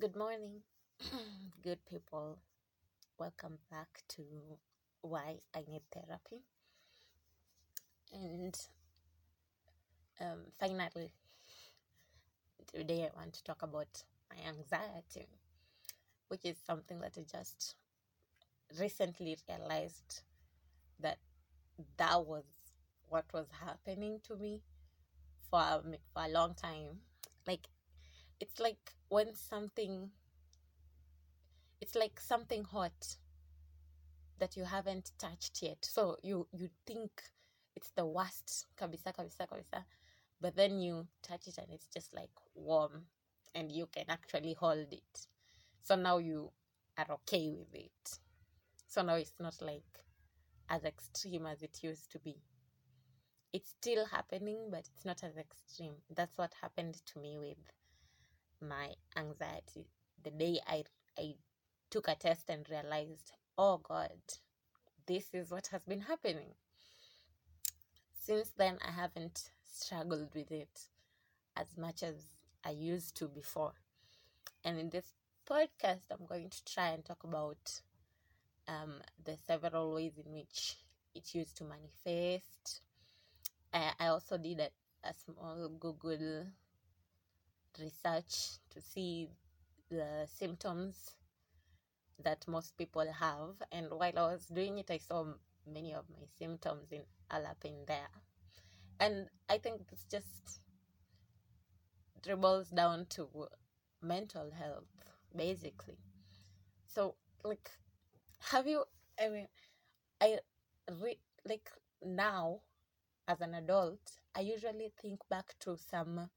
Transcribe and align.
Good 0.00 0.16
morning, 0.16 0.62
good 1.62 1.84
people. 1.84 2.38
Welcome 3.18 3.58
back 3.70 4.00
to 4.16 4.22
Why 5.02 5.40
I 5.54 5.62
Need 5.70 5.82
Therapy. 5.92 6.42
And 8.10 8.58
um, 10.18 10.38
finally, 10.58 11.12
today 12.72 13.10
I 13.12 13.18
want 13.18 13.34
to 13.34 13.44
talk 13.44 13.60
about 13.60 14.02
my 14.30 14.38
anxiety, 14.48 15.28
which 16.28 16.46
is 16.46 16.56
something 16.66 16.98
that 17.00 17.18
I 17.18 17.24
just 17.30 17.74
recently 18.80 19.36
realized 19.50 20.22
that 21.00 21.18
that 21.98 22.24
was 22.24 22.44
what 23.10 23.26
was 23.34 23.48
happening 23.66 24.20
to 24.28 24.36
me 24.36 24.62
for 25.50 25.60
a, 25.60 25.82
for 26.14 26.24
a 26.24 26.28
long 26.28 26.54
time. 26.54 27.00
Like, 27.46 27.68
it's 28.40 28.58
like 28.58 28.92
when 29.08 29.34
something, 29.34 30.10
it's 31.80 31.94
like 31.94 32.18
something 32.18 32.64
hot 32.64 33.16
that 34.38 34.56
you 34.56 34.64
haven't 34.64 35.12
touched 35.18 35.62
yet. 35.62 35.78
So 35.82 36.16
you 36.22 36.46
you 36.52 36.70
think 36.86 37.10
it's 37.76 37.90
the 37.92 38.06
worst, 38.06 38.66
kabisa, 38.76 39.12
kabisa, 39.12 39.46
kabisa. 39.46 39.84
But 40.40 40.56
then 40.56 40.80
you 40.80 41.06
touch 41.22 41.46
it 41.46 41.58
and 41.58 41.68
it's 41.70 41.88
just 41.88 42.14
like 42.14 42.30
warm 42.54 43.04
and 43.54 43.70
you 43.70 43.86
can 43.92 44.06
actually 44.08 44.54
hold 44.54 44.92
it. 44.92 45.26
So 45.82 45.94
now 45.96 46.18
you 46.18 46.50
are 46.96 47.06
okay 47.12 47.50
with 47.50 47.74
it. 47.74 48.18
So 48.86 49.02
now 49.02 49.16
it's 49.16 49.34
not 49.38 49.60
like 49.60 50.04
as 50.70 50.84
extreme 50.84 51.46
as 51.46 51.62
it 51.62 51.78
used 51.82 52.10
to 52.12 52.18
be. 52.18 52.36
It's 53.52 53.70
still 53.70 54.06
happening, 54.06 54.68
but 54.70 54.88
it's 54.94 55.04
not 55.04 55.22
as 55.24 55.36
extreme. 55.36 55.94
That's 56.14 56.38
what 56.38 56.54
happened 56.62 57.02
to 57.12 57.18
me 57.18 57.36
with 57.36 57.58
my 58.60 58.94
anxiety. 59.16 59.86
The 60.22 60.30
day 60.30 60.60
I 60.66 60.84
I 61.18 61.34
took 61.90 62.08
a 62.08 62.14
test 62.14 62.48
and 62.48 62.68
realized, 62.70 63.32
oh 63.58 63.78
God, 63.78 64.20
this 65.06 65.34
is 65.34 65.50
what 65.50 65.68
has 65.68 65.84
been 65.84 66.02
happening. 66.02 66.54
Since 68.24 68.50
then, 68.56 68.78
I 68.86 68.92
haven't 68.92 69.50
struggled 69.64 70.34
with 70.34 70.52
it 70.52 70.88
as 71.56 71.76
much 71.76 72.02
as 72.02 72.14
I 72.64 72.70
used 72.70 73.16
to 73.16 73.28
before. 73.28 73.72
And 74.64 74.78
in 74.78 74.90
this 74.90 75.12
podcast, 75.48 76.10
I'm 76.10 76.26
going 76.26 76.50
to 76.50 76.64
try 76.64 76.88
and 76.90 77.04
talk 77.04 77.24
about 77.24 77.80
um, 78.68 78.94
the 79.24 79.36
several 79.46 79.94
ways 79.94 80.12
in 80.24 80.32
which 80.32 80.76
it 81.14 81.34
used 81.34 81.56
to 81.56 81.64
manifest. 81.64 82.82
I, 83.72 83.92
I 83.98 84.06
also 84.08 84.38
did 84.38 84.60
a, 84.60 84.68
a 85.08 85.12
small 85.14 85.68
Google 85.80 86.46
research 87.78 88.58
to 88.70 88.80
see 88.80 89.28
the 89.90 90.26
symptoms 90.26 91.16
that 92.22 92.46
most 92.46 92.76
people 92.76 93.06
have. 93.18 93.62
And 93.72 93.86
while 93.90 94.18
I 94.18 94.32
was 94.32 94.46
doing 94.46 94.78
it, 94.78 94.90
I 94.90 94.98
saw 94.98 95.24
many 95.66 95.94
of 95.94 96.04
my 96.10 96.26
symptoms 96.38 96.92
in 96.92 97.02
all 97.30 97.46
up 97.46 97.64
in 97.64 97.84
there. 97.86 98.10
And 98.98 99.28
I 99.48 99.58
think 99.58 99.88
this 99.88 100.04
just 100.10 100.60
dribbles 102.22 102.68
down 102.68 103.06
to 103.10 103.28
mental 104.02 104.50
health, 104.50 104.84
basically. 105.34 105.98
So, 106.86 107.14
like, 107.44 107.70
have 108.50 108.66
you, 108.66 108.84
I 109.18 109.28
mean, 109.28 109.48
I 110.20 110.38
re, 111.00 111.18
like 111.48 111.70
now 112.04 112.60
as 113.28 113.40
an 113.40 113.54
adult, 113.54 114.00
I 114.34 114.40
usually 114.40 114.92
think 115.00 115.20
back 115.28 115.54
to 115.60 115.76
some, 115.76 116.28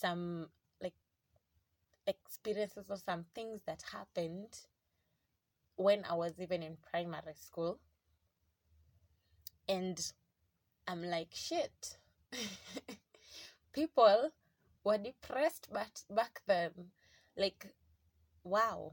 some 0.00 0.46
like 0.80 0.94
experiences 2.06 2.86
or 2.88 2.96
some 2.96 3.24
things 3.34 3.62
that 3.66 3.82
happened 3.92 4.58
when 5.76 6.04
I 6.08 6.14
was 6.14 6.40
even 6.40 6.62
in 6.62 6.76
primary 6.90 7.34
school. 7.34 7.78
And 9.68 10.00
I'm 10.86 11.02
like, 11.04 11.28
shit. 11.32 11.98
People 13.72 14.30
were 14.84 14.98
depressed 14.98 15.68
but 15.72 16.02
back 16.10 16.40
then. 16.46 16.70
Like, 17.36 17.66
wow. 18.42 18.92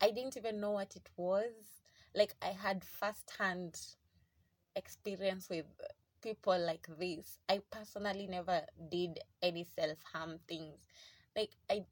I 0.00 0.10
didn't 0.10 0.36
even 0.36 0.60
know 0.60 0.72
what 0.72 0.94
it 0.96 1.08
was. 1.16 1.82
Like, 2.14 2.34
I 2.42 2.48
had 2.48 2.84
first 2.84 3.32
hand 3.38 3.80
experience 4.76 5.48
with 5.48 5.66
people 6.22 6.58
like 6.58 6.86
this. 6.98 7.38
I 7.48 7.60
personally 7.70 8.26
never 8.26 8.62
did 8.90 9.18
any 9.42 9.64
self 9.64 9.98
harm 10.12 10.38
things. 10.48 10.78
Like, 11.36 11.50
I, 11.68 11.84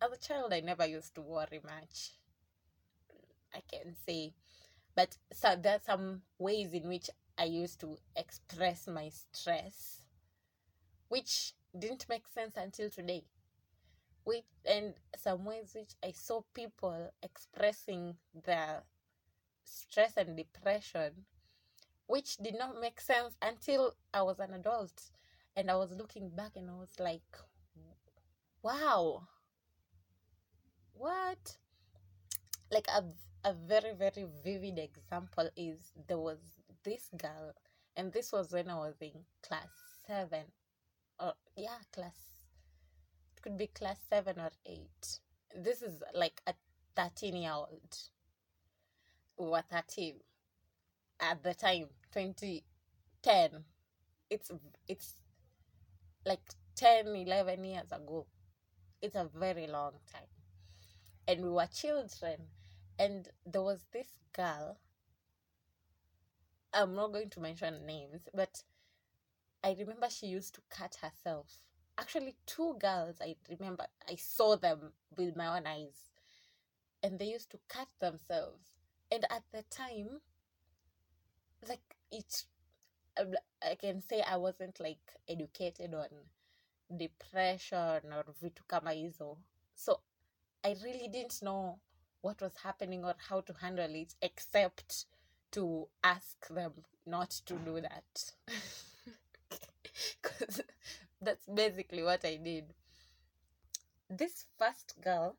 as 0.00 0.12
a 0.12 0.16
child, 0.18 0.52
I 0.52 0.60
never 0.60 0.86
used 0.86 1.14
to 1.16 1.22
worry 1.22 1.60
much. 1.64 2.12
I 3.54 3.60
can 3.70 3.94
say. 4.06 4.34
But 4.94 5.16
so 5.32 5.56
there 5.56 5.76
are 5.76 5.80
some 5.84 6.22
ways 6.38 6.72
in 6.72 6.88
which 6.88 7.08
I 7.38 7.44
used 7.44 7.80
to 7.80 7.96
express 8.14 8.86
my 8.86 9.08
stress, 9.08 10.02
which 11.08 11.54
didn't 11.78 12.08
make 12.08 12.28
sense 12.28 12.54
until 12.56 12.90
today. 12.90 13.24
Which, 14.24 14.44
and 14.64 14.94
some 15.16 15.44
ways 15.44 15.72
which 15.74 15.94
I 16.04 16.12
saw 16.12 16.42
people 16.54 17.10
expressing 17.22 18.16
their 18.44 18.82
stress 19.64 20.16
and 20.16 20.36
depression, 20.36 21.24
which 22.06 22.36
did 22.38 22.54
not 22.58 22.80
make 22.80 23.00
sense 23.00 23.36
until 23.42 23.94
I 24.12 24.22
was 24.22 24.38
an 24.38 24.54
adult. 24.54 25.10
And 25.56 25.70
I 25.70 25.76
was 25.76 25.92
looking 25.92 26.30
back 26.30 26.52
and 26.56 26.70
I 26.70 26.74
was 26.74 26.98
like, 26.98 27.36
wow, 28.62 29.26
what? 30.94 31.56
Like 32.70 32.86
a, 32.88 33.04
a 33.48 33.52
very, 33.52 33.92
very 33.94 34.26
vivid 34.44 34.78
example 34.78 35.50
is 35.56 35.92
there 36.08 36.18
was 36.18 36.38
this 36.84 37.10
girl, 37.16 37.52
and 37.96 38.12
this 38.12 38.32
was 38.32 38.52
when 38.52 38.68
I 38.68 38.76
was 38.76 38.94
in 39.00 39.12
class 39.42 39.68
seven, 40.06 40.44
or 41.20 41.34
yeah, 41.56 41.78
class, 41.92 42.16
it 43.36 43.42
could 43.42 43.56
be 43.58 43.66
class 43.66 43.98
seven 44.08 44.38
or 44.38 44.50
eight. 44.66 45.18
This 45.54 45.82
is 45.82 46.02
like 46.14 46.40
a 46.46 46.54
13 46.96 47.36
year 47.36 47.52
old. 47.52 47.98
Were 49.38 49.62
13 49.70 50.14
at 51.22 51.42
the 51.42 51.54
time, 51.54 51.86
2010. 52.12 53.64
It's, 54.28 54.50
it's 54.88 55.14
like 56.26 56.40
10, 56.76 57.06
11 57.06 57.64
years 57.64 57.92
ago. 57.92 58.26
It's 59.00 59.14
a 59.14 59.28
very 59.38 59.66
long 59.68 59.92
time. 60.12 60.28
And 61.28 61.42
we 61.42 61.50
were 61.50 61.68
children. 61.72 62.48
And 62.98 63.28
there 63.46 63.62
was 63.62 63.84
this 63.92 64.08
girl. 64.32 64.78
I'm 66.74 66.94
not 66.94 67.12
going 67.12 67.30
to 67.30 67.40
mention 67.40 67.86
names, 67.86 68.28
but 68.34 68.62
I 69.62 69.76
remember 69.78 70.08
she 70.10 70.26
used 70.26 70.54
to 70.56 70.60
cut 70.70 70.96
herself. 71.00 71.46
Actually, 71.98 72.34
two 72.46 72.74
girls, 72.80 73.16
I 73.20 73.36
remember, 73.48 73.86
I 74.08 74.16
saw 74.16 74.56
them 74.56 74.92
with 75.16 75.36
my 75.36 75.56
own 75.56 75.66
eyes. 75.66 76.10
And 77.02 77.18
they 77.18 77.26
used 77.26 77.50
to 77.50 77.58
cut 77.68 77.88
themselves. 78.00 78.66
And 79.10 79.24
at 79.30 79.42
the 79.52 79.62
time, 79.70 80.20
like, 81.68 81.96
it, 82.10 82.44
um, 83.20 83.34
I 83.62 83.74
can 83.76 84.02
say 84.02 84.22
I 84.22 84.36
wasn't 84.36 84.80
like 84.80 85.00
educated 85.28 85.94
on 85.94 86.08
depression 86.96 88.12
or 88.12 88.24
vitu 88.42 88.62
kama 88.68 88.92
hizo. 88.92 89.36
So 89.74 90.00
I 90.64 90.76
really 90.84 91.08
didn't 91.08 91.42
know 91.42 91.78
what 92.22 92.40
was 92.40 92.56
happening 92.62 93.04
or 93.04 93.14
how 93.28 93.40
to 93.42 93.52
handle 93.54 93.94
it 93.94 94.14
except 94.22 95.06
to 95.52 95.88
ask 96.04 96.48
them 96.48 96.72
not 97.06 97.30
to 97.46 97.54
do 97.54 97.80
that. 97.80 98.32
Because 100.22 100.60
that's 101.20 101.46
basically 101.46 102.02
what 102.02 102.24
I 102.24 102.36
did. 102.36 102.74
This 104.08 104.44
first 104.58 105.00
girl, 105.00 105.36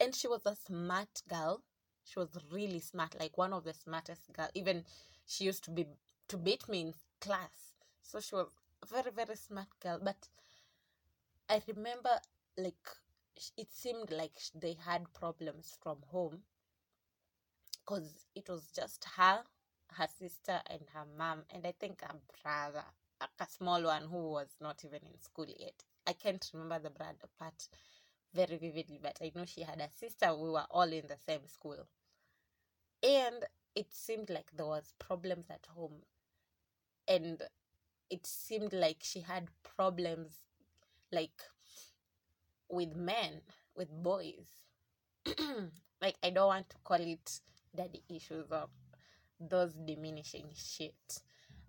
and 0.00 0.14
she 0.14 0.28
was 0.28 0.46
a 0.46 0.56
smart 0.56 1.22
girl. 1.28 1.62
She 2.04 2.18
was 2.18 2.36
really 2.50 2.80
smart, 2.80 3.18
like 3.20 3.38
one 3.38 3.52
of 3.52 3.64
the 3.64 3.74
smartest 3.74 4.32
girl. 4.32 4.48
Even 4.54 4.84
she 5.26 5.44
used 5.44 5.64
to 5.64 5.70
be 5.70 5.86
to 6.28 6.36
beat 6.36 6.68
me 6.68 6.80
in 6.80 6.94
class. 7.20 7.74
So 8.02 8.20
she 8.20 8.34
was 8.34 8.48
a 8.82 8.86
very, 8.86 9.10
very 9.10 9.36
smart 9.36 9.68
girl. 9.80 10.00
But 10.02 10.28
I 11.48 11.60
remember 11.66 12.20
like 12.56 12.88
it 13.56 13.72
seemed 13.72 14.10
like 14.12 14.38
they 14.54 14.74
had 14.74 15.12
problems 15.12 15.76
from 15.82 16.02
home 16.08 16.44
because 17.80 18.26
it 18.34 18.48
was 18.48 18.70
just 18.74 19.04
her, 19.16 19.42
her 19.92 20.06
sister, 20.18 20.60
and 20.66 20.82
her 20.92 21.04
mom, 21.16 21.44
and 21.50 21.66
I 21.66 21.72
think 21.72 22.02
a 22.02 22.14
brother, 22.42 22.84
a 23.20 23.46
small 23.46 23.82
one 23.82 24.02
who 24.02 24.30
was 24.30 24.48
not 24.60 24.84
even 24.84 25.00
in 25.06 25.18
school 25.20 25.46
yet. 25.48 25.84
I 26.06 26.12
can't 26.12 26.48
remember 26.52 26.78
the 26.78 26.90
brother 26.90 27.28
part 27.38 27.68
very 28.34 28.56
vividly, 28.58 28.98
but 29.02 29.18
I 29.22 29.32
know 29.34 29.44
she 29.44 29.62
had 29.62 29.80
a 29.80 29.88
sister. 29.90 30.34
We 30.34 30.50
were 30.50 30.66
all 30.70 30.92
in 30.92 31.06
the 31.06 31.16
same 31.26 31.46
school, 31.48 31.86
and 33.02 33.44
it 33.76 33.92
seemed 33.92 34.30
like 34.30 34.50
there 34.56 34.66
was 34.66 34.94
problems 34.98 35.46
at 35.50 35.66
home, 35.76 36.02
and 37.06 37.42
it 38.10 38.26
seemed 38.26 38.72
like 38.72 38.98
she 39.02 39.20
had 39.20 39.48
problems 39.62 40.38
like 41.12 41.42
with 42.68 42.96
men 42.96 43.42
with 43.76 43.90
boys. 44.02 44.64
like 46.00 46.16
I 46.22 46.30
don't 46.30 46.46
want 46.48 46.70
to 46.70 46.76
call 46.84 47.00
it 47.00 47.40
daddy 47.74 48.02
issues 48.08 48.46
or 48.50 48.66
those 49.38 49.74
diminishing 49.74 50.46
shit. 50.54 51.20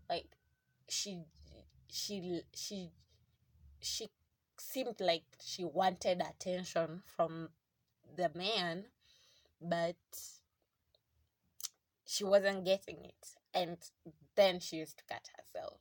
Like 0.09 0.37
she 0.87 1.23
she 1.91 2.41
she 2.53 2.89
she 3.81 4.09
seemed 4.57 4.99
like 4.99 5.25
she 5.43 5.65
wanted 5.65 6.21
attention 6.21 7.01
from 7.05 7.49
the 8.15 8.31
man 8.35 8.85
but 9.61 9.95
she 12.07 12.23
wasn't 12.23 12.65
getting 12.65 12.97
it 13.03 13.27
and 13.53 13.77
then 14.35 14.59
she 14.59 14.77
used 14.77 14.97
to 14.97 15.03
cut 15.09 15.27
herself. 15.37 15.79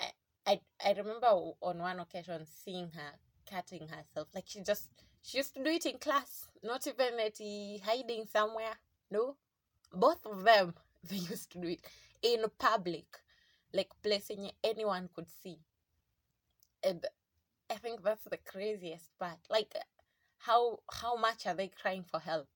I, 0.00 0.12
I 0.46 0.60
i 0.84 0.92
remember 0.92 1.26
on 1.60 1.78
one 1.78 2.00
occasion 2.00 2.46
seeing 2.46 2.90
her 2.94 3.12
cutting 3.48 3.88
herself 3.88 4.28
like 4.34 4.44
she 4.46 4.62
just 4.62 4.88
she 5.22 5.38
used 5.38 5.54
to 5.54 5.62
do 5.62 5.70
it 5.70 5.84
in 5.86 5.98
class 5.98 6.46
not 6.62 6.86
even 6.86 7.20
at 7.20 7.38
hiding 7.84 8.24
somewhere 8.26 8.76
no? 9.10 9.36
Both 9.92 10.24
of 10.26 10.44
them 10.44 10.74
they 11.08 11.16
used 11.16 11.50
to 11.52 11.58
do 11.60 11.68
it 11.68 11.80
in 12.22 12.44
public 12.58 13.06
like 13.72 13.90
placing 14.02 14.50
anyone 14.64 15.08
could 15.14 15.28
see. 15.42 15.58
And 16.82 17.04
i 17.70 17.76
think 17.76 18.02
that's 18.02 18.24
the 18.24 18.38
craziest 18.38 19.10
part 19.18 19.40
like 19.50 19.74
how 20.38 20.80
how 20.92 21.16
much 21.16 21.46
are 21.46 21.54
they 21.54 21.68
crying 21.68 22.04
for 22.04 22.20
help 22.20 22.48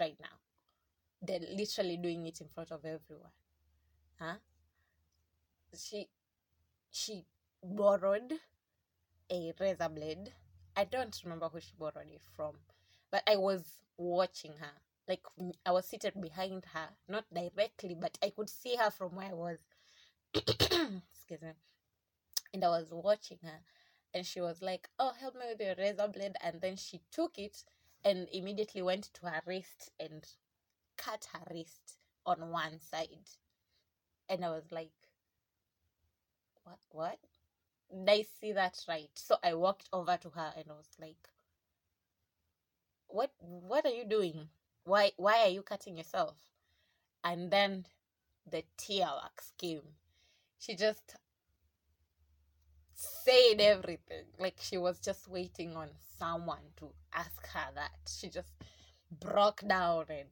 right 0.00 0.16
now 0.20 0.39
they're 1.22 1.40
literally 1.40 1.96
doing 1.96 2.26
it 2.26 2.40
in 2.40 2.48
front 2.48 2.70
of 2.70 2.84
everyone. 2.84 3.32
Huh? 4.18 4.36
She 5.76 6.08
she 6.90 7.26
borrowed 7.62 8.34
a 9.30 9.52
razor 9.58 9.88
blade. 9.88 10.32
I 10.76 10.84
don't 10.84 11.20
remember 11.24 11.48
who 11.48 11.60
she 11.60 11.74
borrowed 11.78 12.08
it 12.10 12.22
from 12.36 12.54
but 13.10 13.22
i 13.26 13.36
was 13.36 13.82
watching 13.96 14.52
her. 14.58 14.72
Like 15.08 15.22
i 15.66 15.72
was 15.72 15.86
seated 15.86 16.20
behind 16.20 16.64
her 16.74 16.90
not 17.08 17.24
directly 17.32 17.94
but 17.94 18.18
i 18.22 18.30
could 18.30 18.50
see 18.50 18.76
her 18.76 18.90
from 18.90 19.16
where 19.16 19.30
i 19.30 19.34
was. 19.34 19.58
Excuse 20.34 21.42
me. 21.42 21.52
And 22.54 22.64
i 22.64 22.68
was 22.68 22.90
watching 22.92 23.38
her 23.42 23.60
and 24.14 24.26
she 24.26 24.40
was 24.40 24.62
like 24.62 24.88
oh 24.98 25.12
help 25.20 25.34
me 25.34 25.46
with 25.50 25.60
your 25.60 25.74
razor 25.76 26.08
blade. 26.08 26.36
And 26.42 26.60
then 26.60 26.76
she 26.76 27.00
took 27.10 27.38
it 27.38 27.64
and 28.04 28.28
immediately 28.32 28.82
went 28.82 29.12
to 29.14 29.26
her 29.26 29.42
wrist 29.46 29.90
and 29.98 30.26
cut 31.00 31.26
her 31.32 31.40
wrist 31.50 31.96
on 32.26 32.50
one 32.50 32.78
side. 32.80 33.28
And 34.28 34.44
i 34.44 34.50
was 34.50 34.70
like 34.70 34.92
what 36.64 36.78
what? 36.90 37.18
Did 37.90 38.08
i 38.08 38.24
see 38.40 38.52
that 38.52 38.78
right. 38.88 39.10
So 39.14 39.36
i 39.42 39.54
walked 39.54 39.88
over 39.92 40.16
to 40.18 40.30
her 40.30 40.52
and 40.56 40.66
i 40.70 40.74
was 40.74 40.96
like 41.00 41.28
what 43.08 43.30
what 43.40 43.84
are 43.86 43.94
you 43.94 44.04
doing? 44.04 44.48
Why 44.84 45.12
why 45.16 45.40
are 45.42 45.48
you 45.48 45.62
cutting 45.62 45.96
yourself? 45.96 46.36
And 47.24 47.50
then 47.50 47.86
the 48.50 48.64
tear 48.76 49.08
wax 49.22 49.52
came. 49.58 49.82
She 50.58 50.74
just 50.74 51.16
said 52.94 53.60
everything. 53.60 54.24
Like 54.38 54.58
she 54.60 54.78
was 54.78 55.00
just 55.00 55.28
waiting 55.28 55.76
on 55.76 55.88
someone 56.18 56.72
to 56.76 56.90
ask 57.12 57.46
her 57.48 57.68
that. 57.74 57.90
She 58.08 58.28
just 58.28 58.52
broke 59.10 59.66
down 59.66 60.04
and 60.08 60.28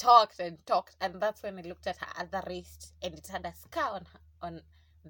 talked 0.00 0.40
and 0.40 0.56
talked 0.66 0.96
and 1.02 1.20
that's 1.20 1.42
when 1.42 1.58
i 1.58 1.60
looked 1.60 1.86
at 1.86 1.98
her 1.98 2.12
other 2.18 2.42
wrist 2.46 2.94
and 3.02 3.12
it 3.14 3.26
had 3.26 3.44
a 3.44 3.52
scar 3.52 3.90
on 3.92 4.06
her, 4.12 4.20
on 4.40 4.62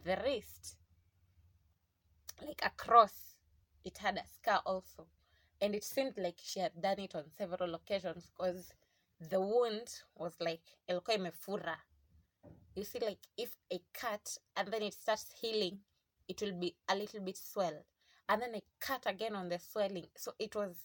the 0.05 0.19
wrist. 0.25 0.77
Like 2.45 2.61
across 2.65 3.37
it 3.85 3.99
had 3.99 4.17
a 4.17 4.25
scar 4.27 4.61
also. 4.67 5.07
And 5.61 5.75
it 5.75 5.85
seemed 5.85 6.15
like 6.17 6.39
she 6.43 6.59
had 6.59 6.73
done 6.83 6.99
it 6.99 7.15
on 7.15 7.25
several 7.39 7.75
occasions 7.75 8.31
because 8.37 8.73
the 9.21 9.41
wound 9.41 10.03
was 10.17 10.35
like 10.41 10.63
ilikuwa 10.89 11.77
you 12.75 12.85
see 12.85 12.99
like 12.99 13.19
if 13.37 13.51
a 13.73 13.81
cut 13.93 14.39
and 14.57 14.73
then 14.73 14.83
it 14.83 14.95
starts 14.95 15.27
healing 15.41 15.79
it 16.27 16.41
will 16.41 16.59
be 16.59 16.75
a 16.89 16.97
little 16.97 17.21
bit 17.21 17.37
swelled 17.37 17.85
and 18.29 18.43
then 18.43 18.55
a 18.55 18.63
cut 18.81 19.03
again 19.07 19.37
on 19.37 19.49
the 19.49 19.59
swelling. 19.59 20.07
So 20.17 20.33
it 20.39 20.55
was 20.55 20.77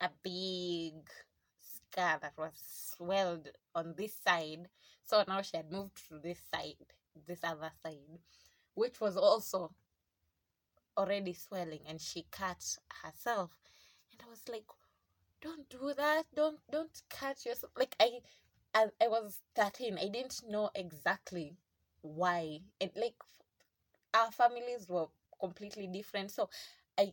a 0.00 0.10
big 0.22 0.94
that 1.98 2.32
was 2.38 2.52
swelled 2.96 3.48
on 3.74 3.94
this 3.96 4.14
side 4.26 4.68
so 5.04 5.24
now 5.26 5.42
she 5.42 5.56
had 5.56 5.70
moved 5.70 5.96
to 6.08 6.18
this 6.18 6.38
side 6.52 6.76
this 7.26 7.40
other 7.42 7.70
side 7.82 8.18
which 8.74 9.00
was 9.00 9.16
also 9.16 9.72
already 10.96 11.32
swelling 11.32 11.80
and 11.88 12.00
she 12.00 12.26
cut 12.30 12.76
herself. 13.02 13.50
And 14.12 14.20
i 14.26 14.30
was 14.30 14.42
like 14.48 14.64
don't 15.40 15.68
do 15.68 15.92
that. 15.96 16.24
Don't 16.34 16.58
don't 16.70 17.02
cut 17.08 17.44
yourself. 17.46 17.72
Like 17.76 17.94
i 18.00 18.20
i, 18.74 18.86
I 19.00 19.08
was 19.08 19.40
13 19.54 19.98
i 19.98 20.08
didn't 20.08 20.42
know 20.48 20.70
exactly 20.74 21.56
why. 22.02 22.60
And 22.80 22.90
like 22.96 23.14
our 24.14 24.30
families 24.32 24.88
were 24.88 25.06
completely 25.40 25.86
different. 25.86 26.30
So 26.30 26.48
i 26.98 27.12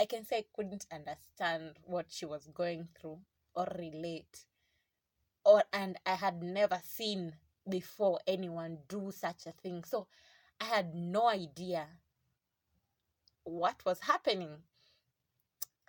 i 0.00 0.06
can 0.06 0.24
say 0.24 0.38
i 0.38 0.44
couldn't 0.54 0.86
understand 0.92 1.74
what 1.84 2.06
she 2.08 2.24
was 2.24 2.48
going 2.54 2.88
through 2.98 3.18
or 3.56 3.66
relate 3.78 4.44
or 5.44 5.62
and 5.72 5.96
i 6.04 6.14
had 6.14 6.42
never 6.42 6.78
seen 6.84 7.32
before 7.68 8.20
anyone 8.26 8.78
do 8.88 9.10
such 9.10 9.46
a 9.46 9.52
thing. 9.52 9.82
So 9.84 10.06
i 10.60 10.64
had 10.64 10.94
no 10.94 11.28
idea 11.28 11.86
what 13.44 13.84
was 13.84 14.00
happening. 14.00 14.58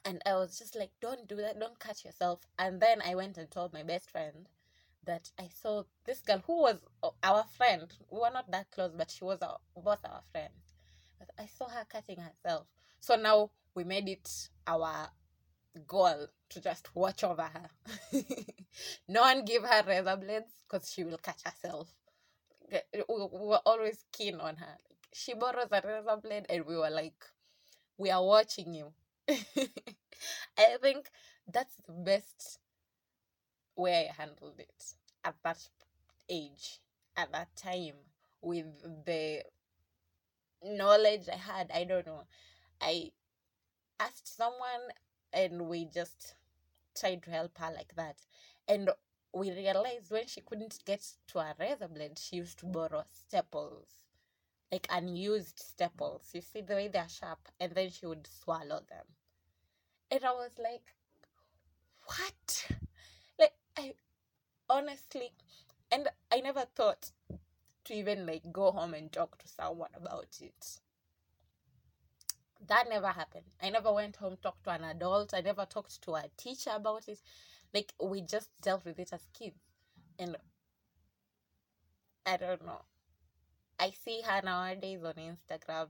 And 0.05 0.21
i 0.25 0.33
was 0.35 0.57
just 0.57 0.75
like 0.75 0.91
don't 1.01 1.27
do 1.27 1.35
that 1.37 1.59
don't 1.59 1.79
cut 1.79 2.03
yourself. 2.05 2.39
And 2.57 2.79
then 2.81 3.01
i 3.05 3.15
went 3.15 3.37
and 3.37 3.49
told 3.49 3.73
my 3.73 3.83
best 3.83 4.09
friend 4.09 4.47
that 5.03 5.31
i 5.39 5.49
saw 5.61 5.83
this 6.05 6.21
girl 6.21 6.43
who 6.45 6.61
was 6.61 6.79
our 7.23 7.43
friend. 7.57 7.91
We 8.09 8.19
were 8.19 8.31
not 8.33 8.51
that 8.51 8.71
close 8.71 8.93
but 8.95 9.11
she 9.11 9.23
was 9.23 9.39
our, 9.41 9.57
both 9.75 9.99
our 10.05 10.21
friends 10.31 10.53
but 11.19 11.29
i 11.37 11.47
saw 11.47 11.67
her 11.67 11.85
cutting 11.89 12.19
herself. 12.19 12.67
So 12.99 13.15
now 13.15 13.51
we 13.75 13.83
made 13.83 14.07
it 14.07 14.49
our 14.65 15.09
goal 15.77 16.27
to 16.49 16.61
just 16.61 16.95
watch 16.95 17.23
over 17.23 17.43
her. 17.43 17.69
No 19.07 19.21
one 19.21 19.45
give 19.45 19.63
her 19.63 19.83
razor 19.87 20.15
blades 20.17 20.51
because 20.69 20.89
she 20.91 21.03
will 21.03 21.17
cut 21.17 21.41
herself. 21.45 21.89
We 22.71 22.79
we 23.09 23.47
were 23.47 23.61
always 23.65 24.05
keen 24.11 24.39
on 24.39 24.57
her. 24.57 24.77
She 25.13 25.33
borrows 25.33 25.69
a 25.71 25.81
razor 25.85 26.17
blade 26.21 26.45
and 26.49 26.65
we 26.65 26.77
were 26.77 26.89
like 26.89 27.25
we 27.97 28.11
are 28.11 28.23
watching 28.25 28.73
you. 28.73 28.93
I 30.57 30.77
think 30.81 31.09
that's 31.47 31.75
the 31.87 31.93
best 31.93 32.59
way 33.75 34.09
i 34.09 34.21
handled 34.21 34.59
it 34.59 34.83
at 35.23 35.35
that 35.43 35.57
age 36.29 36.79
at 37.15 37.31
that 37.31 37.47
time 37.55 37.95
with 38.41 38.65
the 39.05 39.43
knowledge 40.63 41.27
i 41.31 41.35
had. 41.35 41.71
I 41.73 41.83
don't 41.83 42.05
know. 42.05 42.23
I 42.81 43.11
asked 43.99 44.35
someone 44.37 44.85
and 45.33 45.67
we 45.67 45.85
just 45.85 46.35
tried 46.99 47.23
to 47.23 47.31
help 47.31 47.57
her 47.57 47.71
like 47.73 47.95
that. 47.95 48.17
And 48.67 48.89
we 49.33 49.51
realized 49.51 50.11
when 50.11 50.27
she 50.27 50.41
couldn't 50.41 50.79
get 50.85 51.05
to 51.27 51.39
a 51.39 51.53
razor 51.59 51.87
blade 51.87 52.17
she 52.19 52.37
used 52.37 52.59
to 52.59 52.65
borrow 52.65 53.03
staples 53.11 54.03
like 54.71 54.87
unused 54.89 55.59
staples. 55.59 56.29
You 56.33 56.41
see 56.41 56.61
the 56.61 56.75
way 56.75 56.87
they're 56.87 57.07
sharp 57.09 57.39
and 57.59 57.73
then 57.73 57.89
she 57.89 58.05
would 58.05 58.27
swallow 58.27 58.81
them. 58.89 59.05
And 60.11 60.23
i 60.25 60.31
was 60.31 60.51
like 60.57 60.93
what? 62.05 62.67
Like 63.39 63.53
i 63.77 63.93
honestly 64.69 65.31
and 65.91 66.09
i 66.31 66.39
never 66.41 66.65
thought 66.75 67.11
to 67.85 67.93
even 67.93 68.25
like 68.25 68.51
go 68.51 68.71
home 68.71 68.93
and 68.93 69.11
talk 69.11 69.37
to 69.39 69.47
someone 69.47 69.89
about 69.95 70.37
it 70.41 70.79
that 72.67 72.89
never 72.89 73.07
happened. 73.07 73.45
I 73.61 73.69
never 73.69 73.91
went 73.93 74.15
home 74.15 74.37
talked 74.41 74.63
to 74.65 74.71
an 74.71 74.83
adult. 74.83 75.33
I 75.33 75.41
never 75.41 75.65
talked 75.65 76.01
to 76.03 76.15
a 76.15 76.25
teacher 76.37 76.71
about 76.73 77.07
it. 77.07 77.19
Like 77.73 77.93
we 78.01 78.21
just 78.21 78.49
dealt 78.61 78.85
with 78.85 78.99
it 78.99 79.09
as 79.13 79.27
kids. 79.37 79.59
And 80.19 80.35
i 82.25 82.37
don't 82.37 82.65
know. 82.65 82.81
I 83.79 83.91
see 83.91 84.21
her 84.21 84.41
nowadays 84.43 85.03
on 85.03 85.13
instagram. 85.13 85.89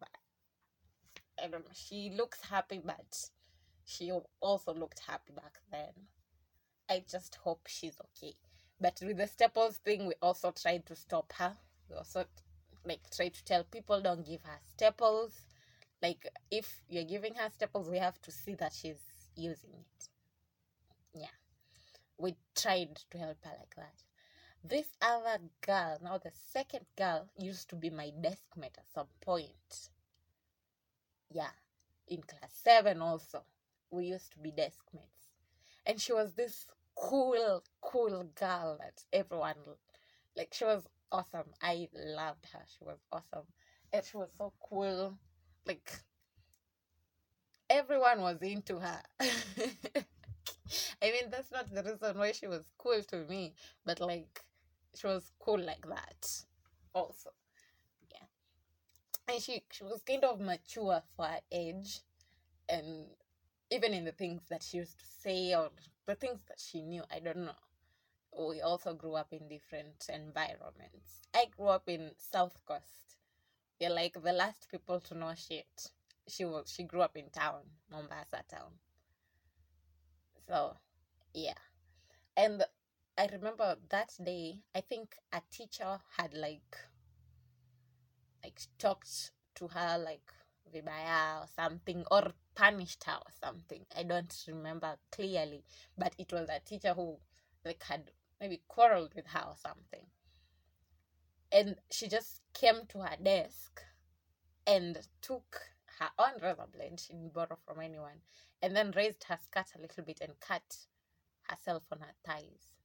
I 1.42 1.48
don't 1.48 1.66
know. 1.66 1.72
She 1.74 2.12
looks 2.16 2.42
happy 2.42 2.82
but 2.84 3.30
she 3.86 4.12
also 4.42 4.74
looked 4.74 5.00
happy 5.00 5.34
back 5.34 5.60
then. 5.72 5.94
I 6.90 7.04
just 7.10 7.36
hope 7.36 7.68
she's 7.68 7.98
okay. 8.02 8.36
But 8.80 9.00
with 9.02 9.18
the 9.18 9.28
staples 9.28 9.78
thing 9.78 10.08
we 10.08 10.14
also 10.22 10.52
tried 10.52 10.86
to 10.88 10.96
stop 10.96 11.34
her. 11.38 11.58
We 11.90 11.96
also 11.96 12.26
like 12.86 13.10
try 13.16 13.30
to 13.30 13.44
tell 13.46 13.64
people 13.64 14.02
don't 14.02 14.26
give 14.26 14.42
her 14.44 14.60
staples 14.64 15.47
like 16.02 16.28
if 16.52 16.82
you're 16.90 17.04
giving 17.04 17.36
her 17.36 17.50
staples 17.50 17.90
we 17.90 17.98
have 17.98 18.22
to 18.22 18.32
see 18.32 18.56
that 18.56 18.74
she's 18.74 19.02
using 19.36 19.72
it 19.74 20.10
yeah 21.14 21.36
we 22.18 22.36
tried 22.56 22.96
to 23.10 23.18
help 23.18 23.38
her 23.44 23.52
like 23.60 23.76
that 23.76 24.04
this 24.64 24.88
other 25.02 25.42
girl 25.66 25.98
now 26.04 26.18
the 26.18 26.32
second 26.52 26.86
girl 26.98 27.28
used 27.38 27.70
to 27.70 27.76
be 27.76 27.90
my 27.90 28.12
desk 28.22 28.44
mate 28.56 28.76
at 28.78 28.92
some 28.94 29.08
point 29.22 29.90
yeah 31.32 31.52
in 32.08 32.22
class 32.22 32.52
seven 32.64 33.02
also 33.02 33.44
we 33.92 34.06
used 34.06 34.32
to 34.34 34.40
be 34.40 34.52
desk 34.52 34.86
mates. 34.94 35.30
And 35.86 36.00
she 36.02 36.14
was 36.14 36.34
this 36.34 36.68
cool, 36.96 37.64
cool 37.82 38.30
girl 38.36 38.78
that 38.80 39.04
everyone 39.14 39.56
like 40.36 40.54
she 40.54 40.66
was 40.66 40.88
awesome. 41.12 41.48
I 41.62 41.88
loved 41.94 42.48
her. 42.54 42.64
She 42.78 42.84
was 42.84 43.00
awesome. 43.12 43.46
And 43.94 44.04
she 44.04 44.18
was 44.18 44.30
so 44.38 44.54
cool. 44.62 45.18
Like 45.68 45.92
everyone 47.70 48.22
was 48.22 48.42
into 48.42 48.80
her. 48.80 49.02
I 49.20 51.12
mean, 51.12 51.30
that's 51.32 51.52
not 51.52 51.74
the 51.74 51.84
reason 51.84 52.18
why 52.18 52.32
she 52.32 52.48
was 52.48 52.66
cool 52.78 53.02
to 53.10 53.18
me, 53.26 53.54
but 53.86 54.00
like 54.00 54.42
she 54.96 55.08
was 55.08 55.32
cool 55.40 55.60
like 55.60 55.86
that 55.88 56.30
also. 56.94 57.32
Yeah. 58.12 58.26
And 59.28 59.42
she 59.42 59.64
she 59.72 59.84
was 59.84 60.02
kind 60.02 60.24
of 60.26 60.40
mature 60.40 61.02
for 61.16 61.26
her 61.26 61.40
age 61.52 62.02
and 62.70 63.08
even 63.72 63.94
in 63.94 64.06
the 64.06 64.12
things 64.14 64.44
that 64.50 64.64
she 64.64 64.78
used 64.78 65.00
to 65.00 65.06
say 65.06 65.56
or 65.56 65.72
the 66.08 66.16
things 66.16 66.42
that 66.48 66.60
she 66.60 66.82
knew, 66.84 67.04
I 67.12 67.20
don't 67.20 67.46
know. 67.46 67.56
We 68.38 68.62
also 68.62 68.94
grew 68.94 69.16
up 69.16 69.34
in 69.34 69.50
different 69.50 70.08
environments. 70.10 71.24
I 71.34 71.46
grew 71.58 71.68
up 71.68 71.90
in 71.90 72.12
South 72.18 72.58
Coast. 72.66 73.18
You're 73.80 73.92
like 73.92 74.14
the 74.22 74.34
last 74.34 74.68
people 74.72 75.00
to 75.02 75.16
know 75.16 75.34
shit. 75.36 75.92
She 76.28 76.46
was 76.46 76.72
she 76.72 76.84
grew 76.84 77.02
up 77.02 77.16
in 77.16 77.30
town, 77.30 77.62
Mombasa 77.92 78.44
town. 78.50 78.72
So 80.48 80.78
yeah. 81.34 81.54
And 82.36 82.64
I 83.18 83.28
remember 83.32 83.78
that 83.90 84.14
day, 84.24 84.60
I 84.76 84.82
think 84.82 85.16
a 85.32 85.42
teacher 85.52 86.00
had 86.18 86.34
like 86.34 86.78
like 88.44 88.62
talked 88.80 89.32
to 89.56 89.68
her 89.68 89.98
like 89.98 90.32
vibaya 90.74 91.44
or 91.44 91.48
something 91.56 92.04
or 92.12 92.34
punished 92.56 93.04
her 93.06 93.16
or 93.18 93.32
something. 93.44 93.86
I 93.96 94.04
don't 94.04 94.34
remember 94.48 94.96
clearly, 95.12 95.64
but 95.98 96.14
it 96.18 96.32
was 96.32 96.50
a 96.50 96.60
teacher 96.60 96.94
who 96.94 97.18
like 97.66 97.84
had 97.84 98.12
maybe 98.40 98.62
quarreled 98.68 99.14
with 99.16 99.28
her 99.28 99.46
or 99.48 99.56
something. 99.58 100.06
And 101.52 101.76
she 101.92 102.08
just 102.08 102.42
came 102.54 102.86
to 102.90 103.00
her 103.00 103.16
desk 103.22 103.82
and 104.66 104.98
took 105.22 105.62
her 106.00 106.10
own 106.20 106.42
razor 106.42 106.68
blade, 106.72 107.00
she 107.00 107.14
didn't 107.14 107.34
borrow 107.34 107.58
from 107.66 107.80
anyone, 107.82 108.22
and 108.62 108.76
then 108.76 108.92
raised 108.96 109.24
her 109.26 109.38
skirt 109.42 109.68
a 109.76 109.82
little 109.82 110.04
bit 110.04 110.20
and 110.22 110.40
cut 110.40 110.78
herself 111.44 111.84
on 111.92 112.00
her 112.00 112.14
thighs. 112.26 112.76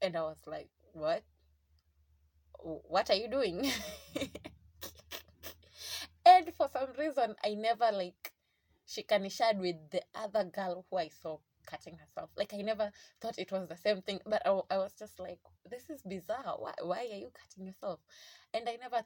And 0.00 0.16
I 0.16 0.22
was 0.22 0.42
like, 0.46 0.70
What? 0.92 1.22
What 2.58 3.10
are 3.10 3.16
you 3.16 3.28
doing? 3.28 3.68
and 6.26 6.52
for 6.56 6.68
some 6.68 6.88
reason, 6.98 7.34
I 7.44 7.54
never 7.54 7.90
like 7.92 8.32
shikanished 8.86 9.58
with 9.58 9.90
the 9.90 10.02
other 10.14 10.44
girl 10.44 10.84
who 10.90 10.96
I 10.98 11.08
saw 11.08 11.38
cutting 11.72 11.96
herself. 11.96 12.30
Like, 12.36 12.52
I 12.54 12.58
never 12.58 12.90
thought 13.20 13.38
it 13.38 13.50
was 13.50 13.68
the 13.68 13.76
same 13.76 14.02
thing, 14.02 14.20
but 14.26 14.42
I, 14.46 14.60
I 14.70 14.78
was 14.78 14.92
just 14.98 15.18
like, 15.18 15.40
This 15.68 15.88
is 15.90 16.02
bizarre. 16.02 16.56
Why, 16.58 16.74
why 16.82 16.98
are 17.10 17.18
you 17.18 17.30
cutting 17.40 17.66
yourself? 17.66 18.00
And 18.54 18.68
I 18.68 18.76
never 18.76 19.04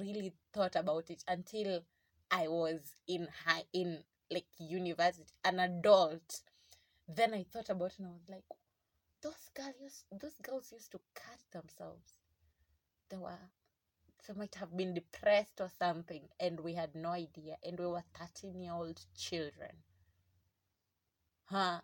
really 0.00 0.32
thought 0.52 0.76
about 0.76 1.10
it 1.10 1.22
until 1.28 1.82
I 2.30 2.48
was 2.48 2.80
in 3.06 3.28
high 3.44 3.64
in 3.72 4.02
like 4.30 4.46
university, 4.58 5.30
an 5.44 5.60
adult. 5.60 6.40
Then 7.08 7.34
I 7.34 7.44
thought 7.44 7.70
about 7.70 7.92
it 7.92 7.98
and 8.00 8.08
I 8.08 8.10
was 8.12 8.28
like, 8.28 8.44
those 9.22 9.48
girls 9.54 10.04
those 10.10 10.38
girls 10.42 10.72
used 10.72 10.92
to 10.92 11.00
cut 11.14 11.40
themselves. 11.52 12.12
They 13.08 13.16
were 13.16 13.38
they 14.26 14.34
might 14.34 14.54
have 14.56 14.76
been 14.76 14.94
depressed 14.94 15.60
or 15.60 15.70
something, 15.78 16.28
and 16.40 16.60
we 16.60 16.74
had 16.74 16.94
no 16.94 17.10
idea, 17.10 17.56
and 17.62 17.78
we 17.78 17.86
were 17.86 18.02
thirteen 18.14 18.60
year 18.60 18.72
old 18.72 19.00
children. 19.16 19.82
Huh? 21.44 21.80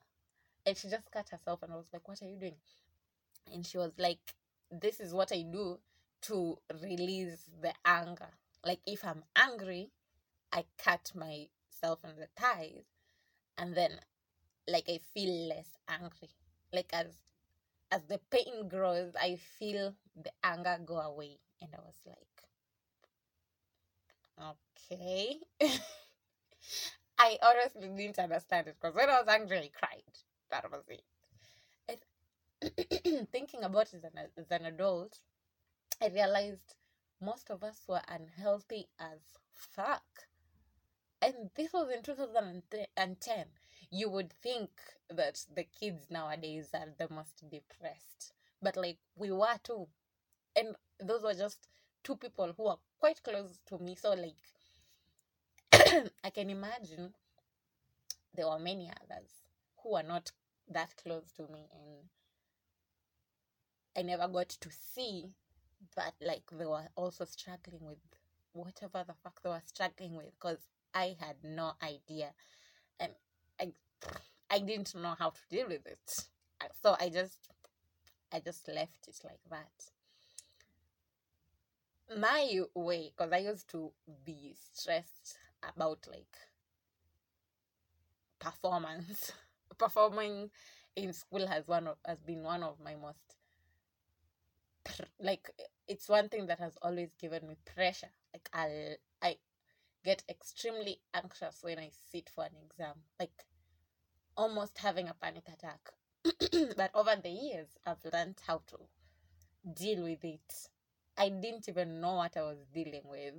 And 0.64 0.76
she 0.76 0.88
just 0.88 1.10
cut 1.10 1.28
herself, 1.30 1.62
and 1.62 1.72
I 1.72 1.76
was 1.76 1.92
like, 1.92 2.06
"What 2.06 2.22
are 2.22 2.28
you 2.28 2.36
doing?" 2.36 2.56
And 3.52 3.66
she 3.66 3.78
was 3.78 3.92
like, 3.98 4.34
"This 4.70 5.00
is 5.00 5.12
what 5.12 5.32
I 5.32 5.42
do 5.42 5.78
to 6.22 6.58
release 6.80 7.50
the 7.60 7.72
anger. 7.84 8.30
Like 8.64 8.80
if 8.86 9.04
I'm 9.04 9.24
angry, 9.34 9.90
I 10.52 10.64
cut 10.78 11.12
myself 11.14 12.04
in 12.04 12.16
the 12.16 12.28
thighs, 12.36 12.84
and 13.58 13.74
then 13.74 13.98
like 14.68 14.88
I 14.88 14.98
feel 15.14 15.48
less 15.48 15.78
angry. 15.88 16.30
Like 16.72 16.90
as 16.92 17.08
as 17.90 18.02
the 18.08 18.18
pain 18.30 18.68
grows, 18.68 19.12
I 19.20 19.36
feel 19.58 19.94
the 20.16 20.30
anger 20.44 20.78
go 20.84 20.98
away, 20.98 21.38
and 21.60 21.70
I 21.74 21.80
was 21.80 21.96
like, 22.06 22.16
okay. 24.90 25.40
I 27.18 27.38
honestly 27.42 27.88
didn't 27.88 28.18
understand 28.18 28.68
it 28.68 28.76
because 28.80 28.94
when 28.96 29.10
I 29.10 29.20
was 29.20 29.28
angry, 29.28 29.58
I 29.58 29.70
cried. 29.78 30.02
That 30.52 30.70
was 30.70 30.84
it. 30.88 31.02
And 32.62 33.28
thinking 33.32 33.64
about 33.64 33.92
it 33.94 34.04
as 34.04 34.04
an, 34.04 34.28
as 34.36 34.50
an 34.50 34.66
adult, 34.66 35.18
I 36.00 36.08
realized 36.08 36.74
most 37.22 37.50
of 37.50 37.64
us 37.64 37.80
were 37.88 38.02
unhealthy 38.06 38.88
as 39.00 39.18
fuck. 39.54 40.04
And 41.22 41.50
this 41.56 41.72
was 41.72 41.90
in 41.90 42.02
2010. 42.02 43.46
You 43.90 44.10
would 44.10 44.32
think 44.42 44.70
that 45.08 45.42
the 45.54 45.64
kids 45.64 46.10
nowadays 46.10 46.68
are 46.74 46.88
the 46.98 47.12
most 47.12 47.48
depressed. 47.50 48.34
But 48.60 48.76
like 48.76 48.98
we 49.16 49.30
were 49.32 49.58
too. 49.64 49.88
And 50.54 50.76
those 51.00 51.22
were 51.22 51.34
just 51.34 51.66
two 52.04 52.16
people 52.16 52.52
who 52.56 52.66
are 52.66 52.78
quite 53.00 53.22
close 53.22 53.58
to 53.68 53.78
me. 53.78 53.94
So 53.94 54.10
like 54.12 54.36
I 56.24 56.30
can 56.30 56.50
imagine 56.50 57.14
there 58.34 58.48
were 58.48 58.58
many 58.58 58.90
others 59.02 59.30
who 59.82 59.94
are 59.94 60.02
not 60.02 60.30
that 60.72 60.94
close 61.02 61.32
to 61.36 61.42
me 61.42 61.66
and 61.72 62.08
I 63.96 64.02
never 64.02 64.28
got 64.28 64.48
to 64.48 64.70
see 64.70 65.30
that 65.96 66.14
like 66.20 66.44
they 66.50 66.64
were 66.64 66.88
also 66.96 67.24
struggling 67.24 67.84
with 67.84 67.98
whatever 68.52 69.04
the 69.06 69.14
fuck 69.22 69.42
they 69.42 69.50
were 69.50 69.62
struggling 69.66 70.16
with 70.16 70.30
because 70.40 70.58
I 70.94 71.16
had 71.20 71.36
no 71.42 71.72
idea 71.82 72.32
and 73.00 73.12
I 73.60 73.72
I 74.50 74.58
didn't 74.58 74.94
know 74.94 75.14
how 75.18 75.30
to 75.30 75.40
deal 75.50 75.68
with 75.68 75.86
it. 75.86 76.10
So 76.82 76.96
I 77.00 77.08
just 77.08 77.48
I 78.32 78.40
just 78.40 78.66
left 78.68 79.08
it 79.08 79.18
like 79.24 79.40
that. 79.50 79.70
My 82.18 82.60
way, 82.74 83.10
because 83.16 83.32
I 83.32 83.38
used 83.38 83.70
to 83.70 83.92
be 84.24 84.54
stressed 84.74 85.38
about 85.62 86.06
like 86.10 86.36
performance. 88.38 89.32
Performing 89.78 90.50
in 90.96 91.12
school 91.12 91.46
has 91.46 91.66
one 91.68 91.86
of, 91.88 91.96
has 92.04 92.18
been 92.22 92.42
one 92.42 92.62
of 92.62 92.78
my 92.80 92.94
most 92.94 93.36
like 95.20 95.50
it's 95.88 96.08
one 96.08 96.28
thing 96.28 96.46
that 96.46 96.58
has 96.58 96.76
always 96.82 97.10
given 97.20 97.46
me 97.46 97.56
pressure. 97.74 98.10
Like 98.32 98.48
I 98.52 98.96
I 99.22 99.36
get 100.04 100.22
extremely 100.28 101.00
anxious 101.14 101.58
when 101.62 101.78
I 101.78 101.90
sit 102.10 102.28
for 102.28 102.44
an 102.44 102.52
exam, 102.64 102.94
like 103.18 103.44
almost 104.36 104.78
having 104.78 105.08
a 105.08 105.14
panic 105.14 105.44
attack. 105.48 105.90
but 106.76 106.90
over 106.94 107.16
the 107.22 107.30
years, 107.30 107.68
I've 107.86 108.04
learned 108.12 108.36
how 108.46 108.62
to 108.68 108.78
deal 109.74 110.02
with 110.02 110.24
it. 110.24 110.68
I 111.16 111.28
didn't 111.28 111.68
even 111.68 112.00
know 112.00 112.14
what 112.14 112.36
I 112.36 112.42
was 112.42 112.58
dealing 112.72 113.02
with. 113.04 113.34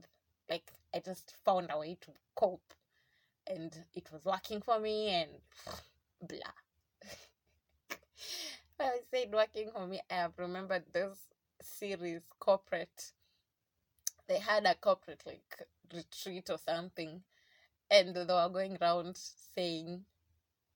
Like 0.49 0.71
I 0.93 0.99
just 0.99 1.33
found 1.43 1.69
a 1.71 1.79
way 1.79 1.97
to 2.01 2.11
cope, 2.35 2.73
and 3.47 3.75
it 3.93 4.11
was 4.11 4.25
working 4.25 4.61
for 4.61 4.79
me. 4.79 5.09
And 5.09 5.31
blah. 6.27 6.53
I 8.79 8.99
said 9.11 9.33
working 9.33 9.71
for 9.73 9.87
me. 9.87 10.01
I 10.09 10.15
have 10.15 10.33
remembered 10.37 10.83
this 10.93 11.17
series 11.61 12.21
corporate 12.39 13.13
they 14.27 14.39
had 14.39 14.65
a 14.65 14.75
corporate 14.75 15.21
like 15.25 15.67
retreat 15.93 16.49
or 16.49 16.57
something 16.57 17.21
and 17.91 18.15
they 18.15 18.21
were 18.21 18.49
going 18.51 18.77
around 18.81 19.17
saying 19.55 20.01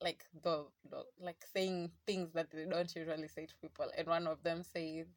like 0.01 0.23
the, 0.43 0.65
the 0.89 1.03
like 1.21 1.43
saying 1.53 1.91
things 2.05 2.29
that 2.33 2.51
they 2.51 2.65
don't 2.65 2.95
usually 2.95 3.27
say 3.27 3.45
to 3.45 3.55
people 3.61 3.87
and 3.97 4.07
one 4.07 4.27
of 4.27 4.41
them 4.43 4.63
says 4.63 5.07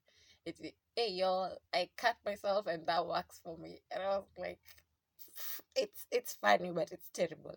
it's 0.47 0.61
hey 0.97 1.11
y'all 1.13 1.51
i 1.75 1.89
cut 1.97 2.17
myself 2.25 2.67
and 2.67 2.87
that 2.87 3.07
works 3.07 3.41
for 3.45 3.57
me 3.59 3.81
and 3.93 4.03
i 4.03 4.09
was 4.19 4.25
like 4.39 4.59
it's 5.77 6.07
it's 6.11 6.35
funny 6.35 6.71
but 6.73 6.91
it's 6.93 7.11
terrible 7.13 7.57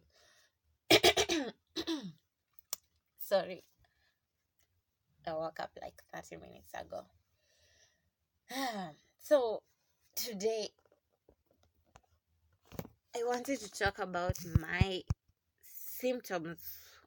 sorry 3.33 3.63
i 5.25 5.33
woke 5.33 5.59
up 5.59 5.71
like 5.81 5.99
30 6.13 6.35
minutes 6.35 6.71
ago 6.79 7.01
so 9.19 9.63
today 10.15 10.67
I 13.15 13.23
wanted 13.25 13.59
to 13.59 13.71
talk 13.71 13.97
about 13.97 14.35
my 14.59 15.01
symptoms 15.63 16.59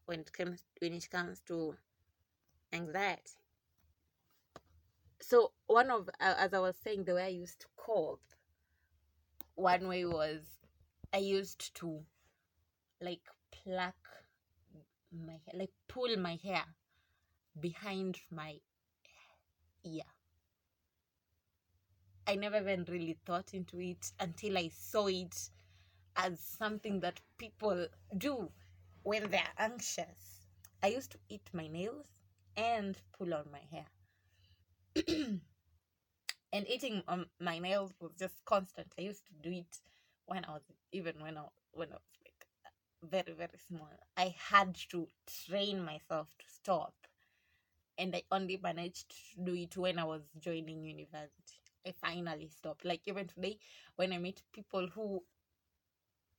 when 0.06 0.20
it 0.20 0.32
comes 0.32 0.62
when 0.80 0.94
it 0.94 1.10
comes 1.10 1.40
to 1.46 1.74
anxiety. 2.72 3.22
So 5.20 5.52
one 5.66 5.90
of 5.90 6.08
uh, 6.20 6.34
as 6.38 6.54
I 6.54 6.60
was 6.60 6.76
saying 6.82 7.04
the 7.04 7.14
way 7.14 7.24
I 7.24 7.28
used 7.28 7.60
to 7.60 7.66
cope 7.76 8.22
one 9.56 9.88
way 9.88 10.04
was 10.04 10.42
I 11.12 11.18
used 11.18 11.74
to 11.76 12.00
like 13.00 13.22
pluck 13.50 14.05
my 15.24 15.32
hair, 15.46 15.54
like 15.54 15.72
pull 15.88 16.16
my 16.16 16.36
hair 16.42 16.64
behind 17.60 18.20
my 18.30 18.60
ear. 19.84 20.04
I 22.26 22.36
never 22.36 22.58
even 22.58 22.84
really 22.84 23.14
thought 23.24 23.54
into 23.54 23.80
it 23.80 24.12
until 24.20 24.58
I 24.58 24.68
saw 24.68 25.06
it 25.08 25.50
as 26.16 26.40
something 26.40 27.00
that 27.00 27.20
people 27.38 27.88
do 28.18 28.52
when 29.02 29.30
they're 29.30 29.54
anxious. 29.58 30.46
I 30.82 30.88
used 30.88 31.12
to 31.12 31.18
eat 31.28 31.48
my 31.52 31.68
nails 31.68 32.06
and 32.56 33.00
pull 33.12 33.34
on 33.34 33.50
my 33.50 33.60
hair. 33.70 33.86
and 36.52 36.68
eating 36.68 37.02
um, 37.08 37.26
my 37.40 37.58
nails 37.58 37.92
was 38.00 38.12
just 38.18 38.44
constant. 38.44 38.92
I 38.98 39.02
used 39.02 39.24
to 39.26 39.32
do 39.42 39.50
it 39.56 39.80
when 40.26 40.44
I 40.44 40.52
was 40.52 40.62
even 40.92 41.14
when 41.20 41.36
I 41.38 41.44
when 41.72 41.88
I 41.90 41.94
was 41.94 42.02
very 43.10 43.32
very 43.32 43.58
small. 43.68 43.88
I 44.16 44.34
had 44.50 44.74
to 44.90 45.08
train 45.46 45.84
myself 45.84 46.28
to 46.38 46.44
stop, 46.48 46.94
and 47.98 48.14
I 48.14 48.22
only 48.30 48.56
managed 48.56 49.10
to 49.10 49.42
do 49.44 49.54
it 49.54 49.76
when 49.76 49.98
I 49.98 50.04
was 50.04 50.22
joining 50.40 50.84
university. 50.84 51.60
I 51.86 51.92
finally 51.92 52.48
stopped. 52.48 52.84
Like 52.84 53.02
even 53.06 53.28
today, 53.28 53.58
when 53.96 54.12
I 54.12 54.18
meet 54.18 54.42
people 54.52 54.88
who 54.88 55.22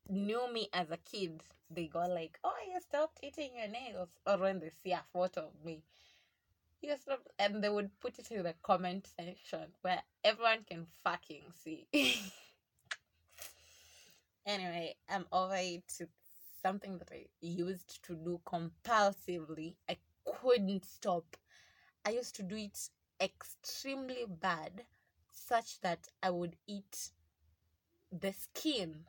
knew 0.10 0.52
me 0.52 0.70
as 0.74 0.92
a 0.92 0.98
kid, 0.98 1.42
they 1.70 1.88
go 1.88 2.06
like, 2.08 2.40
"Oh, 2.44 2.58
you 2.72 2.80
stopped 2.82 3.20
eating 3.24 3.56
your 3.58 3.68
nails," 3.68 4.10
or 4.26 4.38
when 4.38 4.60
they 4.60 4.70
see 4.70 4.92
a 4.92 5.04
photo 5.14 5.48
of 5.48 5.66
me, 5.66 5.84
you 6.82 6.96
stopped, 6.98 7.30
and 7.40 7.64
they 7.64 7.70
would 7.70 8.00
put 8.00 8.20
it 8.20 8.32
in 8.32 8.44
the 8.44 8.54
comment 8.62 9.08
section 9.16 9.74
where 9.82 10.02
everyone 10.24 10.64
can 10.64 10.86
fucking 11.04 11.44
see. 11.64 11.88
anyway, 14.46 14.96
I'm 15.10 15.26
over 15.32 15.56
it. 15.56 16.02
Something 16.62 16.98
that 17.00 17.12
I 17.12 17.28
used 17.42 18.04
to 18.06 18.16
do 18.16 18.42
compulsively. 18.46 19.76
I 19.90 19.98
couldn't 20.26 20.86
stop. 20.86 21.38
I 22.06 22.12
used 22.12 22.36
to 22.38 22.44
do 22.44 22.56
it 22.58 22.90
extremely 23.22 24.26
bad, 24.28 24.86
such 25.32 25.80
that 25.82 26.08
I 26.24 26.32
would 26.32 26.56
eat 26.68 27.12
the 28.12 28.34
skin 28.34 29.06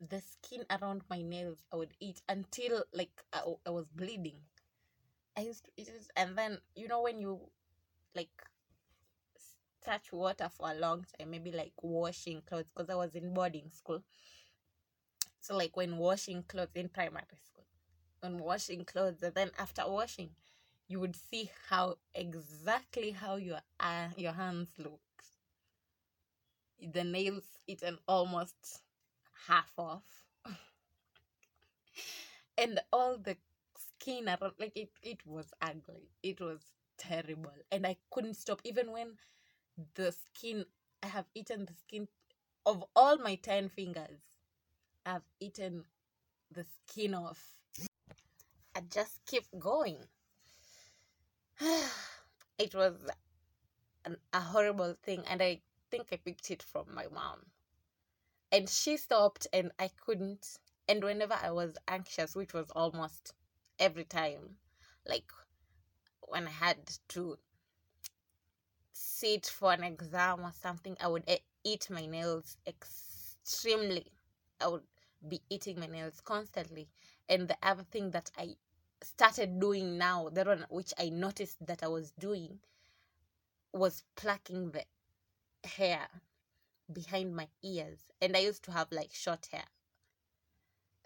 the 0.00 0.20
skin 0.20 0.64
around 0.70 1.02
my 1.10 1.20
nails 1.22 1.64
I 1.72 1.76
would 1.76 1.94
eat 2.00 2.22
until 2.28 2.84
like 2.92 3.22
I, 3.32 3.42
I 3.66 3.70
was 3.70 3.86
bleeding. 3.88 4.40
I 5.36 5.42
used 5.42 5.64
to 5.66 5.70
eat 5.76 5.88
it, 5.88 6.10
and 6.16 6.36
then 6.38 6.58
you 6.74 6.88
know 6.88 7.02
when 7.02 7.20
you 7.20 7.40
like 8.14 8.44
touch 9.84 10.12
water 10.12 10.50
for 10.52 10.70
a 10.70 10.74
long 10.74 11.04
time, 11.18 11.30
maybe 11.30 11.52
like 11.52 11.72
washing 11.82 12.42
clothes, 12.42 12.66
because 12.74 12.90
I 12.90 12.94
was 12.94 13.14
in 13.14 13.32
boarding 13.32 13.70
school. 13.70 14.02
So 15.46 15.56
like 15.56 15.76
when 15.76 15.98
washing 15.98 16.42
clothes 16.42 16.74
in 16.74 16.88
primary 16.88 17.38
school, 17.44 17.66
when 18.20 18.38
washing 18.38 18.84
clothes, 18.84 19.22
and 19.22 19.32
then 19.34 19.52
after 19.58 19.82
washing, 19.86 20.30
you 20.88 20.98
would 21.00 21.14
see 21.16 21.50
how 21.68 21.98
exactly 22.14 23.12
how 23.12 23.36
your 23.36 23.60
uh, 23.78 24.08
your 24.16 24.32
hands 24.32 24.70
looked. 24.78 25.26
The 26.80 27.04
nails 27.04 27.58
eaten 27.66 27.98
almost 28.08 28.80
half 29.46 29.78
off. 29.78 30.24
And 32.58 32.80
all 32.92 33.18
the 33.18 33.36
skin 33.76 34.28
around 34.28 34.54
like 34.58 34.76
it 34.76 34.90
it 35.02 35.26
was 35.26 35.52
ugly. 35.62 36.10
It 36.22 36.40
was 36.40 36.60
terrible. 36.98 37.52
And 37.70 37.86
i 37.86 37.96
couldn't 38.10 38.34
stop. 38.34 38.60
Even 38.64 38.92
when 38.92 39.18
the 39.94 40.12
skin 40.12 40.66
i 41.02 41.06
have 41.08 41.26
eaten 41.34 41.66
the 41.66 41.74
skin 41.74 42.08
of 42.66 42.84
all 42.96 43.18
my 43.18 43.36
10 43.36 43.68
fingers 43.68 44.20
i've 45.06 45.22
eaten 45.40 45.84
the 46.52 46.64
skin 46.64 47.14
off 47.14 47.54
i 48.74 48.80
just 48.90 49.20
keep 49.26 49.44
going 49.58 49.98
it 52.58 52.74
was 52.74 52.94
an, 54.04 54.16
a 54.32 54.40
horrible 54.40 54.94
thing 55.02 55.22
and 55.28 55.42
i 55.42 55.60
think 55.90 56.08
i 56.12 56.16
picked 56.16 56.50
it 56.50 56.62
from 56.62 56.86
my 56.94 57.06
mom 57.12 57.38
and 58.52 58.68
she 58.68 58.96
stopped 58.96 59.46
and 59.52 59.72
I 59.78 59.90
couldn't. 60.04 60.58
And 60.88 61.02
whenever 61.02 61.34
I 61.34 61.50
was 61.50 61.76
anxious, 61.88 62.34
which 62.34 62.54
was 62.54 62.70
almost 62.70 63.34
every 63.78 64.04
time, 64.04 64.56
like 65.06 65.30
when 66.22 66.46
I 66.46 66.50
had 66.50 66.78
to 67.08 67.38
sit 68.92 69.46
for 69.46 69.72
an 69.72 69.84
exam 69.84 70.40
or 70.42 70.52
something, 70.52 70.96
I 71.00 71.08
would 71.08 71.24
eh, 71.28 71.38
eat 71.64 71.88
my 71.90 72.06
nails 72.06 72.56
extremely. 72.66 74.12
I 74.60 74.68
would 74.68 74.84
be 75.28 75.42
eating 75.50 75.80
my 75.80 75.86
nails 75.86 76.20
constantly. 76.20 76.88
And 77.28 77.48
the 77.48 77.56
other 77.62 77.84
thing 77.84 78.10
that 78.10 78.30
I 78.38 78.56
started 79.02 79.60
doing 79.60 79.98
now, 79.98 80.28
the 80.30 80.44
one 80.44 80.66
which 80.70 80.92
I 80.98 81.08
noticed 81.10 81.64
that 81.66 81.82
I 81.82 81.88
was 81.88 82.12
doing, 82.18 82.58
was 83.72 84.02
plucking 84.16 84.70
the 84.70 84.84
hair 85.68 86.08
behind 86.92 87.34
my 87.34 87.48
ears. 87.62 87.98
And 88.20 88.36
i 88.36 88.40
used 88.40 88.62
to 88.64 88.72
have 88.72 88.90
like 88.92 89.12
short 89.12 89.46
hair. 89.52 89.64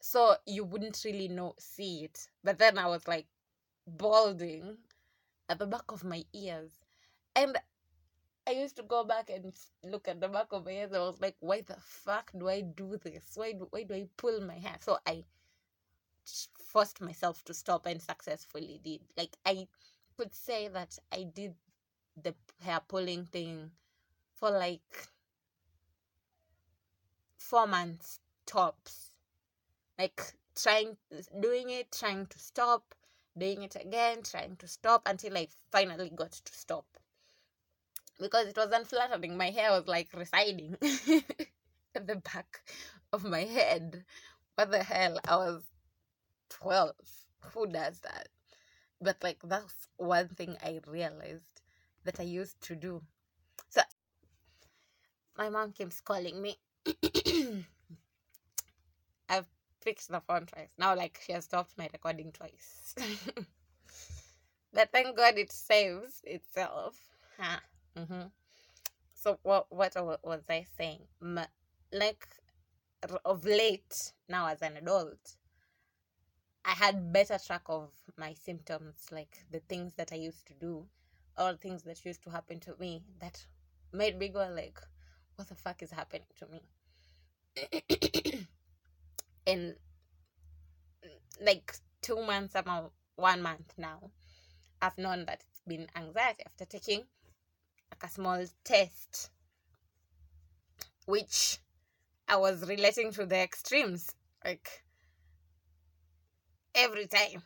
So 0.00 0.36
you 0.46 0.64
wouldn't 0.64 1.02
really 1.04 1.28
know 1.28 1.54
see 1.58 2.04
it. 2.04 2.28
But 2.44 2.58
then 2.58 2.78
i 2.78 2.86
was 2.86 3.06
like 3.08 3.26
balding 3.86 4.78
at 5.48 5.58
the 5.58 5.66
back 5.66 5.90
of 5.90 6.04
my 6.04 6.24
ears. 6.32 6.78
And 7.34 7.56
i 8.50 8.60
used 8.60 8.76
to 8.76 8.82
go 8.82 9.02
back 9.04 9.30
and 9.30 9.52
look 9.84 10.08
at 10.08 10.20
the 10.20 10.28
back 10.28 10.48
of 10.52 10.64
my 10.64 10.72
head. 10.72 10.94
i 10.94 10.98
was 10.98 11.20
like 11.20 11.36
why 11.40 11.60
the 11.60 11.76
fuck 11.80 12.30
do 12.38 12.48
i 12.48 12.60
do 12.60 12.98
this 13.04 13.32
why 13.34 13.52
do, 13.52 13.66
why 13.70 13.82
do 13.82 13.94
i 13.94 14.06
pull 14.16 14.40
my 14.40 14.58
hair 14.58 14.76
so 14.80 14.98
i 15.06 15.24
forced 16.72 17.00
myself 17.00 17.42
to 17.44 17.54
stop 17.54 17.86
and 17.86 18.00
successfully 18.02 18.80
did 18.84 19.00
like 19.16 19.36
i 19.46 19.66
could 20.16 20.34
say 20.34 20.68
that 20.68 20.98
i 21.12 21.22
did 21.22 21.54
the 22.22 22.34
hair 22.62 22.80
pulling 22.88 23.24
thing 23.24 23.70
for 24.34 24.50
like 24.50 25.08
four 27.50 27.66
months 27.66 28.20
tops. 28.46 29.12
Like 29.98 30.20
trying, 30.60 30.96
doing 31.40 31.70
it, 31.70 31.92
trying 31.92 32.26
to 32.26 32.38
stop, 32.38 32.94
doing 33.36 33.62
it 33.62 33.76
again, 33.76 34.22
trying 34.22 34.56
to 34.56 34.68
stop 34.68 35.02
until 35.06 35.36
I 35.36 35.48
finally 35.70 36.10
got 36.14 36.32
to 36.32 36.52
stop. 36.52 36.86
Because 38.20 38.48
it 38.48 38.56
was 38.56 38.70
unflattering. 38.72 39.36
My 39.36 39.50
hair 39.50 39.70
was 39.70 39.86
like 39.88 40.08
residing 40.14 40.76
at 41.94 42.06
the 42.06 42.16
back 42.16 42.60
of 43.12 43.24
my 43.24 43.40
head. 43.40 44.04
What 44.56 44.70
the 44.70 44.82
hell? 44.82 45.18
I 45.26 45.36
was 45.36 45.62
12. 46.50 46.92
Who 47.54 47.66
does 47.66 48.00
that? 48.00 48.28
But 49.00 49.16
like, 49.22 49.38
that's 49.44 49.88
one 49.96 50.28
thing 50.28 50.56
I 50.62 50.80
realized 50.86 51.62
that 52.04 52.20
I 52.20 52.24
used 52.24 52.60
to 52.62 52.76
do. 52.76 53.02
So, 53.70 53.80
my 55.38 55.48
mom 55.48 55.72
keeps 55.72 56.00
calling 56.00 56.42
me 56.42 56.58
I've 59.28 59.46
fixed 59.80 60.10
the 60.10 60.20
phone 60.20 60.46
twice. 60.46 60.70
Now, 60.78 60.94
like, 60.96 61.20
she 61.24 61.32
has 61.32 61.44
stopped 61.44 61.78
my 61.78 61.88
recording 61.92 62.32
twice. 62.32 62.94
but 64.72 64.90
thank 64.92 65.16
God 65.16 65.38
it 65.38 65.52
saves 65.52 66.20
itself. 66.24 66.96
Huh. 67.38 67.60
Mm-hmm. 67.98 68.22
So, 69.14 69.38
what, 69.42 69.66
what 69.70 69.94
was 70.24 70.42
I 70.48 70.64
saying? 70.78 71.00
like, 71.92 72.26
of 73.24 73.44
late, 73.44 73.92
now 74.28 74.46
as 74.46 74.62
an 74.62 74.76
adult, 74.76 75.36
I 76.64 76.70
had 76.70 77.12
better 77.12 77.38
track 77.44 77.62
of 77.66 77.90
my 78.16 78.34
symptoms, 78.34 79.06
like 79.10 79.38
the 79.50 79.60
things 79.60 79.94
that 79.96 80.12
I 80.12 80.16
used 80.16 80.46
to 80.46 80.54
do, 80.54 80.86
all 81.36 81.56
things 81.56 81.82
that 81.84 82.04
used 82.04 82.22
to 82.24 82.30
happen 82.30 82.60
to 82.60 82.74
me 82.78 83.02
that 83.20 83.44
made 83.92 84.18
me 84.18 84.28
go 84.28 84.48
like, 84.54 84.78
what 85.36 85.48
the 85.48 85.54
fuck 85.54 85.82
is 85.82 85.90
happening 85.90 86.26
to 86.38 86.46
me? 86.46 86.60
and 89.46 89.74
like 91.40 91.74
two 92.02 92.22
months 92.24 92.54
about 92.54 92.92
one 93.16 93.42
month 93.42 93.72
now 93.76 94.10
i've 94.82 94.96
known 94.98 95.24
that 95.24 95.42
it's 95.48 95.62
been 95.66 95.86
anxiety 95.96 96.42
after 96.46 96.64
taking 96.64 97.02
like 97.90 98.04
a 98.04 98.08
small 98.12 98.44
test 98.64 99.30
which 101.06 101.58
i 102.28 102.36
was 102.36 102.68
relating 102.68 103.12
to 103.12 103.26
the 103.26 103.36
extremes 103.36 104.14
like 104.44 104.82
every 106.74 107.06
time. 107.06 107.42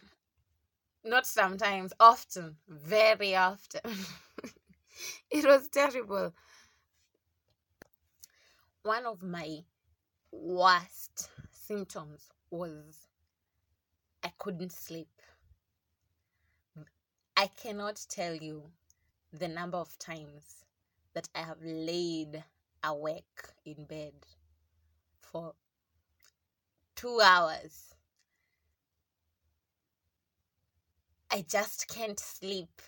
Not 1.05 1.27
sometimes 1.27 1.93
often 2.01 2.57
very 2.69 3.35
often. 3.37 3.81
It 5.31 5.45
was 5.45 5.69
terrible. 5.69 6.33
One 8.85 9.05
of 9.07 9.23
my 9.23 9.65
worst 10.31 11.31
symptoms 11.51 12.29
was 12.51 13.09
I 14.23 14.33
couldn't 14.39 14.71
sleep. 14.73 15.09
I 17.37 17.49
cannot 17.49 18.07
tell 18.09 18.35
you 18.35 18.71
the 19.39 19.49
number 19.49 19.79
of 19.79 19.99
times 19.99 20.65
that 21.15 21.29
I 21.35 21.41
have 21.41 21.59
laid 21.63 22.45
awake 22.83 23.43
in 23.65 23.85
bed 23.85 24.13
for 25.21 25.55
two 26.95 27.21
hours. 27.21 27.95
I 31.31 31.45
just 31.49 31.89
can't 31.89 32.19
sleep. 32.19 32.81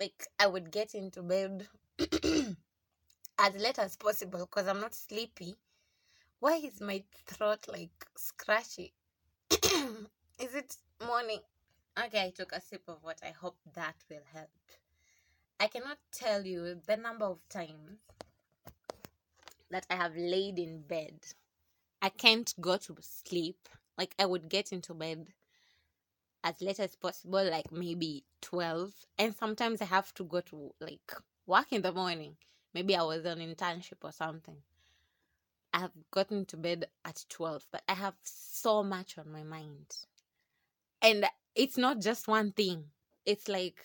Like, 0.00 0.26
I 0.38 0.46
would 0.46 0.70
get 0.70 0.94
into 0.94 1.22
bed 1.22 1.66
as 3.38 3.54
late 3.56 3.78
as 3.78 3.96
possible 3.96 4.40
because 4.40 4.68
I'm 4.68 4.80
not 4.80 4.94
sleepy. 4.94 5.56
Why 6.38 6.56
is 6.56 6.80
my 6.80 7.02
throat 7.26 7.66
like 7.68 8.06
scratchy? 8.16 8.92
is 9.50 10.54
it 10.54 10.76
morning? 11.04 11.40
Okay, 11.98 12.24
I 12.24 12.30
took 12.30 12.52
a 12.52 12.60
sip 12.60 12.82
of 12.88 12.98
what 13.02 13.18
I 13.22 13.30
hope 13.30 13.56
that 13.74 13.96
will 14.10 14.24
help. 14.32 14.50
I 15.64 15.68
cannot 15.68 15.96
tell 16.12 16.44
you 16.44 16.78
the 16.86 16.98
number 16.98 17.24
of 17.24 17.38
times 17.48 17.98
that 19.70 19.86
I 19.88 19.94
have 19.94 20.14
laid 20.14 20.58
in 20.58 20.82
bed. 20.82 21.14
I 22.02 22.10
can't 22.10 22.52
go 22.60 22.76
to 22.76 22.94
sleep. 23.00 23.70
Like 23.96 24.14
I 24.18 24.26
would 24.26 24.50
get 24.50 24.72
into 24.72 24.92
bed 24.92 25.28
as 26.44 26.60
late 26.60 26.80
as 26.80 26.94
possible, 26.96 27.42
like 27.50 27.72
maybe 27.72 28.24
12. 28.42 28.92
And 29.18 29.34
sometimes 29.34 29.80
I 29.80 29.86
have 29.86 30.12
to 30.16 30.24
go 30.24 30.42
to 30.42 30.74
like 30.80 31.14
work 31.46 31.72
in 31.72 31.80
the 31.80 31.92
morning. 31.92 32.36
Maybe 32.74 32.94
I 32.94 33.02
was 33.02 33.24
on 33.24 33.38
internship 33.38 34.02
or 34.02 34.12
something. 34.12 34.58
I 35.72 35.78
have 35.78 35.92
gotten 36.10 36.44
to 36.44 36.58
bed 36.58 36.88
at 37.06 37.24
12, 37.30 37.68
but 37.72 37.80
I 37.88 37.94
have 37.94 38.16
so 38.22 38.82
much 38.82 39.16
on 39.16 39.32
my 39.32 39.44
mind. 39.44 39.86
And 41.00 41.24
it's 41.54 41.78
not 41.78 42.02
just 42.02 42.28
one 42.28 42.52
thing, 42.52 42.84
it's 43.24 43.48
like 43.48 43.82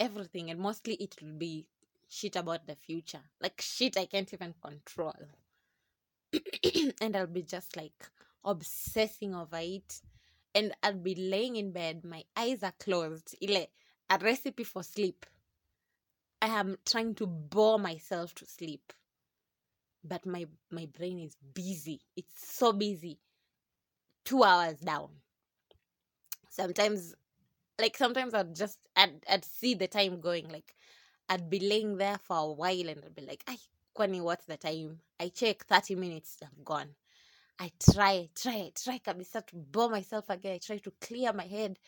everything. 0.00 0.50
And 0.50 0.58
mostly 0.58 0.94
it 0.94 1.14
will 1.20 1.34
be 1.34 1.66
shit 2.08 2.34
about 2.34 2.66
the 2.66 2.74
future. 2.74 3.20
Like 3.40 3.60
shit 3.60 3.96
I 3.96 4.06
can't 4.06 4.32
even 4.32 4.54
control. 4.60 5.14
and 7.00 7.16
I'll 7.16 7.26
be 7.26 7.42
just 7.42 7.76
like 7.76 8.08
obsessing 8.44 9.34
over 9.34 9.58
it. 9.60 10.00
And 10.54 10.74
I'll 10.82 10.94
be 10.94 11.14
laying 11.14 11.54
in 11.54 11.70
bed, 11.70 12.04
my 12.04 12.24
eyes 12.36 12.64
are 12.64 12.74
closed. 12.80 13.36
Ile, 13.40 13.66
a 14.08 14.18
recipe 14.18 14.64
for 14.64 14.82
sleep. 14.82 15.24
I 16.42 16.46
am 16.46 16.78
trying 16.84 17.14
to 17.16 17.26
bore 17.26 17.78
myself 17.78 18.34
to 18.36 18.46
sleep. 18.46 18.92
But 20.02 20.24
my 20.24 20.46
my 20.70 20.86
brain 20.86 21.20
is 21.20 21.36
busy. 21.54 22.00
It's 22.16 22.56
so 22.56 22.72
busy. 22.72 23.18
Two 24.24 24.42
hours 24.42 24.80
down. 24.80 25.10
Sometimes 26.48 27.14
like 27.80 27.96
sometimes 27.96 28.34
I'd 28.34 28.54
just 28.54 28.78
I'd, 28.96 29.24
I'd 29.30 29.44
see 29.44 29.74
the 29.74 29.88
time 29.88 30.20
going 30.20 30.48
like 30.48 30.74
I'd 31.28 31.48
be 31.48 31.60
laying 31.60 31.96
there 31.96 32.18
for 32.18 32.36
a 32.36 32.52
while 32.52 32.88
and 32.88 33.02
I'd 33.04 33.14
be 33.14 33.22
like, 33.22 33.44
I 33.46 33.56
kwani 33.96 34.20
what's 34.20 34.46
the 34.46 34.56
time? 34.56 35.00
I 35.20 35.28
check 35.28 35.64
30 35.64 35.94
minutes, 35.94 36.38
I'm 36.42 36.64
gone. 36.64 36.90
I 37.60 37.70
try, 37.92 38.28
try, 38.34 38.72
try 38.74 38.94
I 38.94 38.98
kabisa 38.98 39.46
to 39.48 39.56
bore 39.56 39.90
myself 39.90 40.30
again. 40.30 40.54
I 40.54 40.58
try 40.58 40.78
to 40.78 40.92
clear 41.00 41.32
my 41.34 41.44
head. 41.44 41.78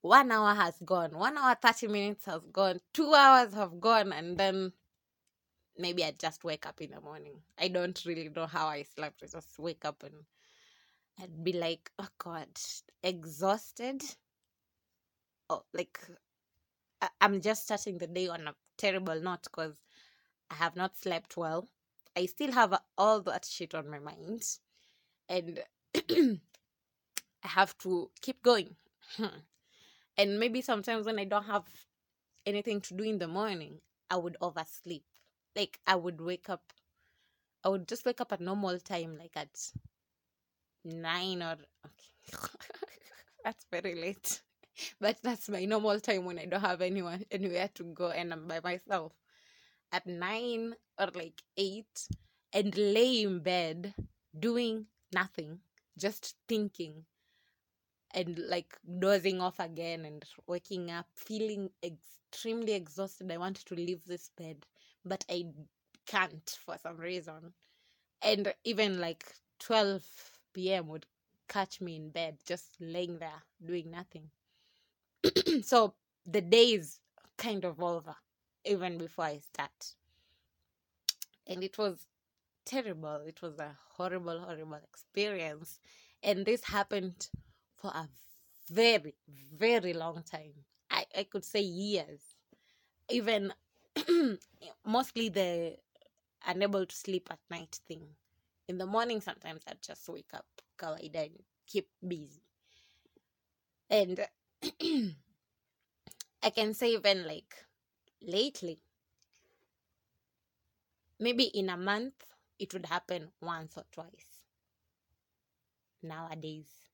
One 0.00 0.32
hour 0.32 0.54
has 0.54 0.76
gone. 0.82 1.10
One 1.10 1.36
hour, 1.36 1.54
30 1.60 1.88
minutes 1.88 2.24
has 2.24 2.40
gone. 2.50 2.80
Two 2.94 3.12
hours 3.14 3.52
have 3.52 3.80
gone. 3.80 4.12
And 4.14 4.38
then 4.38 4.72
maybe 5.76 6.04
I 6.04 6.12
just 6.18 6.42
wake 6.42 6.66
up 6.66 6.80
in 6.80 6.92
the 6.92 7.02
morning. 7.02 7.34
I 7.58 7.68
don't 7.68 8.02
really 8.06 8.30
know 8.34 8.46
how 8.46 8.66
I 8.66 8.84
slept. 8.84 9.22
I 9.22 9.26
just 9.26 9.58
wake 9.58 9.84
up 9.84 10.02
and 10.02 10.14
I'd 11.22 11.44
be 11.44 11.52
like, 11.52 11.90
oh 11.98 12.08
God, 12.18 12.48
exhausted. 13.02 14.02
Oh, 15.48 15.64
like 15.72 16.00
I- 17.00 17.10
I'm 17.20 17.40
just 17.40 17.64
starting 17.64 17.98
the 17.98 18.06
day 18.06 18.28
on 18.28 18.48
a 18.48 18.54
terrible 18.76 19.20
note 19.20 19.44
because 19.44 19.76
I 20.50 20.54
have 20.56 20.76
not 20.76 20.96
slept 20.96 21.36
well. 21.36 21.68
I 22.16 22.26
still 22.26 22.52
have 22.52 22.80
all 22.98 23.20
that 23.22 23.44
shit 23.44 23.74
on 23.74 23.88
my 23.90 23.98
mind, 24.00 24.58
and 25.28 25.64
I 26.10 26.40
have 27.42 27.76
to 27.78 28.10
keep 28.20 28.42
going. 28.42 28.76
and 30.16 30.40
maybe 30.40 30.60
sometimes 30.62 31.06
when 31.06 31.18
I 31.18 31.24
don't 31.24 31.44
have 31.46 31.66
anything 32.46 32.80
to 32.82 32.94
do 32.94 33.04
in 33.04 33.18
the 33.18 33.28
morning, 33.28 33.80
I 34.10 34.16
would 34.16 34.36
oversleep. 34.40 35.04
Like 35.56 35.80
I 35.86 35.96
would 35.96 36.20
wake 36.20 36.48
up, 36.50 36.72
I 37.64 37.68
would 37.70 37.88
just 37.88 38.04
wake 38.06 38.20
up 38.20 38.32
at 38.32 38.40
normal 38.40 38.78
time, 38.80 39.18
like 39.18 39.36
at 39.36 39.72
nine 40.84 41.42
or 41.42 41.56
okay. 41.86 42.38
that's 43.44 43.66
very 43.70 43.94
late. 43.94 44.42
But 45.00 45.18
that's 45.22 45.48
my 45.48 45.64
normal 45.64 46.00
time 46.00 46.24
when 46.24 46.38
I 46.38 46.46
don't 46.46 46.60
have 46.60 46.80
anyone 46.80 47.24
anywhere 47.30 47.68
to 47.74 47.84
go 47.84 48.10
and 48.10 48.32
I'm 48.32 48.46
by 48.46 48.60
myself. 48.60 49.12
At 49.92 50.06
nine 50.06 50.74
or 50.98 51.08
like 51.14 51.42
eight 51.56 52.08
and 52.52 52.76
lay 52.76 53.22
in 53.22 53.40
bed 53.40 53.94
doing 54.38 54.86
nothing, 55.12 55.60
just 55.98 56.36
thinking 56.48 57.04
and 58.14 58.38
like 58.48 58.78
dozing 58.98 59.40
off 59.40 59.58
again 59.58 60.04
and 60.04 60.24
waking 60.46 60.90
up 60.90 61.06
feeling 61.14 61.70
extremely 61.82 62.72
exhausted. 62.72 63.30
I 63.30 63.36
want 63.38 63.56
to 63.56 63.74
leave 63.74 64.04
this 64.06 64.30
bed, 64.36 64.66
but 65.04 65.24
I 65.30 65.46
can't 66.06 66.58
for 66.64 66.76
some 66.78 66.96
reason. 66.96 67.52
And 68.22 68.54
even 68.64 69.00
like 69.00 69.24
12 69.60 70.72
p.m. 70.72 70.88
would 70.88 71.06
catch 71.48 71.80
me 71.80 71.96
in 71.96 72.10
bed, 72.10 72.38
just 72.46 72.76
laying 72.80 73.18
there 73.18 73.42
doing 73.64 73.90
nothing. 73.90 74.30
so 75.62 75.94
the 76.26 76.40
day 76.40 76.72
is 76.74 76.98
kind 77.36 77.64
of 77.64 77.82
over 77.82 78.14
even 78.64 78.98
before 78.98 79.26
I 79.26 79.38
start. 79.38 79.94
And 81.46 81.62
it 81.62 81.76
was 81.78 82.06
terrible. 82.64 83.22
It 83.26 83.42
was 83.42 83.58
a 83.58 83.76
horrible, 83.96 84.40
horrible 84.40 84.80
experience. 84.88 85.78
And 86.22 86.46
this 86.46 86.64
happened 86.64 87.28
for 87.76 87.88
a 87.88 88.08
very, 88.70 89.14
very 89.56 89.92
long 89.92 90.22
time. 90.22 90.54
I, 90.90 91.04
I 91.16 91.24
could 91.24 91.44
say 91.44 91.60
years. 91.60 92.20
Even 93.10 93.52
mostly 94.86 95.28
the 95.28 95.76
unable 96.46 96.86
to 96.86 96.96
sleep 96.96 97.28
at 97.30 97.38
night 97.50 97.78
thing. 97.86 98.06
In 98.68 98.78
the 98.78 98.86
morning, 98.86 99.20
sometimes 99.20 99.62
I'd 99.68 99.82
just 99.82 100.08
wake 100.08 100.32
up, 100.32 100.46
kawaida, 100.78 101.24
and 101.24 101.42
keep 101.66 101.88
busy. 102.06 102.42
And 103.90 104.26
I 106.42 106.50
can 106.50 106.74
say 106.74 106.92
even 106.92 107.26
like 107.26 107.66
lately, 108.22 108.80
maybe 111.18 111.44
in 111.46 111.68
a 111.70 111.76
month, 111.76 112.24
it 112.58 112.72
would 112.72 112.86
happen 112.86 113.32
once 113.40 113.76
or 113.76 113.84
twice. 113.90 114.44
Nowadays, 116.02 116.86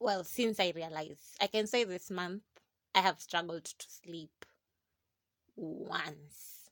well, 0.00 0.24
since 0.24 0.58
I 0.58 0.70
realized, 0.74 1.36
I 1.40 1.46
can 1.46 1.66
say 1.68 1.84
this 1.84 2.10
month, 2.10 2.42
I 2.94 3.00
have 3.02 3.20
struggled 3.20 3.64
to 3.66 3.86
sleep 3.90 4.44
once. 5.56 6.70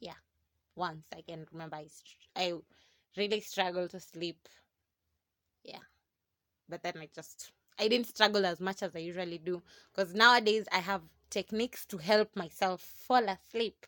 Yeah, 0.00 0.18
once 0.76 1.06
I 1.16 1.22
can 1.22 1.46
remember. 1.52 1.76
I, 1.76 1.88
I 2.36 2.54
really 3.16 3.40
struggled 3.40 3.90
to 3.90 4.00
sleep. 4.00 4.48
Yeah, 5.64 5.82
but 6.72 6.82
then 6.82 6.94
I 7.02 7.08
just 7.14 7.52
I 7.78 7.86
didn't 7.86 8.06
struggle 8.06 8.46
as 8.46 8.58
much 8.58 8.82
as 8.82 8.96
I 8.96 9.00
usually 9.00 9.36
do 9.36 9.62
because 9.92 10.14
nowadays 10.14 10.64
I 10.72 10.78
have 10.78 11.02
techniques 11.28 11.84
to 11.86 11.98
help 11.98 12.34
myself 12.34 12.80
fall 12.80 13.28
asleep. 13.28 13.86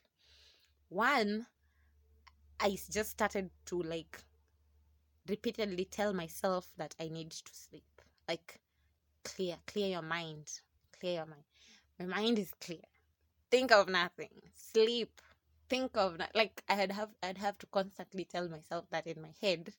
One, 0.90 1.46
I 2.60 2.76
just 2.90 3.10
started 3.10 3.48
to 3.66 3.82
like 3.82 4.22
repeatedly 5.26 5.86
tell 5.86 6.12
myself 6.12 6.68
that 6.76 6.94
I 7.00 7.08
need 7.08 7.30
to 7.30 7.54
sleep. 7.54 8.02
Like 8.28 8.60
clear, 9.24 9.56
clear 9.66 9.88
your 9.88 10.02
mind, 10.02 10.60
clear 11.00 11.14
your 11.14 11.26
mind. 11.26 11.44
My 11.98 12.04
mind 12.04 12.38
is 12.38 12.52
clear. 12.60 12.84
Think 13.50 13.72
of 13.72 13.88
nothing. 13.88 14.42
Sleep. 14.54 15.22
Think 15.70 15.96
of 15.96 16.18
like 16.34 16.62
I 16.68 16.74
had 16.74 16.92
have 16.92 17.14
I'd 17.22 17.38
have 17.38 17.56
to 17.60 17.66
constantly 17.66 18.26
tell 18.26 18.46
myself 18.50 18.84
that 18.90 19.06
in 19.06 19.22
my 19.22 19.32
head 19.40 19.72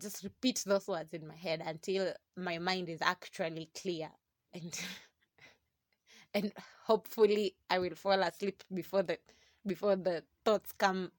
just 0.00 0.22
repeat 0.24 0.62
those 0.66 0.88
words 0.88 1.12
in 1.12 1.26
my 1.26 1.36
head 1.36 1.62
until 1.64 2.12
my 2.36 2.58
mind 2.58 2.88
is 2.88 3.00
actually 3.02 3.68
clear 3.80 4.08
and 4.52 4.80
and 6.34 6.52
hopefully 6.84 7.54
I 7.68 7.78
will 7.78 7.94
fall 7.94 8.20
asleep 8.22 8.62
before 8.72 9.02
the 9.02 9.18
before 9.66 9.96
the 9.96 10.24
thoughts 10.44 10.72
come 10.72 11.12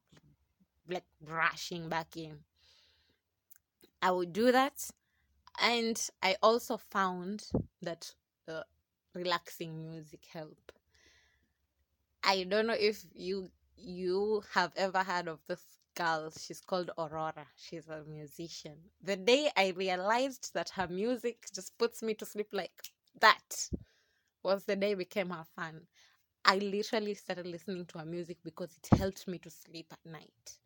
like 0.90 1.06
rushing 1.28 1.90
back 1.90 2.18
in. 2.18 2.40
I 4.02 4.12
would 4.12 4.34
do 4.34 4.52
that 4.52 4.90
and 5.62 6.10
I 6.24 6.36
also 6.42 6.78
found 6.78 7.46
that 7.82 8.14
uh, 8.48 8.64
relaxing 9.14 9.92
music 9.92 10.26
help. 10.32 10.72
I 12.24 12.44
don't 12.44 12.68
know 12.68 12.76
if 12.78 13.06
you 13.14 13.52
you 13.78 14.44
have 14.54 14.72
ever 14.76 15.04
heard 15.04 15.28
of 15.28 15.40
this 15.48 15.64
girl. 15.96 16.32
She's 16.32 16.62
called 16.62 16.92
Aurora. 16.98 17.48
She's 17.56 17.88
a 17.90 18.04
musician. 18.04 18.78
The 19.02 19.16
day 19.18 19.52
I 19.58 19.70
realized 19.70 20.54
that 20.54 20.70
her 20.72 20.88
music 20.88 21.48
just 21.54 21.78
puts 21.78 22.02
me 22.04 22.14
to 22.16 22.26
sleep 22.26 22.50
like 22.54 22.84
that 23.20 23.70
was 24.44 24.66
the 24.66 24.76
day 24.76 24.92
I 24.92 24.96
became 24.96 25.30
her 25.32 25.46
fan. 25.56 25.88
I 26.46 26.58
literally 26.58 27.14
started 27.16 27.48
listening 27.48 27.86
to 27.88 28.00
her 28.00 28.06
music 28.06 28.38
because 28.44 28.78
it 28.78 28.98
helped 28.98 29.28
me 29.28 29.40
to 29.40 29.50
sleep 29.50 29.88
at 29.92 30.06
night. 30.12 30.60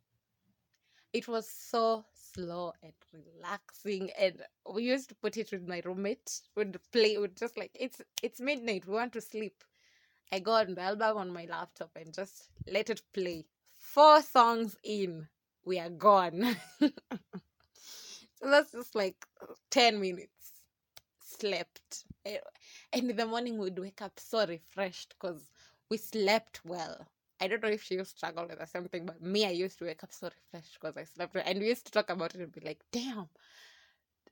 it 1.13 1.27
was 1.27 1.49
so 1.49 2.05
slow 2.13 2.73
and 2.83 2.93
relaxing 3.13 4.09
and 4.19 4.41
we 4.73 4.83
used 4.83 5.09
to 5.09 5.15
put 5.15 5.37
it 5.37 5.51
with 5.51 5.67
my 5.67 5.81
roommate 5.85 6.41
would 6.55 6.77
play 6.91 7.17
would 7.17 7.35
just 7.37 7.57
like 7.57 7.71
it's 7.73 8.01
it's 8.21 8.39
midnight 8.39 8.85
we 8.87 8.93
want 8.93 9.13
to 9.13 9.21
sleep 9.21 9.63
i 10.31 10.39
go 10.39 10.51
on 10.53 10.75
the 10.75 10.81
album 10.81 11.17
on 11.17 11.31
my 11.33 11.45
laptop 11.45 11.91
and 11.95 12.13
just 12.13 12.49
let 12.71 12.89
it 12.89 13.01
play 13.13 13.45
four 13.95 14.21
songs 14.21 14.77
in 14.83 15.27
we 15.65 15.79
are 15.79 15.89
gone 15.89 16.57
so 16.81 16.91
that's 18.43 18.73
just 18.73 18.93
like 18.93 19.25
uh, 19.41 19.53
10 19.71 20.01
minutes 20.01 20.51
slept 21.19 22.03
and 22.25 23.09
in 23.09 23.15
the 23.15 23.25
morning 23.25 23.57
we'd 23.57 23.79
wake 23.79 24.01
up 24.01 24.19
so 24.19 24.45
refreshed 24.45 25.15
because 25.17 25.49
we 25.89 25.97
slept 25.97 26.59
well 26.65 27.07
I 27.41 27.47
don't 27.47 27.63
know 27.63 27.69
if 27.69 27.83
she 27.83 28.01
struggle 28.05 28.47
with 28.47 28.59
the 28.59 28.65
same 28.65 28.85
thing, 28.87 29.05
but 29.05 29.21
me, 29.21 29.45
I 29.45 29.49
used 29.49 29.77
to 29.79 29.85
wake 29.85 30.03
up 30.03 30.13
so 30.13 30.29
refreshed 30.29 30.79
because 30.79 30.95
I 30.95 31.03
slept. 31.03 31.35
well. 31.35 31.43
And 31.45 31.59
we 31.59 31.67
used 31.67 31.85
to 31.85 31.91
talk 31.91 32.09
about 32.09 32.33
it 32.33 32.41
and 32.41 32.51
be 32.51 32.61
like, 32.61 32.79
damn. 32.93 33.27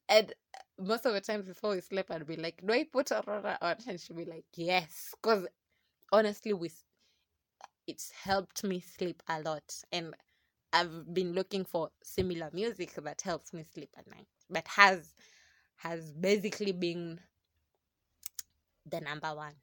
And 0.08 0.34
uh, 0.56 0.84
most 0.84 1.06
of 1.06 1.13
the 1.13 1.21
times 1.21 1.47
before 1.47 1.71
we 1.76 1.82
sleep, 1.82 2.10
I'd 2.10 2.26
be 2.26 2.38
like, 2.38 2.62
do 2.65 2.73
I 2.73 2.86
put 2.86 3.12
Aurora 3.12 3.58
on? 3.62 3.76
And 3.88 3.99
she'd 3.99 4.15
be 4.15 4.26
like, 4.26 4.45
yes. 4.56 5.13
Because 5.21 5.47
honestly, 6.13 6.54
we, 6.54 6.71
it's 7.88 8.12
helped 8.12 8.63
me 8.63 8.80
sleep 8.80 9.22
a 9.28 9.41
lot. 9.41 9.63
And 9.91 10.13
I've 10.72 11.13
been 11.13 11.34
looking 11.34 11.65
for 11.65 11.89
similar 12.04 12.50
music 12.54 12.93
that 12.96 13.22
helps 13.22 13.54
me 13.54 13.63
sleep 13.74 13.89
at 13.98 14.10
night, 14.10 14.28
but 14.50 14.67
has 14.67 15.13
has 15.78 16.12
basically 16.13 16.72
been 16.72 17.19
the 18.86 19.02
number 19.02 19.34
one. 19.36 19.54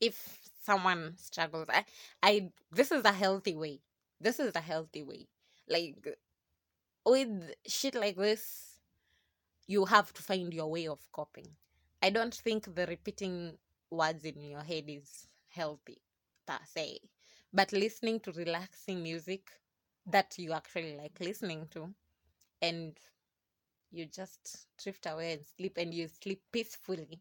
If 0.00 0.38
someone 0.64 1.14
struggles, 1.16 1.66
I, 1.68 1.84
I 2.22 2.50
this 2.72 2.90
is 2.90 3.04
a 3.04 3.12
healthy 3.12 3.54
way. 3.54 3.80
This 4.20 4.38
is 4.38 4.54
a 4.54 4.60
healthy 4.60 5.02
way. 5.02 5.26
Like 5.68 6.16
with 7.04 7.54
shit 7.66 7.94
like 7.94 8.16
this, 8.16 8.80
you 9.66 9.84
have 9.84 10.12
to 10.14 10.22
find 10.22 10.52
your 10.54 10.70
way 10.70 10.86
of 10.88 11.00
coping. 11.12 11.48
I 12.02 12.10
don't 12.10 12.34
think 12.34 12.74
the 12.74 12.86
repeating 12.86 13.58
words 13.90 14.24
in 14.24 14.42
your 14.42 14.62
head 14.62 14.84
is 14.88 15.26
healthy 15.48 16.00
per 16.46 16.58
se, 16.64 17.00
but 17.52 17.72
listening 17.72 18.20
to 18.20 18.32
relaxing 18.32 19.02
music 19.02 19.50
that 20.06 20.38
you 20.38 20.52
actually 20.52 20.96
like 20.96 21.20
listening 21.20 21.66
to, 21.70 21.94
and 22.62 22.98
you 23.90 24.06
just 24.06 24.66
drift 24.82 25.06
away 25.06 25.34
and 25.34 25.44
sleep, 25.44 25.76
and 25.78 25.94
you 25.94 26.08
sleep 26.08 26.42
peacefully. 26.52 27.20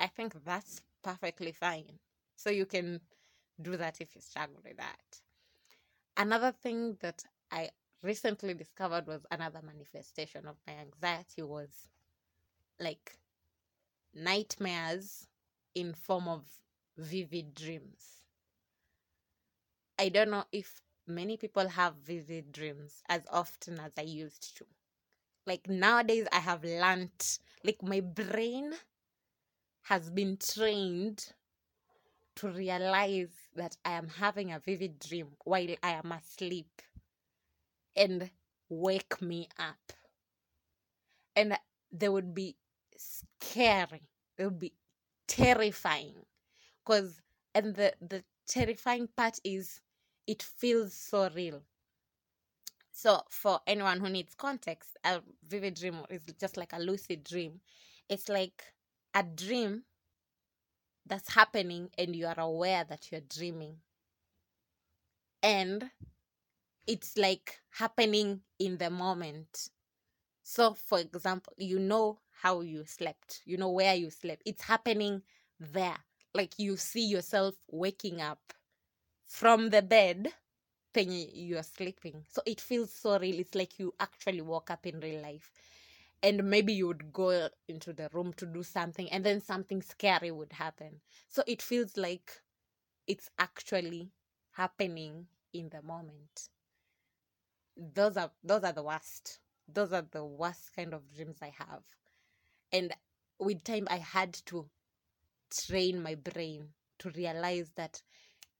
I 0.00 0.06
think 0.06 0.44
that's 0.44 0.80
perfectly 1.02 1.52
fine. 1.52 1.98
So 2.36 2.50
you 2.50 2.66
can 2.66 3.00
do 3.60 3.76
that 3.76 4.00
if 4.00 4.14
you 4.14 4.20
struggle 4.20 4.60
with 4.64 4.76
that. 4.78 5.20
Another 6.16 6.52
thing 6.52 6.96
that 7.00 7.24
I 7.50 7.70
recently 8.02 8.54
discovered 8.54 9.06
was 9.06 9.26
another 9.30 9.62
manifestation 9.62 10.46
of 10.46 10.56
my 10.66 10.74
anxiety 10.74 11.42
was 11.42 11.88
like 12.80 13.18
nightmares 14.14 15.28
in 15.74 15.94
form 15.94 16.28
of 16.28 16.46
vivid 16.96 17.54
dreams. 17.54 18.25
I 19.98 20.08
don't 20.08 20.30
know 20.30 20.44
if 20.52 20.80
many 21.06 21.36
people 21.36 21.68
have 21.68 21.96
vivid 21.96 22.50
dreams 22.52 23.02
as 23.08 23.22
often 23.30 23.78
as 23.78 23.92
I 23.98 24.02
used 24.02 24.56
to. 24.56 24.66
Like 25.46 25.68
nowadays 25.68 26.28
I 26.32 26.40
have 26.40 26.64
learnt 26.64 27.38
like 27.64 27.82
my 27.82 28.00
brain 28.00 28.74
has 29.84 30.10
been 30.10 30.36
trained 30.36 31.32
to 32.36 32.48
realize 32.48 33.48
that 33.56 33.76
I 33.84 33.92
am 33.92 34.08
having 34.08 34.52
a 34.52 34.60
vivid 34.60 35.00
dream 35.00 35.36
while 35.44 35.74
I 35.82 35.90
am 35.90 36.12
asleep 36.12 36.82
and 37.96 38.30
wake 38.68 39.20
me 39.20 39.48
up. 39.58 39.92
And 41.34 41.58
they 41.92 42.08
would 42.08 42.34
be 42.34 42.56
scary. 42.96 44.02
They 44.36 44.44
would 44.44 44.58
be 44.58 44.74
terrifying. 45.26 46.24
Cause 46.84 47.20
and 47.54 47.74
the 47.76 47.94
the 48.00 48.24
terrifying 48.46 49.08
part 49.08 49.38
is 49.44 49.80
it 50.26 50.42
feels 50.42 50.94
so 50.94 51.28
real. 51.30 51.62
So 52.90 53.22
for 53.28 53.60
anyone 53.66 54.00
who 54.00 54.08
needs 54.08 54.34
context, 54.34 54.96
a 55.04 55.22
vivid 55.46 55.74
dream 55.74 56.04
is 56.10 56.24
just 56.40 56.56
like 56.56 56.72
a 56.72 56.78
lucid 56.78 57.22
dream. 57.24 57.60
It's 58.08 58.28
like 58.28 58.62
a 59.14 59.22
dream 59.22 59.84
that's 61.06 61.32
happening 61.34 61.90
and 61.96 62.14
you 62.14 62.26
are 62.26 62.38
aware 62.38 62.84
that 62.84 63.10
you're 63.10 63.20
dreaming. 63.22 63.78
And 65.42 65.90
it's 66.86 67.16
like 67.18 67.60
happening 67.70 68.42
in 68.58 68.78
the 68.78 68.90
moment. 68.90 69.68
So, 70.42 70.74
for 70.74 71.00
example, 71.00 71.54
you 71.58 71.78
know 71.80 72.20
how 72.42 72.60
you 72.62 72.84
slept, 72.86 73.42
you 73.46 73.58
know 73.58 73.70
where 73.70 73.94
you 73.94 74.10
slept. 74.10 74.42
It's 74.46 74.62
happening 74.62 75.22
there. 75.60 75.98
Like 76.34 76.58
you 76.58 76.76
see 76.76 77.06
yourself 77.06 77.56
waking 77.70 78.20
up 78.22 78.52
from 79.26 79.70
the 79.70 79.82
bed 79.82 80.32
penye 80.94 81.30
you're 81.34 81.62
sleeping. 81.62 82.24
So 82.30 82.42
it 82.46 82.60
feels 82.60 82.92
so 82.92 83.18
real. 83.18 83.38
It's 83.40 83.54
like 83.54 83.78
you 83.78 83.94
actually 84.00 84.40
woke 84.42 84.70
up 84.70 84.86
in 84.86 85.00
real 85.00 85.22
life. 85.22 85.52
And 86.22 86.44
maybe 86.50 86.72
you 86.72 86.88
would 86.88 87.12
go 87.12 87.48
into 87.68 87.92
the 87.92 88.08
room 88.12 88.32
to 88.34 88.46
do 88.46 88.62
something 88.62 89.10
and 89.12 89.24
then 89.24 89.40
something 89.40 89.82
scary 89.82 90.30
would 90.30 90.52
happen. 90.54 91.00
So 91.28 91.42
it 91.46 91.62
feels 91.62 91.96
like 91.96 92.32
it's 93.06 93.30
actually 93.38 94.12
happening 94.52 95.28
in 95.52 95.68
the 95.70 95.82
moment 95.82 96.48
those 97.94 98.16
are 98.16 98.30
those 98.42 98.64
are 98.64 98.72
the 98.72 98.82
worst 98.82 99.38
those 99.68 99.92
are 99.92 100.06
the 100.10 100.24
worst 100.24 100.72
kind 100.74 100.94
of 100.94 101.02
dreams 101.14 101.38
i 101.42 101.48
have 101.58 101.82
and 102.72 102.92
with 103.38 103.62
time 103.64 103.86
i 103.90 103.96
had 103.98 104.32
to 104.34 104.68
train 105.50 106.02
my 106.02 106.14
brain 106.14 106.68
to 106.98 107.10
realize 107.10 107.72
that 107.76 108.02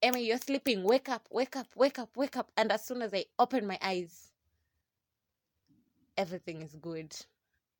emma 0.03 0.19
you're 0.19 0.39
sleeping 0.39 0.83
wake 0.83 1.09
up 1.09 1.27
wake 1.31 1.57
up 1.57 1.69
wake 1.75 1.99
up 1.99 2.17
wake 2.17 2.37
up 2.37 2.51
and 2.57 2.71
as 2.71 2.85
soon 2.85 3.03
as 3.03 3.13
i 3.15 3.25
open 3.39 3.67
my 3.67 3.79
eyes 3.83 4.31
everything 6.17 6.63
is 6.63 6.75
good. 6.77 7.15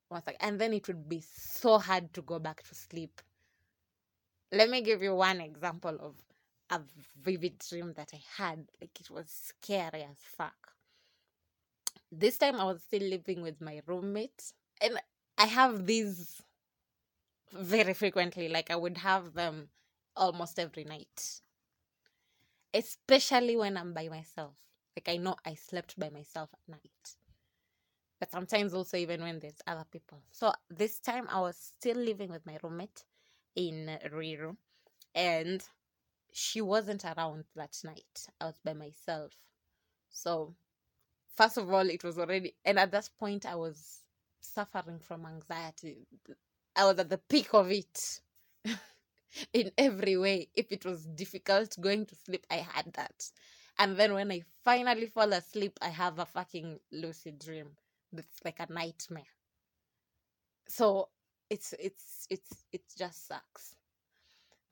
Once 0.09 0.27
again 0.27 0.37
and 0.39 0.61
then 0.61 0.73
it 0.73 0.87
would 0.87 1.09
be 1.09 1.21
so 1.21 1.77
hard 1.77 2.13
to 2.13 2.21
go 2.21 2.39
back 2.39 2.63
to 2.63 2.75
sleep. 2.75 3.21
Let 4.51 4.69
me 4.69 4.81
give 4.81 5.01
you 5.01 5.15
one 5.15 5.41
example 5.41 5.97
of 5.99 6.15
a 6.69 6.81
vivid 7.21 7.59
dream 7.69 7.93
that 7.97 8.11
i 8.13 8.21
had. 8.37 8.65
Like 8.79 8.99
it 8.99 9.09
was 9.09 9.25
scary 9.29 10.03
as 10.03 10.17
fuck. 10.19 10.73
This 12.11 12.37
time 12.37 12.55
I 12.55 12.63
was 12.63 12.81
still 12.81 13.01
living 13.01 13.41
with 13.41 13.59
my 13.59 13.81
roommate, 13.85 14.53
and 14.81 14.97
I 15.37 15.45
have 15.45 15.85
these 15.85 16.41
very 17.51 17.93
frequently. 17.93 18.47
Like 18.47 18.71
I 18.71 18.77
would 18.77 18.97
have 18.99 19.33
them 19.33 19.67
almost 20.15 20.57
every 20.57 20.85
night, 20.85 21.41
especially 22.73 23.55
when 23.55 23.77
I'm 23.77 23.93
by 23.93 24.09
myself. 24.09 24.53
Like 24.95 25.09
I 25.09 25.17
know 25.17 25.35
I 25.45 25.55
slept 25.55 25.99
by 25.99 26.09
myself 26.09 26.49
at 26.53 26.71
night, 26.71 27.15
but 28.19 28.31
sometimes 28.31 28.73
also 28.73 28.97
even 28.97 29.21
when 29.21 29.39
there's 29.39 29.61
other 29.67 29.85
people. 29.91 30.23
So 30.31 30.53
this 30.69 30.99
time 30.99 31.27
I 31.29 31.39
was 31.41 31.57
still 31.57 31.97
living 31.97 32.29
with 32.31 32.45
my 32.45 32.57
roommate 32.63 33.03
in 33.55 33.97
Ruiru, 34.11 34.57
and 35.15 35.63
she 36.33 36.61
wasn't 36.61 37.05
around 37.05 37.45
that 37.55 37.77
night. 37.83 38.27
I 38.41 38.45
was 38.45 38.59
by 38.63 38.73
myself, 38.73 39.33
so 40.09 40.55
first 41.35 41.57
of 41.57 41.71
all, 41.71 41.89
it 41.89 42.03
was 42.03 42.17
already, 42.19 42.55
and 42.65 42.79
at 42.79 42.91
that 42.91 43.09
point, 43.19 43.45
I 43.45 43.55
was 43.55 44.01
suffering 44.41 44.99
from 44.99 45.25
anxiety. 45.25 46.07
I 46.75 46.85
was 46.85 46.99
at 46.99 47.09
the 47.09 47.17
peak 47.19 47.53
of 47.53 47.71
it 47.71 48.21
in 49.53 49.71
every 49.77 50.17
way. 50.17 50.49
If 50.55 50.71
it 50.71 50.85
was 50.85 51.05
difficult 51.05 51.75
going 51.79 52.05
to 52.07 52.15
sleep, 52.15 52.45
I 52.49 52.57
had 52.57 52.93
that. 52.93 53.29
And 53.79 53.97
then 53.97 54.13
when 54.13 54.31
I 54.31 54.41
finally 54.63 55.07
fall 55.07 55.31
asleep, 55.33 55.77
I 55.81 55.89
have 55.89 56.19
a 56.19 56.25
fucking 56.25 56.79
lucid 56.91 57.39
dream. 57.39 57.77
That's 58.11 58.43
like 58.43 58.59
a 58.59 58.71
nightmare. 58.71 59.23
So 60.67 61.09
it's 61.49 61.73
it's 61.79 62.27
it's 62.29 62.65
it 62.71 62.81
just 62.97 63.27
sucks. 63.27 63.75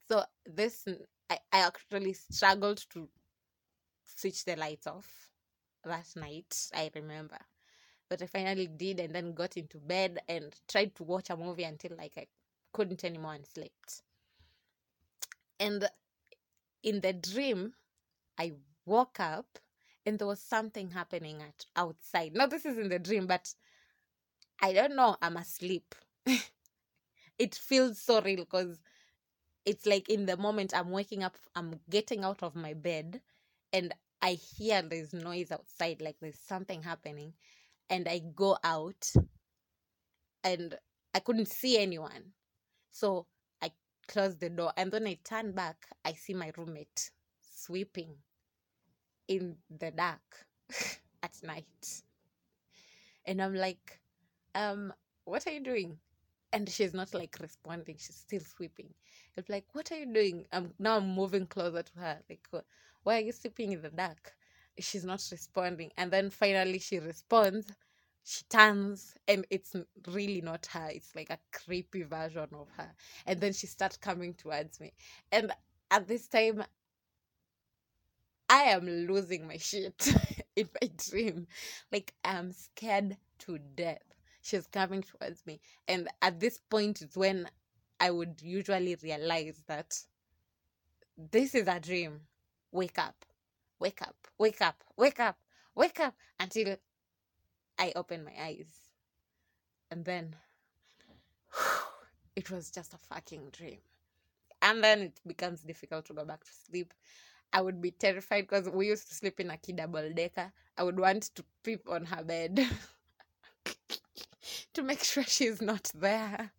So 0.08 0.24
this 0.46 0.88
I, 1.30 1.40
I 1.52 1.60
actually 1.60 2.14
struggled 2.14 2.84
to 2.92 3.10
switch 4.04 4.46
the 4.46 4.56
lights 4.56 4.88
off 4.88 5.30
that 5.84 6.08
night, 6.16 6.56
I 6.74 6.92
remember. 6.96 7.38
But 8.10 8.22
I 8.22 8.28
finally 8.28 8.68
did 8.68 9.00
and 9.00 9.14
then 9.14 9.34
got 9.34 9.58
into 9.58 9.78
bed 9.80 10.20
and 10.28 10.54
tried 10.68 10.96
to 10.96 11.04
watch 11.04 11.30
a 11.30 11.38
movie 11.38 11.64
until 11.64 11.96
like 11.98 12.14
I 12.18 12.28
couldn't 12.74 13.04
anymore 13.04 13.34
and 13.34 13.46
slept. 13.46 14.02
And 15.60 15.90
in 16.84 17.02
the 17.02 17.14
dream, 17.14 17.74
I 18.38 18.54
woke 18.86 19.20
up 19.20 19.60
and 20.06 20.20
there 20.20 20.28
was 20.28 20.42
something 20.42 20.92
happening 20.92 21.42
at 21.42 21.66
outside. 21.76 22.34
Now 22.36 22.46
this 22.48 22.66
is 22.66 22.78
in 22.78 22.90
the 22.90 23.00
dream, 23.00 23.28
but 23.28 23.54
I 24.62 24.74
don't 24.74 24.96
know, 24.96 25.18
I'm 25.22 25.38
asleep. 25.38 25.96
it 27.40 27.56
feels 27.56 28.02
so 28.02 28.22
real 28.22 28.38
because 28.38 28.80
it's 29.66 29.86
like 29.86 30.10
in 30.10 30.26
the 30.26 30.38
moment 30.38 30.74
I'm 30.76 30.92
waking 30.92 31.24
up, 31.24 31.38
I'm 31.56 31.80
getting 31.90 32.24
out 32.24 32.44
of 32.44 32.56
my 32.56 32.74
bed 32.74 33.22
and 33.74 33.94
I 34.22 34.34
hear 34.34 34.82
there's 34.82 35.14
noise 35.14 35.52
outside, 35.52 36.02
like 36.02 36.18
there's 36.22 36.40
something 36.40 36.82
happening, 36.82 37.34
and 37.90 38.08
I 38.08 38.20
go 38.20 38.58
out 38.64 39.12
and 40.44 40.78
I 41.14 41.20
couldn't 41.20 41.48
see 41.48 41.78
anyone. 41.78 42.34
So 42.92 43.28
close 44.08 44.36
the 44.38 44.50
door 44.50 44.74
and 44.78 44.92
then 44.92 45.08
I 45.08 45.18
turn 45.24 45.52
back, 45.54 45.88
I 46.06 46.14
see 46.14 46.34
my 46.34 46.52
roommate 46.58 47.12
sweeping 47.42 48.16
in 49.28 49.58
the 49.70 49.92
dark 49.92 50.46
at 51.24 51.38
night. 51.44 52.04
And 53.26 53.42
I'm 53.42 53.56
like, 53.56 54.00
um, 54.56 54.94
what 55.26 55.48
are 55.48 55.52
you 55.52 55.60
doing? 55.62 55.98
And 56.54 56.70
she's 56.70 56.94
not 56.94 57.14
like 57.14 57.38
responding, 57.42 57.96
she's 57.98 58.16
still 58.16 58.40
sweeping. 58.42 58.94
It's 59.36 59.50
like, 59.50 59.66
what 59.74 59.92
are 59.92 60.00
you 60.00 60.14
doing? 60.14 60.46
I'm 60.54 60.74
now 60.80 60.98
I'm 60.98 61.14
moving 61.14 61.48
closer 61.48 61.84
to 61.84 62.00
her. 62.00 62.20
Like, 62.30 62.48
why 63.04 63.18
are 63.18 63.22
you 63.22 63.32
sleeping 63.34 63.74
in 63.74 63.82
the 63.82 63.90
dark? 63.90 64.36
She's 64.80 65.04
not 65.06 65.24
responding. 65.32 65.92
And 65.98 66.12
then 66.12 66.30
finally 66.30 66.80
she 66.80 67.00
responds. 67.00 67.68
She 68.26 68.44
turns 68.50 69.16
and 69.28 69.46
it's 69.52 69.76
really 70.08 70.42
not 70.42 70.66
her. 70.68 70.90
It's 70.90 71.16
like 71.16 71.30
a 71.30 71.38
creepy 71.54 72.02
version 72.04 72.48
of 72.54 72.68
her. 72.76 72.92
And 73.28 73.40
then 73.40 73.54
she 73.54 73.68
starts 73.68 73.98
coming 73.98 74.34
towards 74.34 74.80
me. 74.80 74.94
And 75.32 75.52
at 75.92 76.08
this 76.08 76.28
time, 76.28 76.64
I 78.50 78.64
am 78.64 78.88
losing 78.88 79.48
my 79.48 79.58
shit 79.58 80.12
in 80.56 80.70
my 80.82 80.90
dream. 80.98 81.48
Like 81.92 82.16
I'm 82.26 82.52
scared 82.52 83.16
to 83.40 83.60
death. 83.76 84.02
She's 84.42 84.66
coming 84.68 85.04
towards 85.04 85.46
me. 85.46 85.60
And 85.88 86.10
at 86.24 86.40
this 86.40 86.58
point 86.58 87.04
is 87.04 87.16
when 87.16 87.48
I 88.00 88.10
would 88.10 88.42
usually 88.42 88.96
realize 89.04 89.64
that 89.68 90.00
this 91.18 91.54
is 91.54 91.68
a 91.68 91.80
dream. 91.80 92.22
Wake 92.72 92.98
up, 92.98 93.24
wake 93.80 94.02
up, 94.02 94.16
wake 94.40 94.62
up, 94.62 94.84
wake 94.98 95.20
up, 95.20 95.38
wake 95.76 96.00
up 96.00 96.16
until 96.40 96.76
I 97.78 97.94
open 97.96 98.24
my 98.24 98.34
eyes. 98.40 98.68
And 99.92 100.06
then 100.06 100.36
it 102.36 102.50
was 102.50 102.72
just 102.72 102.94
a 102.94 102.98
fucking 102.98 103.50
dream. 103.52 103.80
And 104.62 104.84
then 104.84 105.02
it 105.02 105.20
becomes 105.26 105.62
difficult 105.62 106.06
to 106.06 106.14
go 106.14 106.26
back 106.26 106.44
to 106.44 106.52
sleep. 106.70 106.94
I 107.54 107.62
would 107.62 107.82
be 107.82 107.92
terrified 107.92 108.48
because 108.48 108.70
we 108.70 108.88
used 108.88 109.08
to 109.10 109.16
sleep 109.16 109.40
in 109.40 109.50
a 109.50 109.58
key 109.58 109.74
double 109.74 110.10
decker. 110.12 110.52
I 110.78 110.84
would 110.84 111.00
want 111.00 111.24
to 111.36 111.44
peep 111.64 111.88
on 111.90 112.06
her 112.06 112.24
bed 112.24 112.68
to 114.74 114.82
make 114.82 115.04
sure 115.04 115.24
she's 115.24 115.62
not 115.62 115.92
there. 115.96 116.52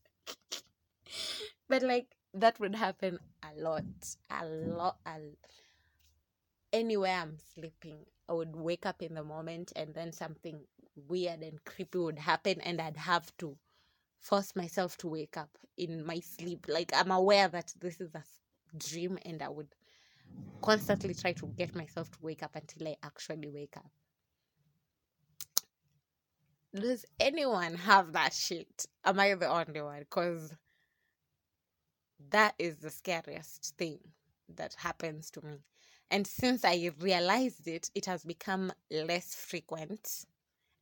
but 1.69 1.83
like 1.83 2.17
that 2.33 2.59
would 2.61 2.75
happen 2.75 3.19
a 3.43 3.61
lot, 3.61 3.85
a 4.31 4.45
lot, 4.47 4.99
a 5.07 5.19
anywhere 6.73 7.19
I'm 7.23 7.37
sleeping, 7.55 7.99
I 8.29 8.33
would 8.33 8.57
wake 8.57 8.87
up 8.87 9.03
in 9.03 9.15
the 9.15 9.23
moment 9.25 9.73
and 9.77 9.95
then 9.95 10.13
something 10.13 10.61
weird 11.09 11.43
and 11.43 11.65
creepy 11.65 11.99
would 11.99 12.19
happen 12.19 12.61
and 12.61 12.81
I'd 12.81 12.97
have 12.97 13.37
to 13.39 13.57
force 14.19 14.57
myself 14.57 14.97
to 14.99 15.09
wake 15.09 15.37
up 15.37 15.51
in 15.77 16.05
my 16.05 16.21
sleep. 16.21 16.67
Like 16.69 16.93
I'm 16.95 17.11
aware 17.11 17.49
that 17.49 17.73
this 17.81 18.01
is 18.01 18.15
a 18.15 18.25
dream 18.77 19.19
and 19.25 19.43
I 19.43 19.49
would 19.49 19.69
constantly 20.63 21.15
try 21.15 21.33
to 21.35 21.47
get 21.47 21.75
myself 21.75 22.11
to 22.11 22.19
wake 22.21 22.43
up 22.43 22.57
until 22.57 22.89
I 22.89 22.97
actually 23.03 23.49
wake 23.51 23.77
up. 23.77 23.91
Does 26.75 27.07
anyone 27.21 27.75
have 27.75 28.13
that 28.13 28.33
shit? 28.33 28.87
Am 29.05 29.19
I 29.21 29.35
the 29.35 29.49
only 29.49 29.81
one? 29.81 30.01
Because 30.01 30.53
that 32.31 32.55
is 32.59 32.77
the 32.77 32.91
scariest 32.91 33.75
thing 33.79 33.99
that 34.57 34.75
happens 34.75 35.31
to 35.31 35.43
me. 35.45 35.59
And 36.11 36.27
since 36.27 36.65
I 36.65 36.91
realized 37.01 37.67
it, 37.69 37.91
it 37.95 38.07
has 38.07 38.25
become 38.25 38.73
less 38.91 39.35
frequent. 39.35 40.27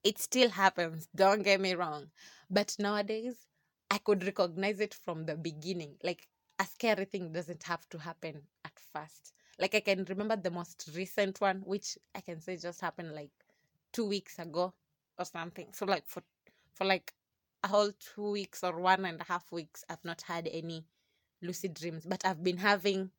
It 0.03 0.19
still 0.19 0.51
happens, 0.51 1.09
don't 1.15 1.43
get 1.43 1.61
me 1.61 1.75
wrong. 1.75 2.11
But 2.51 2.77
nowadays, 2.79 3.47
I 3.91 3.99
could 3.99 4.25
recognize 4.25 4.81
it 4.81 4.95
from 4.95 5.25
the 5.27 5.37
beginning. 5.37 5.97
Like 6.03 6.29
a 6.59 6.65
scary 6.65 7.07
thing 7.07 7.33
doesn't 7.33 7.63
have 7.65 7.89
to 7.91 7.99
happen 7.99 8.43
at 8.65 8.79
first. 8.93 9.33
Like 9.59 9.75
I 9.75 9.81
can 9.81 10.05
remember 10.05 10.37
the 10.37 10.51
most 10.51 10.91
recent 10.95 11.41
one, 11.41 11.63
which 11.65 11.97
I 12.15 12.21
can 12.21 12.41
say 12.41 12.57
just 12.57 12.81
happened 12.81 13.15
like 13.15 13.31
two 13.93 14.07
weeks 14.07 14.39
ago 14.39 14.75
or 15.19 15.25
something. 15.25 15.69
So 15.73 15.87
like 15.87 16.07
for 16.07 16.23
for 16.75 16.85
like 16.85 17.15
a 17.63 17.69
whole 17.69 17.93
two 17.93 18.31
weeks 18.33 18.63
or 18.63 18.79
one 18.79 19.05
and 19.05 19.21
a 19.21 19.25
half 19.25 19.51
weeks, 19.53 19.85
I've 19.89 20.05
not 20.05 20.23
had 20.23 20.49
any 20.53 20.85
lucid 21.41 21.75
dreams, 21.75 22.05
but 22.05 22.25
I've 22.27 22.43
been 22.43 22.59
having 22.59 23.11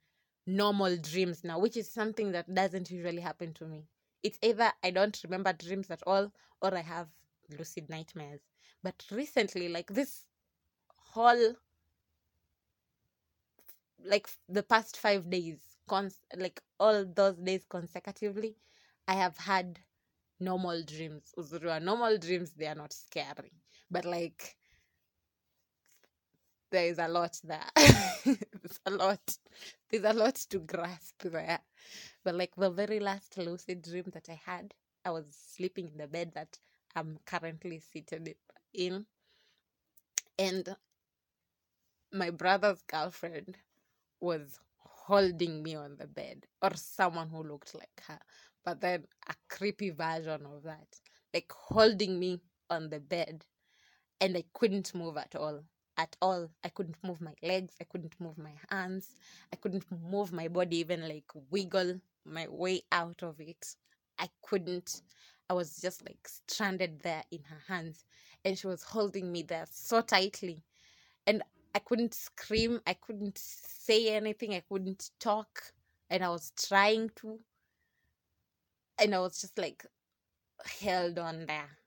normal 0.45 0.97
dreams 0.97 1.43
now, 1.43 1.59
which 1.59 1.77
is 1.77 1.89
something 1.91 2.31
that 2.31 2.53
doesn't 2.53 2.91
usually 2.91 3.21
happen 3.21 3.53
to 3.55 3.65
me. 3.65 3.87
It's 4.23 4.39
either 4.41 4.71
I 4.83 4.91
don't 4.91 5.19
remember 5.23 5.53
dreams 5.53 5.89
at 5.91 6.01
all 6.05 6.31
or 6.61 6.75
I 6.75 6.81
have 6.81 7.09
lucid 7.57 7.89
nightmares. 7.89 8.41
But 8.83 9.05
recently, 9.11 9.69
like 9.69 9.87
this 9.93 10.27
whole 10.95 11.55
like 14.03 14.29
the 14.47 14.63
past 14.63 14.97
five 14.97 15.29
days, 15.29 15.59
cons 15.87 16.19
like 16.37 16.61
all 16.79 17.05
those 17.05 17.35
days 17.37 17.65
consecutively, 17.69 18.55
I 19.07 19.13
have 19.15 19.37
had 19.37 19.79
normal 20.39 20.83
dreams. 20.83 21.33
Uzurua, 21.37 21.81
normal 21.81 22.17
dreams 22.17 22.53
they 22.53 22.67
are 22.67 22.75
not 22.75 22.93
scary. 22.93 23.53
But 23.89 24.05
like 24.05 24.57
there 26.71 26.85
is 26.87 26.99
a 26.99 27.07
lot 27.07 27.39
there. 27.43 27.69
There's 27.75 28.79
a 28.85 28.91
lot. 28.91 29.37
There's 29.89 30.03
a 30.03 30.13
lot 30.13 30.35
to 30.49 30.59
grasp 30.59 31.21
there. 31.23 31.59
But 32.23 32.35
like 32.35 32.55
the 32.55 32.69
very 32.69 32.99
last 32.99 33.37
lucid 33.37 33.81
dream 33.83 34.05
that 34.13 34.27
I 34.29 34.39
had, 34.45 34.73
I 35.05 35.11
was 35.11 35.25
sleeping 35.55 35.89
in 35.89 35.97
the 35.97 36.07
bed 36.07 36.31
that 36.35 36.57
I'm 36.95 37.19
currently 37.25 37.79
seated 37.79 38.35
in. 38.73 39.05
And 40.37 40.75
my 42.11 42.29
brother's 42.29 42.81
girlfriend 42.83 43.57
was 44.19 44.59
holding 44.79 45.61
me 45.61 45.75
on 45.75 45.97
the 45.97 46.07
bed, 46.07 46.47
or 46.61 46.71
someone 46.75 47.29
who 47.29 47.43
looked 47.43 47.75
like 47.75 48.01
her, 48.07 48.19
but 48.63 48.81
then 48.81 49.05
a 49.29 49.35
creepy 49.49 49.91
version 49.91 50.45
of 50.45 50.63
that, 50.63 50.87
like 51.33 51.51
holding 51.51 52.19
me 52.19 52.41
on 52.69 52.89
the 52.89 52.99
bed, 52.99 53.45
and 54.19 54.35
I 54.35 54.43
couldn't 54.53 54.95
move 54.95 55.17
at 55.17 55.35
all 55.35 55.63
at 55.97 56.15
all. 56.21 56.49
I 56.63 56.69
couldn't 56.69 56.97
move 57.03 57.21
my 57.21 57.33
legs, 57.43 57.75
I 57.79 57.85
couldn't 57.85 58.19
move 58.19 58.37
my 58.37 58.53
hands, 58.69 59.15
I 59.53 59.55
couldn't 59.57 59.85
move 59.91 60.33
my 60.33 60.47
body, 60.47 60.77
even 60.77 61.07
like 61.07 61.31
wiggle 61.49 61.99
my 62.25 62.47
way 62.47 62.81
out 62.91 63.23
of 63.23 63.39
it. 63.39 63.75
I 64.19 64.29
couldn't. 64.41 65.01
I 65.49 65.53
was 65.53 65.77
just 65.77 66.03
like 66.05 66.27
stranded 66.27 67.01
there 67.01 67.23
in 67.31 67.43
her 67.43 67.61
hands, 67.67 68.05
and 68.43 68.57
she 68.57 68.67
was 68.67 68.83
holding 68.83 69.31
me 69.31 69.43
there 69.43 69.65
so 69.69 70.01
tightly. 70.01 70.63
And 71.27 71.43
I 71.75 71.79
couldn't 71.79 72.13
scream, 72.13 72.81
I 72.87 72.93
couldn't 72.93 73.37
say 73.37 74.15
anything, 74.15 74.53
I 74.53 74.63
couldn't 74.69 75.11
talk, 75.19 75.61
and 76.09 76.23
I 76.23 76.29
was 76.29 76.51
trying 76.57 77.11
to. 77.17 77.39
And 78.97 79.13
I 79.13 79.19
was 79.19 79.41
just 79.41 79.57
like 79.57 79.85
held 80.79 81.19
on 81.19 81.45
there. 81.45 81.77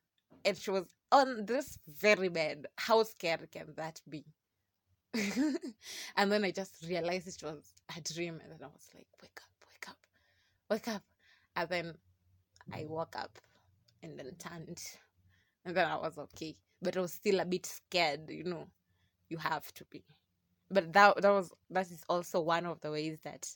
And 0.44 0.56
she 0.56 0.70
was 0.70 0.84
on 1.12 1.46
this 1.46 1.78
very 1.86 2.28
bed. 2.28 2.66
How 2.76 3.02
scary 3.02 3.48
can 3.50 3.74
that 3.76 4.00
be? 4.08 4.24
and 6.16 6.30
then 6.30 6.44
I 6.44 6.50
just 6.50 6.84
realized 6.86 7.28
it 7.28 7.42
was 7.42 7.64
a 7.96 8.00
dream, 8.00 8.40
and 8.42 8.52
then 8.52 8.60
I 8.62 8.66
was 8.66 8.88
like, 8.94 9.06
wake 9.22 9.40
up, 9.42 9.68
wake 9.68 9.88
up, 9.88 10.06
wake 10.70 10.88
up. 10.88 11.02
And 11.56 11.68
then 11.68 11.94
I 12.72 12.84
woke 12.86 13.16
up 13.16 13.38
and 14.02 14.18
then 14.18 14.34
turned, 14.38 14.82
and 15.64 15.76
then 15.76 15.88
I 15.88 15.96
was 15.96 16.18
okay. 16.18 16.56
But 16.80 16.96
I 16.96 17.00
was 17.00 17.12
still 17.12 17.40
a 17.40 17.44
bit 17.44 17.66
scared, 17.66 18.30
you 18.30 18.44
know. 18.44 18.68
You 19.30 19.38
have 19.38 19.72
to 19.74 19.84
be. 19.86 20.04
But 20.70 20.92
that 20.92 21.20
that 21.22 21.30
was 21.30 21.52
that 21.70 21.90
is 21.90 22.04
also 22.08 22.40
one 22.40 22.66
of 22.66 22.80
the 22.80 22.90
ways 22.90 23.20
that 23.24 23.48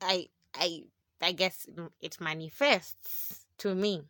I 0.00 0.28
I 0.54 0.84
I 1.20 1.32
guess 1.32 1.66
it 2.00 2.20
manifests 2.20 3.46
to 3.58 3.74
me 3.74 4.02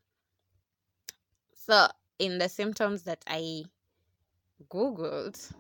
so, 1.65 1.89
in 2.19 2.39
the 2.39 2.49
symptoms 2.49 3.05
that 3.05 3.23
I 3.27 3.63
Googled, 4.69 5.53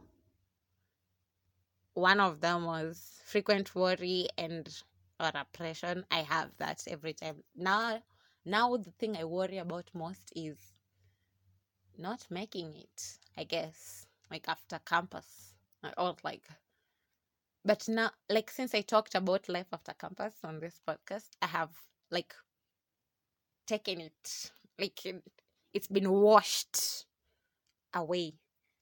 one 1.95 2.19
of 2.19 2.41
them 2.41 2.65
was 2.65 3.21
frequent 3.25 3.73
worry 3.77 4.29
and 4.37 4.69
or 5.21 5.31
oppression. 5.33 6.05
I 6.11 6.23
have 6.23 6.51
that 6.59 6.83
every 6.89 7.13
time. 7.13 7.45
Now, 7.55 8.03
now 8.45 8.77
the 8.77 8.91
thing 8.91 9.17
I 9.17 9.25
worry 9.25 9.59
about 9.59 9.91
most 9.95 10.33
is 10.35 10.57
not 11.97 12.27
making 12.31 12.75
it. 12.75 13.19
I 13.37 13.45
guess 13.45 14.07
like 14.29 14.49
after 14.49 14.81
campus, 14.85 15.55
or 15.97 16.17
like. 16.25 16.49
But 17.65 17.87
now, 17.87 18.11
like 18.29 18.51
since 18.51 18.75
I 18.75 18.81
talked 18.81 19.15
about 19.15 19.49
life 19.49 19.69
after 19.73 19.93
campus 19.93 20.35
on 20.43 20.59
this 20.59 20.81
podcast, 20.85 21.29
I 21.41 21.47
have 21.47 21.71
like 22.11 22.35
taken 23.67 24.01
it 24.01 24.51
like 24.81 25.01
it's 25.75 25.89
been 25.89 26.11
washed 26.11 27.07
away 27.95 28.35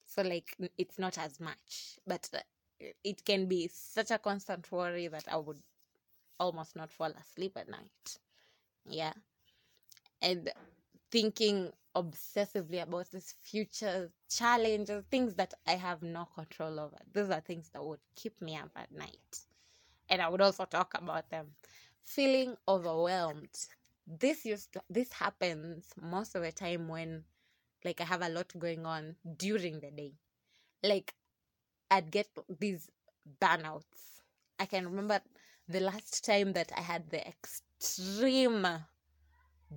so 0.05 0.21
like 0.21 0.55
it's 0.77 0.99
not 0.99 1.17
as 1.17 1.39
much 1.39 1.99
but 2.07 2.29
uh, 2.33 2.39
it 3.03 3.23
can 3.25 3.45
be 3.47 3.67
such 3.67 4.11
a 4.11 4.17
constant 4.17 4.71
worry 4.71 5.07
that 5.07 5.25
i 5.31 5.37
would 5.37 5.61
almost 6.41 6.75
not 6.75 6.91
fall 6.91 7.13
asleep 7.23 7.55
at 7.55 7.69
night. 7.69 8.17
Yeah. 8.89 9.13
And 10.21 10.51
thinking 11.11 11.71
obsessively 11.95 12.81
about 12.81 13.11
this 13.11 13.33
future 13.41 14.11
challenges, 14.29 15.03
things 15.11 15.35
that 15.35 15.53
I 15.67 15.73
have 15.73 16.01
no 16.01 16.27
control 16.35 16.79
over. 16.79 16.97
Those 17.13 17.29
are 17.29 17.41
things 17.41 17.69
that 17.73 17.83
would 17.85 17.99
keep 18.15 18.41
me 18.41 18.55
up 18.57 18.71
at 18.75 18.91
night. 18.91 19.39
And 20.09 20.21
I 20.21 20.29
would 20.29 20.41
also 20.41 20.65
talk 20.65 20.93
about 20.95 21.29
them. 21.29 21.47
Feeling 22.03 22.55
overwhelmed. 22.67 23.55
This 24.19 24.45
used 24.45 24.73
to, 24.73 24.81
this 24.89 25.13
happens 25.13 25.85
most 25.99 26.35
of 26.35 26.43
the 26.43 26.51
time 26.51 26.89
when 26.89 27.23
like 27.85 28.01
I 28.01 28.03
have 28.03 28.21
a 28.21 28.29
lot 28.29 28.51
going 28.59 28.85
on 28.85 29.15
during 29.37 29.79
the 29.79 29.89
day. 29.89 30.13
Like 30.83 31.13
I'd 31.89 32.11
get 32.11 32.27
these 32.59 32.89
burnouts. 33.39 34.19
I 34.59 34.65
can 34.65 34.85
remember 34.85 35.21
the 35.69 35.79
last 35.79 36.25
time 36.25 36.51
that 36.53 36.71
I 36.75 36.81
had 36.81 37.09
the 37.09 37.25
extreme 37.25 38.67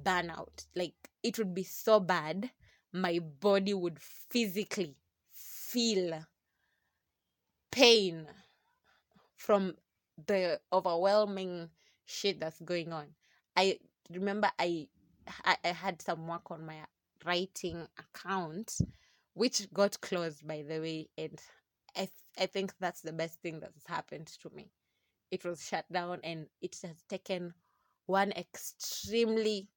burnout. 0.02 0.66
Like 0.74 0.94
it 1.22 1.38
would 1.38 1.54
be 1.54 1.62
so 1.62 2.00
bad, 2.00 2.50
my 2.92 3.20
body 3.20 3.72
would 3.72 4.00
physically 4.00 4.96
feel 5.32 6.24
pain 7.70 8.26
from 9.36 9.74
the 10.26 10.60
overwhelming 10.72 11.70
shit 12.04 12.40
that's 12.40 12.60
going 12.60 12.92
on. 12.92 13.06
I 13.56 13.78
remember 14.10 14.50
I 14.58 14.88
I, 15.44 15.56
I 15.64 15.68
had 15.68 16.02
some 16.02 16.26
work 16.28 16.50
on 16.50 16.66
my 16.66 16.84
writing 17.24 17.88
account, 17.98 18.78
which 19.34 19.72
got 19.72 20.00
closed 20.00 20.46
by 20.46 20.62
the 20.62 20.80
way, 20.80 21.08
and 21.18 21.40
I 21.96 22.08
I 22.38 22.46
think 22.46 22.74
that's 22.78 23.02
the 23.02 23.12
best 23.12 23.40
thing 23.40 23.60
that's 23.60 23.86
happened 23.86 24.28
to 24.42 24.50
me. 24.50 24.70
It 25.30 25.44
was 25.44 25.66
shut 25.66 25.90
down, 25.92 26.20
and 26.24 26.48
it 26.60 26.78
has 26.82 27.02
taken 27.08 27.54
one 28.06 28.32
extremely 28.32 29.68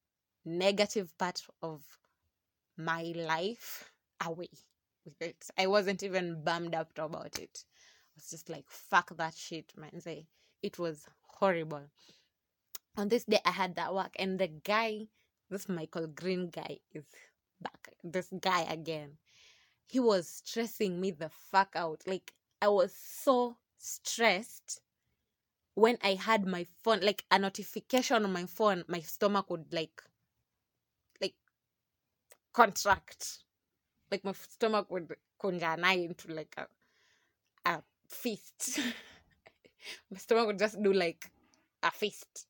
negative 0.46 1.18
part 1.18 1.42
of 1.62 1.84
my 2.78 3.14
life 3.16 3.92
away 4.26 4.50
with 5.06 5.22
it. 5.22 5.48
I 5.58 5.68
wasn't 5.68 6.04
even 6.04 6.44
bummed 6.44 6.76
up 6.76 6.98
about 6.98 7.40
it. 7.40 7.64
I 7.66 8.12
was 8.16 8.30
just 8.30 8.50
like, 8.50 8.66
fuck 8.70 9.16
that 9.18 9.36
shit, 9.36 9.74
man. 9.78 10.02
It 10.62 10.80
was 10.80 11.06
horrible. 11.22 11.90
On 12.98 13.10
this 13.10 13.26
day 13.26 13.39
I 13.45 13.52
had 13.52 13.76
that 13.76 13.93
work 13.93 14.16
and 14.18 14.39
the 14.39 14.48
guy, 14.48 15.06
this 15.52 15.70
Michael 15.70 16.08
Green 16.08 16.50
guy 16.50 16.80
is 16.91 17.06
back. 17.62 17.93
This 18.04 18.28
guy 18.41 18.62
again. 18.64 19.18
He 19.86 20.00
was 20.00 20.28
stressing 20.43 21.00
me 21.00 21.12
the 21.12 21.30
fuck 21.30 21.74
out. 21.76 22.02
Like 22.08 22.34
I 22.60 22.70
was 22.70 22.93
so 22.95 23.58
stressed 23.78 24.82
when 25.76 26.00
I 26.04 26.16
had 26.16 26.48
my 26.48 26.66
phone, 26.84 27.02
like 27.02 27.24
a 27.30 27.38
notification 27.38 28.26
on 28.26 28.34
my 28.34 28.48
phone, 28.48 28.84
my 28.88 29.00
stomach 29.02 29.52
would 29.52 29.72
like 29.72 30.02
like 31.22 31.36
contract. 32.52 33.43
Like 34.10 34.24
my 34.24 34.34
stomach 34.34 34.89
would 34.89 35.16
kunjana 35.39 36.04
into 36.04 36.34
like 36.34 36.56
a 36.58 36.66
a 37.70 37.84
fist. 38.08 38.80
my 40.12 40.18
stomach 40.18 40.48
would 40.48 40.58
just 40.58 40.82
do 40.82 40.91
like 40.93 41.30
a 41.84 41.91
fist. 41.91 42.47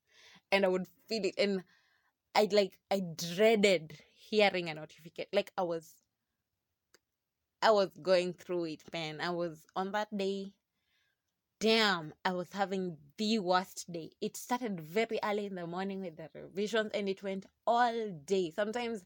And 0.51 0.65
I 0.65 0.67
would 0.69 0.87
feel 1.07 1.25
it. 1.25 1.35
And 1.37 1.63
I 2.35 2.47
like 2.51 2.77
I 2.91 3.01
dreaded 3.01 3.99
hearing 4.13 4.69
a 4.69 4.75
notification. 4.75 5.29
Like 5.33 5.51
I 5.57 5.63
was 5.63 5.93
I 7.61 7.71
was 7.71 7.89
going 8.01 8.33
through 8.33 8.65
it, 8.65 8.83
man. 8.93 9.19
I 9.21 9.29
was 9.31 9.65
on 9.75 9.91
that 9.91 10.15
day. 10.15 10.53
Damn, 11.59 12.13
I 12.23 12.33
was 12.33 12.51
having 12.53 12.97
the 13.17 13.39
worst 13.39 13.91
day. 13.91 14.11
It 14.21 14.37
started 14.37 14.79
very 14.79 15.19
early 15.23 15.47
in 15.47 15.55
the 15.55 15.65
morning 15.65 16.01
with 16.01 16.15
the 16.17 16.29
revisions 16.33 16.91
and 16.93 17.09
it 17.09 17.23
went 17.23 17.47
all 17.65 18.09
day. 18.25 18.51
Sometimes 18.51 19.03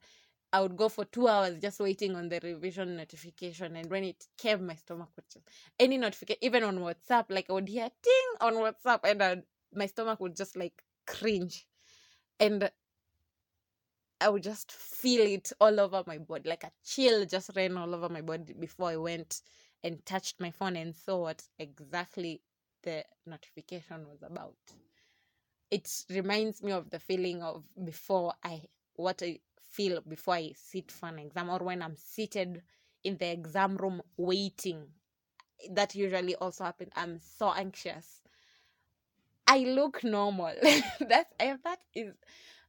I 0.52 0.60
would 0.62 0.76
go 0.76 0.90
for 0.90 1.06
two 1.06 1.30
hours 1.30 1.60
just 1.62 1.80
waiting 1.80 2.16
on 2.16 2.28
the 2.28 2.40
revision 2.44 2.98
notification. 2.98 3.78
And 3.78 3.90
when 3.90 4.04
it 4.04 4.28
came, 4.38 4.66
my 4.68 4.76
stomach 4.76 5.10
would 5.16 5.30
just, 5.30 5.48
any 5.80 5.98
notification, 5.98 6.40
even 6.42 6.64
on 6.64 6.80
WhatsApp, 6.80 7.26
like 7.30 7.50
I 7.50 7.54
would 7.54 7.70
hear 7.70 7.90
ting 8.04 8.30
on 8.42 8.56
WhatsApp 8.56 9.00
and 9.06 9.24
I'd, 9.24 9.44
my 9.74 9.86
stomach 9.86 10.20
would 10.20 10.36
just 10.36 10.58
like 10.58 10.84
cringe. 11.12 11.68
And 12.40 12.72
I 14.22 14.30
would 14.30 14.44
just 14.44 14.72
feel 14.72 15.26
it 15.26 15.52
all 15.60 15.80
over 15.80 16.04
my 16.06 16.20
body, 16.20 16.50
like 16.50 16.64
a 16.64 16.72
chill 16.86 17.26
just 17.26 17.52
ran 17.56 17.76
all 17.78 17.94
over 17.96 18.08
my 18.08 18.22
body 18.22 18.54
before 18.54 18.90
I 18.90 18.98
went 18.98 19.42
and 19.84 20.06
touched 20.06 20.40
my 20.40 20.52
phone 20.52 20.76
and 20.76 20.96
saw 20.96 21.24
what 21.24 21.44
exactly 21.58 22.42
the 22.84 23.04
notification 23.26 24.08
was 24.08 24.22
about. 24.22 24.56
It 25.72 25.90
reminds 26.10 26.62
me 26.62 26.72
of 26.72 26.90
the 26.92 27.00
feeling 27.00 27.42
of 27.42 27.64
before 27.84 28.34
I, 28.44 28.62
what 28.96 29.24
I 29.24 29.40
feel 29.72 30.02
before 30.02 30.36
I 30.36 30.54
sit 30.56 30.92
for 30.92 31.08
an 31.10 31.18
exam 31.20 31.50
or 31.50 31.60
when 31.60 31.82
I'm 31.82 31.96
seated 31.96 32.62
in 33.04 33.18
the 33.18 33.32
exam 33.32 33.78
room 33.78 34.02
waiting. 34.18 34.86
That 35.72 35.96
usually 35.96 36.36
also 36.36 36.66
happens. 36.66 36.92
I'm 36.96 37.20
so 37.20 37.52
anxious. 37.54 38.22
I 39.48 39.60
look 39.60 40.04
normal. 40.04 40.54
That's 41.00 41.34
that 41.40 41.80
is 41.94 42.14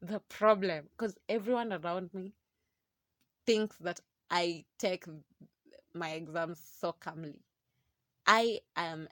the 0.00 0.20
problem 0.28 0.88
because 0.90 1.16
everyone 1.28 1.72
around 1.72 2.12
me 2.14 2.32
thinks 3.46 3.76
that 3.78 4.00
I 4.30 4.64
take 4.78 5.04
my 5.94 6.10
exams 6.10 6.60
so 6.80 6.92
calmly. 6.92 7.40
I 8.26 8.60
am 8.76 9.08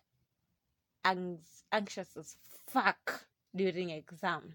anx- 1.05 1.65
anxious 1.73 2.17
as 2.17 2.37
fuck 2.67 3.27
during 3.55 3.91
exams. 3.91 4.55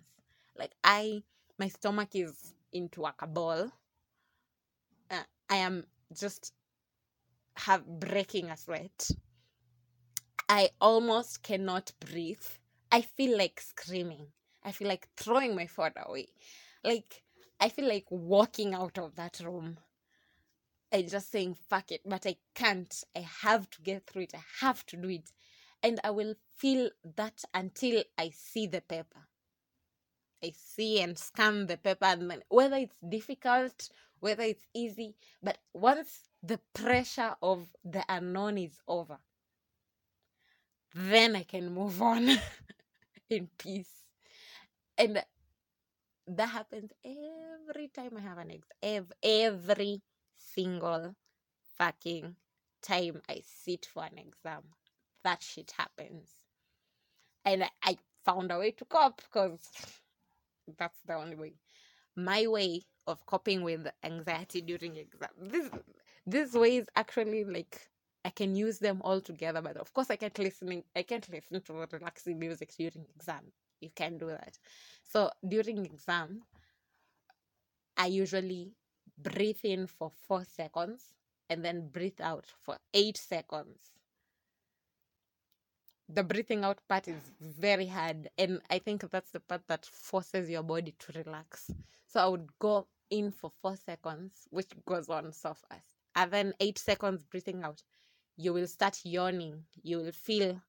Like 0.58 0.72
I, 0.84 1.24
my 1.60 1.68
stomach 1.68 2.10
is 2.16 2.54
into 2.72 3.06
a 3.06 3.28
ball. 3.28 3.72
Uh, 5.12 5.24
I 5.50 5.58
am 5.58 5.86
just 6.14 6.54
have 7.58 7.86
breaking 7.86 8.50
a 8.50 8.58
sweat. 8.58 9.10
I 10.50 10.70
almost 10.80 11.44
cannot 11.44 11.92
breathe. 12.00 12.44
I 12.96 13.02
feel 13.02 13.38
like 13.38 13.60
screaming. 13.60 14.28
I 14.64 14.72
feel 14.72 14.88
like 14.88 15.10
throwing 15.18 15.54
my 15.54 15.68
phone 15.68 15.92
away. 15.98 16.30
Like, 16.82 17.24
I 17.60 17.68
feel 17.68 17.90
like 17.90 18.06
walking 18.10 18.74
out 18.74 18.98
of 18.98 19.18
that 19.18 19.42
room 19.44 19.80
and 20.94 21.10
just 21.10 21.30
saying, 21.30 21.58
fuck 21.70 21.92
it, 21.92 22.00
but 22.06 22.26
I 22.26 22.38
can't. 22.54 23.04
I 23.14 23.28
have 23.42 23.70
to 23.72 23.82
get 23.82 24.08
through 24.08 24.22
it. 24.22 24.34
I 24.34 24.44
have 24.62 24.86
to 24.86 24.96
do 24.96 25.10
it. 25.10 25.30
And 25.84 26.00
I 26.06 26.12
will 26.12 26.36
feel 26.56 26.90
that 27.18 27.44
until 27.54 28.02
I 28.18 28.30
see 28.30 28.66
the 28.66 28.80
paper. 28.80 29.28
I 30.42 30.54
see 30.56 31.02
and 31.02 31.20
scan 31.20 31.68
the 31.68 31.76
paper, 31.76 32.06
and 32.06 32.32
then 32.32 32.44
whether 32.48 32.78
it's 32.78 32.96
difficult, 33.10 33.90
whether 34.22 34.44
it's 34.44 34.68
easy, 34.74 35.18
but 35.44 35.58
once 35.74 36.30
the 36.42 36.62
pressure 36.74 37.36
of 37.42 37.68
the 37.84 38.06
unknown 38.08 38.58
is 38.58 38.80
over, 38.88 39.18
then 40.94 41.36
I 41.36 41.44
can 41.44 41.74
move 41.74 42.02
on 42.02 42.30
in 43.30 43.50
peace 43.58 44.04
and 44.98 45.24
that 46.28 46.50
happens 46.50 46.92
every 47.04 47.88
time 47.90 48.12
I 48.18 48.22
have 48.22 48.38
an 48.38 48.52
ex. 48.52 48.68
Ev- 48.82 49.14
every 49.24 50.02
single 50.38 51.16
fucking 51.78 52.36
time 52.82 53.22
I 53.30 53.42
sit 53.46 53.86
for 53.86 54.04
an 54.06 54.18
exam, 54.18 54.64
that 55.24 55.42
shit 55.44 55.72
happens. 55.78 56.30
And 57.44 57.64
I, 57.64 57.70
I 57.84 57.98
found 58.24 58.52
a 58.52 58.60
way 58.60 58.72
to 58.72 58.86
cope 58.86 59.22
because 59.22 59.60
that's 60.78 61.00
the 61.06 61.16
only 61.16 61.36
way. 61.36 61.54
My 62.16 62.48
way 62.48 62.82
of 63.08 63.26
coping 63.26 63.64
with 63.64 63.88
anxiety 64.04 64.62
during 64.62 64.96
exam. 64.98 65.30
This 65.40 65.70
this 66.26 66.54
way 66.54 66.78
is 66.78 66.88
actually 66.96 67.44
like 67.44 67.90
I 68.26 68.32
can 68.32 68.56
use 68.56 68.80
them 68.80 69.02
all 69.04 69.22
together, 69.22 69.62
but 69.62 69.78
of 69.78 69.94
course 69.94 70.10
I 70.10 70.16
can't 70.16 70.38
listening 70.40 70.84
I 70.96 71.04
can't 71.04 71.30
listen 71.30 71.62
to 71.62 71.88
relaxing 71.92 72.40
music 72.40 72.74
during 72.76 73.06
exam. 73.16 73.44
You 73.80 73.92
can 73.96 74.18
do 74.18 74.28
that. 74.28 74.58
So 75.04 75.30
during 75.48 75.86
exam 75.86 76.42
i 77.98 78.08
usually 78.08 78.74
breathe 79.18 79.64
in 79.64 79.88
for 79.88 80.12
four 80.28 80.44
seconds 80.44 81.14
and 81.50 81.64
then 81.64 81.88
breathe 81.88 82.20
out 82.20 82.46
for 82.64 82.78
eight 82.94 83.16
seconds. 83.16 83.78
The 86.10 86.24
breathing 86.24 86.64
out 86.64 86.80
part 86.90 87.08
is 87.08 87.32
very 87.40 87.88
hard 87.88 88.30
and 88.38 88.60
i 88.72 88.80
think 88.80 89.10
that's 89.12 89.32
the 89.32 89.40
part 89.40 89.62
that 89.68 89.86
forces 89.86 90.50
your 90.50 90.64
body 90.64 90.96
to 90.98 91.24
relax. 91.24 91.72
So 92.08 92.20
i 92.20 92.28
would 92.28 92.50
go 92.60 92.88
in 93.12 93.32
for 93.32 93.52
four 93.62 93.76
seconds 93.78 94.48
which 94.50 94.72
goes 94.88 95.10
on 95.10 95.32
so 95.32 95.54
fast. 95.54 95.94
And 96.16 96.32
then 96.32 96.54
eight 96.60 96.80
seconds 96.80 97.24
breathing 97.24 97.64
out 97.64 97.84
you 98.38 98.54
will 98.54 98.68
start 98.68 99.00
yawning 99.04 99.64
you 99.84 99.98
will 99.98 100.12
feel 100.12 100.62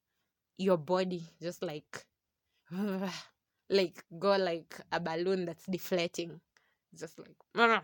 your 0.58 0.76
body 0.76 1.22
just 1.40 1.62
like 1.62 2.06
like 3.70 4.04
go 4.18 4.36
like 4.36 4.80
a 4.92 5.00
balloon 5.00 5.44
that's 5.44 5.66
deflating. 5.66 6.40
Just 6.98 7.18
like 7.18 7.36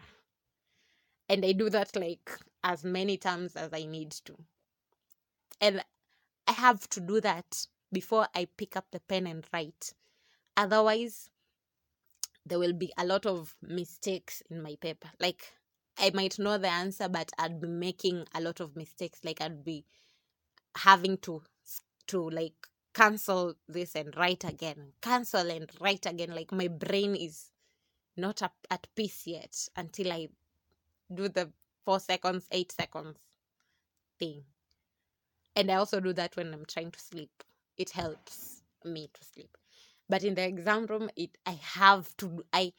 and 1.29 1.45
i 1.45 1.53
do 1.53 1.69
that 1.71 1.95
like 1.97 2.31
as 2.65 2.85
many 2.85 3.17
times 3.17 3.57
as 3.57 3.71
i 3.73 3.85
need 3.85 4.11
to. 4.11 4.35
And 5.61 5.83
i 6.47 6.53
have 6.53 6.89
to 6.91 7.01
do 7.01 7.21
that 7.21 7.67
before 7.93 8.27
i 8.35 8.47
pick 8.57 8.77
up 8.77 8.87
the 8.91 9.01
pen 9.01 9.27
and 9.27 9.45
write. 9.53 9.93
Otherwise 10.57 11.31
there 12.45 12.59
will 12.59 12.73
be 12.73 12.93
a 12.99 13.05
lot 13.05 13.25
of 13.27 13.55
mistakes 13.63 14.43
in 14.51 14.63
my 14.63 14.77
paper. 14.81 15.09
Like 15.21 15.53
i 15.99 16.11
might 16.15 16.39
know 16.39 16.59
the 16.59 16.69
answer 16.69 17.09
but 17.09 17.31
i'd 17.39 17.61
be 17.61 17.69
making 17.69 18.27
a 18.35 18.41
lot 18.41 18.61
of 18.61 18.77
mistakes 18.77 19.21
like 19.25 19.41
i'd 19.41 19.65
be 19.65 19.85
having 20.79 21.17
to 21.19 21.43
to 22.07 22.31
like 22.31 22.67
cancel 22.95 23.55
this 23.69 23.95
and 23.97 24.17
write 24.17 24.45
again 24.45 24.93
cancel 25.03 25.51
and 25.51 25.71
write 25.81 26.07
again 26.07 26.35
like 26.35 26.53
my 26.53 26.69
brain 26.69 27.15
is 27.17 27.51
not 28.17 28.43
up 28.43 28.55
at 28.71 28.87
peace 28.95 29.27
yet 29.27 29.57
until 29.77 30.13
i 30.13 30.29
do 31.15 31.29
the 31.29 31.51
four 31.85 32.01
seconds 32.01 32.47
eight 32.53 32.73
seconds 32.73 33.19
thing. 34.19 34.45
And 35.57 35.71
i 35.71 35.75
also 35.77 36.01
do 36.01 36.13
that 36.15 36.37
when 36.37 36.53
i'm 36.55 36.65
trying 36.67 36.91
to 36.93 37.01
sleep. 37.01 37.31
It 37.77 37.91
helps 37.91 38.63
me 38.85 39.11
to 39.15 39.25
sleep. 39.25 39.57
But 40.09 40.25
in 40.25 40.35
the 40.35 40.45
exam 40.47 40.87
room 40.87 41.11
it 41.17 41.39
i 41.47 41.53
have 41.63 42.17
to 42.19 42.45
i 42.53 42.73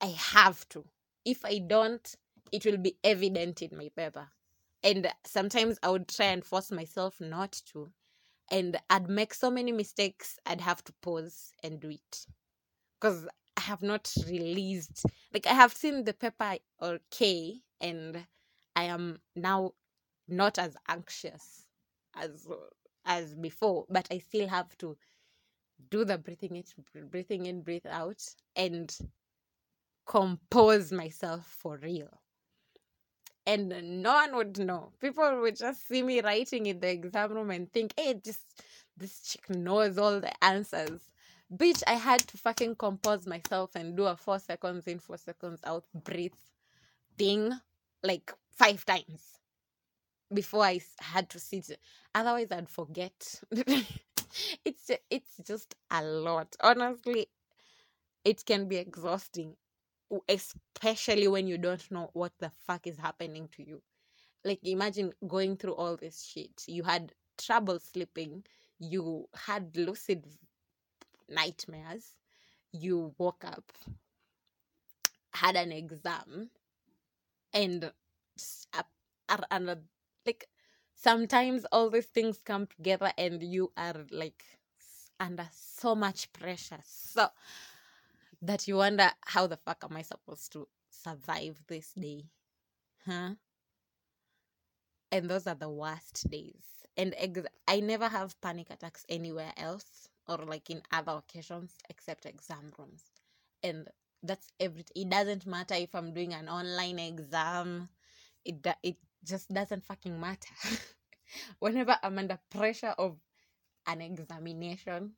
i 0.00 0.06
have 0.08 0.68
to 0.70 0.84
if 1.26 1.44
i 1.44 1.58
don't 1.58 2.14
it 2.52 2.64
will 2.64 2.78
be 2.78 2.96
evident 3.02 3.60
in 3.60 3.76
my 3.76 3.90
paper. 3.96 4.28
And 4.84 5.12
sometimes 5.26 5.78
i 5.82 5.90
would 5.90 6.08
try 6.08 6.26
and 6.26 6.44
force 6.44 6.70
myself 6.70 7.20
not 7.20 7.60
to. 7.72 7.90
And 8.50 8.78
i'd 8.88 9.10
make 9.10 9.34
so 9.34 9.50
many 9.50 9.72
mistakes 9.72 10.38
i'd 10.46 10.60
have 10.60 10.82
to 10.84 10.94
pause 11.02 11.52
and 11.62 11.80
do 11.80 11.90
it. 11.90 12.26
Because 13.00 13.26
i 13.56 13.60
have 13.62 13.82
not 13.82 14.12
released 14.28 15.04
like 15.34 15.46
i 15.46 15.54
have 15.54 15.72
seen 15.72 16.04
the 16.04 16.12
paper 16.12 16.56
okay 16.80 17.54
and 17.80 18.24
i 18.76 18.84
am 18.84 19.18
now 19.34 19.72
not 20.28 20.58
as 20.58 20.76
anxious 20.88 21.66
as 22.14 22.46
as 23.06 23.34
before 23.34 23.86
but 23.88 24.06
i 24.10 24.18
still 24.18 24.48
have 24.48 24.76
to 24.78 24.96
do 25.90 26.04
the 26.04 26.18
breathing 26.18 26.56
in 26.56 27.08
breathing 27.10 27.46
in 27.46 27.62
breathe 27.62 27.86
out 27.88 28.22
and 28.56 28.96
compose 30.06 30.92
myself 30.92 31.46
for 31.46 31.78
real 31.82 32.08
and 33.46 34.02
no 34.02 34.12
one 34.14 34.36
would 34.36 34.58
know 34.58 34.92
people 35.00 35.40
would 35.40 35.56
just 35.56 35.86
see 35.88 36.02
me 36.02 36.20
writing 36.20 36.66
in 36.66 36.80
the 36.80 36.88
exam 36.90 37.32
room 37.32 37.50
and 37.50 37.72
think 37.72 37.92
hey 37.96 38.14
this 38.24 38.40
this 38.96 39.20
chick 39.22 39.50
knows 39.50 39.98
all 39.98 40.20
the 40.20 40.44
answers 40.44 41.00
bitch 41.54 41.82
i 41.86 41.94
had 41.94 42.20
to 42.20 42.36
fucking 42.36 42.74
compose 42.76 43.26
myself 43.26 43.74
and 43.74 43.96
do 43.96 44.04
a 44.06 44.16
four 44.16 44.38
seconds 44.38 44.86
in 44.86 44.98
four 44.98 45.18
seconds 45.18 45.60
out 45.64 45.84
breathe 46.04 46.32
thing 47.18 47.52
like 48.02 48.32
five 48.52 48.84
times 48.84 49.36
before 50.32 50.64
I 50.64 50.80
had 51.00 51.30
to 51.30 51.38
sit. 51.38 51.78
Otherwise, 52.14 52.48
I'd 52.50 52.68
forget. 52.68 53.40
it's 54.64 54.90
it's 55.10 55.36
just 55.46 55.74
a 55.90 56.02
lot. 56.02 56.56
Honestly, 56.62 57.28
it 58.24 58.44
can 58.44 58.68
be 58.68 58.76
exhausting, 58.76 59.54
especially 60.28 61.28
when 61.28 61.46
you 61.46 61.58
don't 61.58 61.90
know 61.90 62.10
what 62.12 62.32
the 62.38 62.50
fuck 62.66 62.86
is 62.86 62.98
happening 62.98 63.48
to 63.56 63.62
you. 63.66 63.82
Like, 64.44 64.60
imagine 64.64 65.12
going 65.26 65.56
through 65.56 65.74
all 65.74 65.96
this 65.96 66.22
shit. 66.24 66.64
You 66.66 66.84
had 66.84 67.12
trouble 67.38 67.78
sleeping. 67.80 68.44
You 68.78 69.28
had 69.34 69.76
lucid 69.76 70.26
nightmares. 71.28 72.16
You 72.72 73.14
woke 73.18 73.44
up, 73.44 73.72
had 75.32 75.54
an 75.56 75.70
exam, 75.72 76.50
and 77.52 77.92
s- 78.38 78.66
a- 78.72 78.84
a- 79.28 79.46
and 79.52 79.88
like 80.26 80.48
sometimes 80.94 81.64
all 81.72 81.90
these 81.90 82.06
things 82.06 82.38
come 82.44 82.66
together 82.66 83.12
and 83.18 83.42
you 83.42 83.72
are 83.76 84.04
like 84.10 84.44
under 85.18 85.48
so 85.52 85.94
much 85.94 86.32
pressure 86.32 86.80
so 86.84 87.28
that 88.42 88.68
you 88.68 88.76
wonder 88.76 89.10
how 89.24 89.46
the 89.46 89.56
fuck 89.56 89.84
am 89.84 89.96
i 89.96 90.02
supposed 90.02 90.52
to 90.52 90.66
survive 90.90 91.60
this 91.68 91.92
day? 91.92 92.24
Huh? 93.04 93.30
And 95.12 95.30
those 95.30 95.46
are 95.46 95.54
the 95.54 95.68
worst 95.70 96.28
days. 96.30 96.64
And 96.96 97.14
ex- 97.16 97.48
i 97.68 97.80
never 97.80 98.08
have 98.08 98.40
panic 98.40 98.70
attacks 98.70 99.04
anywhere 99.08 99.52
else 99.56 100.08
or 100.28 100.38
like 100.38 100.70
in 100.70 100.82
other 100.92 101.12
occasions 101.12 101.74
except 101.90 102.26
exam 102.26 102.72
rooms. 102.78 103.04
And 103.62 103.88
that's 104.22 104.48
everything 104.58 104.92
it 104.96 105.10
doesn't 105.10 105.46
matter 105.46 105.74
if 105.74 105.94
i'm 105.94 106.12
doing 106.12 106.34
an 106.34 106.48
online 106.48 106.98
exam. 106.98 107.88
It 108.44 108.66
it 108.82 108.96
just 109.24 109.52
doesn't 109.52 109.84
fucking 109.84 110.18
matter. 110.18 110.54
Whenever 111.58 111.96
i'm 112.02 112.18
under 112.18 112.38
pressure 112.50 112.94
of 112.98 113.18
an 113.86 114.00
examination 114.00 115.12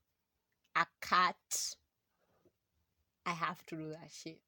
a 0.77 0.87
cut 1.01 1.75
i 3.29 3.33
have 3.33 3.65
to 3.67 3.77
do 3.77 3.89
that 3.91 4.11
shit 4.11 4.41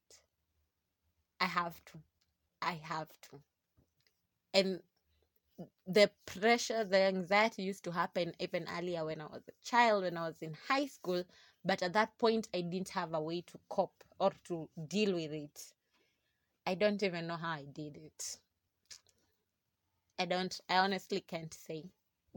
i 1.40 1.46
have 1.46 1.84
to 1.84 1.98
i 2.62 2.74
have 2.82 3.08
to 3.22 3.40
and 4.54 4.80
the 5.86 6.10
pressure, 6.26 6.84
the 6.84 6.98
anxiety 6.98 7.62
used 7.62 7.84
to 7.84 7.92
happen 7.92 8.32
even 8.38 8.66
earlier 8.78 9.04
when 9.04 9.20
I 9.20 9.26
was 9.26 9.42
a 9.48 9.64
child, 9.68 10.04
when 10.04 10.16
I 10.16 10.26
was 10.28 10.40
in 10.40 10.56
high 10.68 10.86
school. 10.86 11.24
But 11.64 11.82
at 11.82 11.92
that 11.92 12.16
point, 12.18 12.48
I 12.54 12.62
didn't 12.62 12.90
have 12.90 13.12
a 13.12 13.20
way 13.20 13.42
to 13.42 13.58
cope 13.68 14.04
or 14.18 14.32
to 14.44 14.68
deal 14.88 15.14
with 15.14 15.32
it. 15.32 15.72
I 16.66 16.74
don't 16.74 17.02
even 17.02 17.26
know 17.26 17.36
how 17.36 17.50
I 17.50 17.64
did 17.72 17.96
it. 17.96 18.38
I 20.18 20.26
don't, 20.26 20.58
I 20.68 20.78
honestly 20.78 21.20
can't 21.20 21.52
say. 21.52 21.84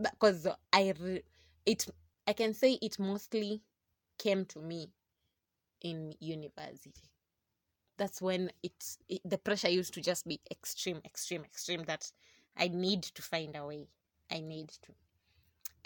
Because 0.01 0.47
I, 0.73 0.93
it, 1.65 1.85
I 2.27 2.33
can 2.33 2.53
say 2.53 2.79
it 2.81 2.97
mostly 2.99 3.61
came 4.17 4.45
to 4.45 4.59
me 4.59 4.89
in 5.83 6.15
university. 6.19 6.93
That's 7.97 8.21
when 8.21 8.51
it's, 8.63 8.97
it, 9.09 9.21
the 9.25 9.37
pressure 9.37 9.69
used 9.69 9.93
to 9.95 10.01
just 10.01 10.27
be 10.27 10.41
extreme, 10.51 11.01
extreme, 11.05 11.43
extreme 11.43 11.83
that 11.85 12.11
I 12.57 12.67
need 12.69 13.03
to 13.03 13.21
find 13.21 13.55
a 13.55 13.65
way. 13.65 13.87
I 14.31 14.41
need 14.41 14.69
to. 14.83 14.93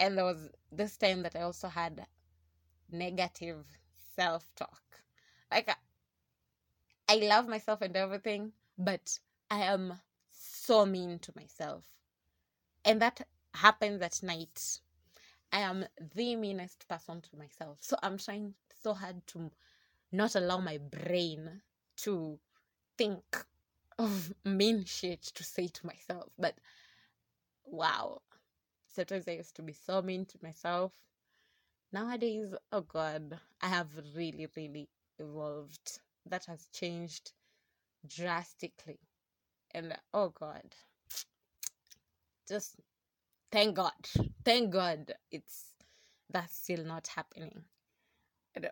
and 0.00 0.16
there 0.18 0.24
was 0.24 0.50
this 0.72 0.96
time 0.96 1.22
that 1.22 1.36
I 1.36 1.42
also 1.42 1.68
had 1.68 2.06
negative 2.90 3.66
self 4.16 4.54
talk. 4.56 4.82
Like, 5.50 5.68
I- 5.70 5.76
I 7.08 7.16
love 7.16 7.48
myself 7.48 7.82
and 7.82 7.96
everything, 7.96 8.52
but 8.78 9.18
I 9.50 9.64
am 9.64 10.00
so 10.30 10.86
mean 10.86 11.18
to 11.20 11.32
myself. 11.36 11.84
And 12.84 13.00
that 13.02 13.26
happens 13.54 14.02
at 14.02 14.22
night. 14.22 14.80
I 15.52 15.60
am 15.60 15.86
the 16.14 16.36
meanest 16.36 16.88
person 16.88 17.22
to 17.22 17.36
myself. 17.36 17.78
So 17.82 17.98
I'm 18.02 18.18
trying 18.18 18.54
so 18.82 18.94
hard 18.94 19.26
to 19.28 19.50
not 20.12 20.34
allow 20.34 20.58
my 20.58 20.78
brain 20.78 21.62
to 21.98 22.38
think 22.96 23.22
of 23.98 24.32
mean 24.44 24.84
shit 24.84 25.22
to 25.22 25.44
say 25.44 25.68
to 25.68 25.86
myself. 25.86 26.30
But 26.38 26.54
wow, 27.64 28.22
sometimes 28.88 29.28
I 29.28 29.32
used 29.32 29.56
to 29.56 29.62
be 29.62 29.72
so 29.72 30.02
mean 30.02 30.26
to 30.26 30.38
myself. 30.42 30.92
Nowadays, 31.92 32.54
oh 32.72 32.82
God, 32.82 33.38
I 33.62 33.68
have 33.68 33.88
really, 34.14 34.48
really 34.56 34.88
evolved. 35.18 36.00
That 36.26 36.44
has 36.46 36.66
changed 36.72 37.32
drastically. 38.06 38.98
And 39.72 39.94
oh 40.12 40.30
God, 40.30 40.74
just 42.48 42.76
thank 43.50 43.76
God. 43.76 43.92
Thank 44.44 44.70
God 44.70 45.12
it's 45.30 45.72
that's 46.30 46.56
still 46.56 46.84
not 46.84 47.06
happening. 47.08 47.62
And, 48.54 48.70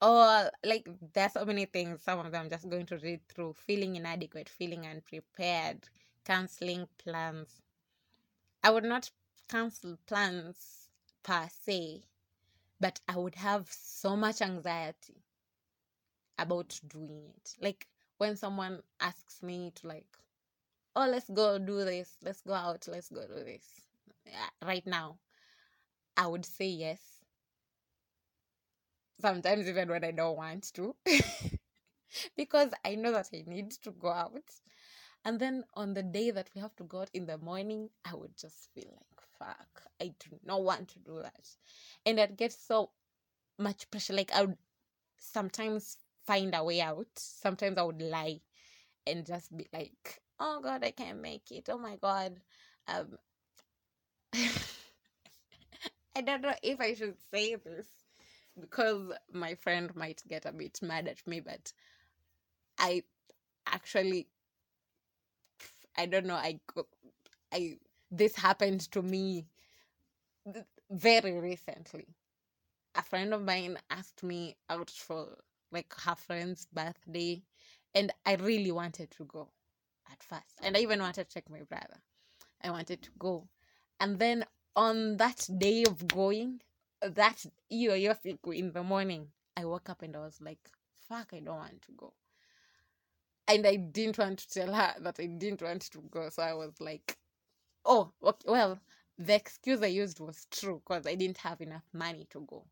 Oh, 0.00 0.48
like 0.64 0.88
there's 1.12 1.32
so 1.32 1.44
many 1.44 1.66
things. 1.66 2.02
Some 2.02 2.18
of 2.20 2.32
them 2.32 2.44
I'm 2.44 2.50
just 2.50 2.68
going 2.68 2.86
to 2.86 2.98
read 2.98 3.26
through. 3.28 3.54
Feeling 3.54 3.96
inadequate, 3.96 4.48
feeling 4.48 4.86
unprepared, 4.86 5.88
canceling 6.24 6.88
plans. 6.98 7.62
I 8.62 8.70
would 8.70 8.84
not 8.84 9.10
cancel 9.48 9.96
plans 10.06 10.88
per 11.22 11.48
se, 11.48 12.04
but 12.80 13.00
I 13.08 13.16
would 13.16 13.36
have 13.36 13.70
so 13.70 14.16
much 14.16 14.42
anxiety 14.42 15.22
about 16.38 16.80
doing 16.88 17.32
it. 17.36 17.56
Like 17.60 17.86
when 18.18 18.36
someone 18.36 18.82
asks 19.00 19.42
me 19.42 19.72
to 19.76 19.86
like, 19.88 20.16
oh, 20.96 21.06
let's 21.08 21.30
go 21.30 21.58
do 21.58 21.84
this, 21.84 22.16
let's 22.22 22.42
go 22.42 22.54
out, 22.54 22.86
let's 22.88 23.08
go 23.10 23.26
do 23.26 23.44
this. 23.44 23.64
Yeah, 24.26 24.48
right 24.66 24.86
now, 24.86 25.18
I 26.16 26.26
would 26.26 26.44
say 26.46 26.66
yes. 26.66 27.15
Sometimes 29.20 29.68
even 29.68 29.88
when 29.88 30.04
I 30.04 30.10
don't 30.12 30.36
want 30.36 30.72
to, 30.74 30.94
because 32.36 32.70
I 32.84 32.94
know 32.94 33.12
that 33.12 33.28
I 33.32 33.44
need 33.46 33.70
to 33.82 33.90
go 33.90 34.08
out. 34.10 34.50
And 35.24 35.40
then 35.40 35.64
on 35.74 35.94
the 35.94 36.02
day 36.02 36.30
that 36.30 36.50
we 36.54 36.60
have 36.60 36.76
to 36.76 36.84
go 36.84 37.00
out 37.02 37.10
in 37.14 37.26
the 37.26 37.38
morning, 37.38 37.90
I 38.04 38.14
would 38.14 38.36
just 38.36 38.70
feel 38.74 38.90
like, 38.92 39.20
fuck, 39.38 39.82
I 40.00 40.14
do 40.20 40.38
not 40.44 40.62
want 40.62 40.88
to 40.90 40.98
do 41.00 41.20
that. 41.22 41.48
And 42.06 42.20
I'd 42.20 42.36
get 42.36 42.52
so 42.52 42.90
much 43.58 43.90
pressure. 43.90 44.14
Like 44.14 44.32
I 44.32 44.42
would 44.42 44.58
sometimes 45.18 45.98
find 46.26 46.54
a 46.54 46.64
way 46.64 46.80
out. 46.80 47.08
Sometimes 47.16 47.78
I 47.78 47.82
would 47.82 48.02
lie 48.02 48.40
and 49.06 49.26
just 49.26 49.56
be 49.56 49.66
like, 49.72 50.22
"Oh 50.40 50.60
God, 50.62 50.84
I 50.84 50.92
can't 50.92 51.20
make 51.22 51.50
it. 51.52 51.68
Oh 51.70 51.78
my 51.78 51.96
God." 51.96 52.40
Um, 52.88 53.18
I 56.16 56.20
don't 56.22 56.42
know 56.42 56.54
if 56.62 56.80
I 56.80 56.94
should 56.94 57.16
say 57.32 57.54
this, 57.56 57.86
because 58.60 59.12
my 59.32 59.54
friend 59.54 59.94
might 59.94 60.22
get 60.28 60.46
a 60.46 60.52
bit 60.52 60.78
mad 60.82 61.08
at 61.08 61.26
me, 61.26 61.40
but 61.40 61.72
I 62.78 63.02
actually, 63.66 64.28
I 65.96 66.06
don't 66.06 66.26
know, 66.26 66.34
I, 66.34 66.60
I, 67.52 67.78
this 68.10 68.36
happened 68.36 68.90
to 68.92 69.02
me 69.02 69.46
very 70.90 71.32
recently. 71.32 72.06
A 72.94 73.02
friend 73.02 73.34
of 73.34 73.42
mine 73.42 73.78
asked 73.90 74.22
me 74.22 74.56
out 74.70 74.90
for 74.90 75.36
like 75.72 75.92
her 76.04 76.14
friend's 76.14 76.66
birthday, 76.72 77.42
and 77.94 78.12
I 78.24 78.36
really 78.36 78.72
wanted 78.72 79.10
to 79.12 79.24
go 79.24 79.48
at 80.10 80.22
first. 80.22 80.58
And 80.62 80.76
I 80.76 80.80
even 80.80 81.00
wanted 81.00 81.28
to 81.28 81.34
take 81.34 81.50
my 81.50 81.62
brother. 81.62 82.00
I 82.62 82.70
wanted 82.70 83.02
to 83.02 83.10
go. 83.18 83.48
And 84.00 84.18
then 84.18 84.44
on 84.74 85.16
that 85.18 85.48
day 85.58 85.84
of 85.84 86.06
going, 86.08 86.60
that 87.10 87.44
you 87.70 87.94
you're 87.94 88.16
in 88.52 88.72
the 88.72 88.82
morning, 88.82 89.28
I 89.56 89.64
woke 89.64 89.90
up 89.90 90.02
and 90.02 90.16
I 90.16 90.20
was 90.20 90.40
like, 90.40 90.58
fuck, 91.08 91.32
I 91.32 91.40
don't 91.40 91.56
want 91.56 91.82
to 91.82 91.92
go. 91.92 92.12
And 93.48 93.66
I 93.66 93.76
didn't 93.76 94.18
want 94.18 94.40
to 94.40 94.48
tell 94.48 94.74
her 94.74 94.94
that 95.00 95.20
I 95.20 95.26
didn't 95.26 95.62
want 95.62 95.82
to 95.92 96.00
go. 96.10 96.28
So 96.30 96.42
I 96.42 96.54
was 96.54 96.80
like, 96.80 97.18
oh, 97.84 98.12
okay, 98.22 98.44
well, 98.50 98.80
the 99.18 99.34
excuse 99.34 99.82
I 99.82 99.86
used 99.86 100.20
was 100.20 100.46
true 100.50 100.82
because 100.86 101.06
I 101.06 101.14
didn't 101.14 101.38
have 101.38 101.60
enough 101.60 101.84
money 101.92 102.26
to 102.30 102.40
go. 102.42 102.64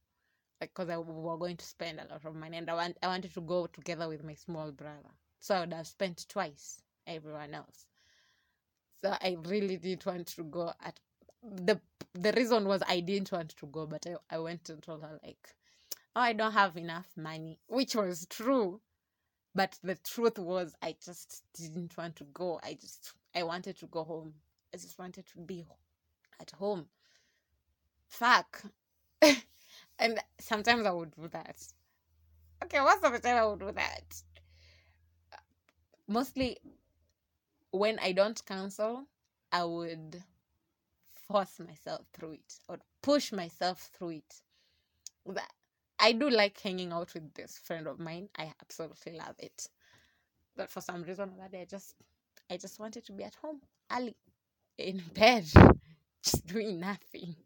Like, 0.60 0.70
because 0.74 0.90
I 0.90 0.94
w- 0.94 1.20
were 1.20 1.38
going 1.38 1.56
to 1.56 1.64
spend 1.64 2.00
a 2.00 2.06
lot 2.10 2.24
of 2.24 2.34
money 2.34 2.58
and 2.58 2.70
I, 2.70 2.74
want, 2.74 2.98
I 3.02 3.08
wanted 3.08 3.34
to 3.34 3.40
go 3.40 3.66
together 3.66 4.08
with 4.08 4.24
my 4.24 4.34
small 4.34 4.72
brother. 4.72 5.10
So 5.40 5.54
I 5.54 5.60
would 5.60 5.72
have 5.74 5.86
spent 5.86 6.26
twice 6.28 6.82
everyone 7.06 7.54
else. 7.54 7.86
So 9.02 9.16
I 9.20 9.36
really 9.44 9.76
didn't 9.76 10.06
want 10.06 10.26
to 10.28 10.44
go 10.44 10.72
at 10.82 10.98
the 11.42 11.80
the 12.14 12.32
reason 12.32 12.66
was 12.66 12.82
I 12.86 13.00
didn't 13.00 13.32
want 13.32 13.50
to 13.56 13.66
go, 13.66 13.86
but 13.86 14.06
I, 14.06 14.36
I 14.36 14.38
went 14.38 14.68
and 14.70 14.82
told 14.82 15.02
her 15.02 15.18
like, 15.22 15.54
Oh, 16.16 16.20
I 16.20 16.32
don't 16.32 16.52
have 16.52 16.76
enough 16.76 17.08
money, 17.16 17.58
which 17.66 17.96
was 17.96 18.26
true. 18.30 18.80
But 19.54 19.78
the 19.82 19.96
truth 19.96 20.38
was 20.38 20.74
I 20.82 20.96
just 21.04 21.42
didn't 21.54 21.96
want 21.96 22.16
to 22.16 22.24
go. 22.24 22.60
I 22.62 22.74
just 22.80 23.12
I 23.34 23.42
wanted 23.42 23.78
to 23.78 23.86
go 23.86 24.04
home. 24.04 24.34
I 24.72 24.76
just 24.76 24.98
wanted 24.98 25.26
to 25.26 25.38
be 25.38 25.66
at 26.40 26.50
home. 26.52 26.86
Fuck. 28.08 28.62
and 29.98 30.18
sometimes 30.40 30.86
I 30.86 30.90
would 30.90 31.14
do 31.14 31.28
that. 31.28 31.56
Okay, 32.64 32.78
most 32.78 33.04
of 33.04 33.12
the 33.12 33.18
time 33.20 33.36
I 33.36 33.46
would 33.46 33.60
do 33.60 33.72
that. 33.72 34.22
Mostly 36.06 36.58
when 37.70 37.98
I 37.98 38.12
don't 38.12 38.40
cancel, 38.46 39.06
I 39.50 39.64
would 39.64 40.22
force 41.28 41.60
myself 41.60 42.02
through 42.12 42.32
it 42.32 42.54
or 42.68 42.78
push 43.02 43.32
myself 43.32 43.90
through 43.96 44.10
it. 44.10 44.34
That 45.26 45.50
I 45.98 46.12
do 46.12 46.28
like 46.30 46.60
hanging 46.60 46.92
out 46.92 47.14
with 47.14 47.32
this 47.34 47.58
friend 47.58 47.86
of 47.86 47.98
mine. 47.98 48.28
I 48.36 48.52
absolutely 48.60 49.16
love 49.16 49.36
it. 49.38 49.68
But 50.56 50.70
for 50.70 50.80
some 50.80 51.02
reason 51.02 51.32
that 51.38 51.52
day 51.52 51.62
I 51.62 51.64
just 51.64 51.94
I 52.50 52.56
just 52.56 52.78
wanted 52.78 53.04
to 53.06 53.12
be 53.12 53.24
at 53.24 53.34
home 53.36 53.60
early 53.90 54.16
in 54.78 55.02
bed, 55.14 55.46
just 56.22 56.46
doing 56.46 56.80
nothing. 56.80 57.36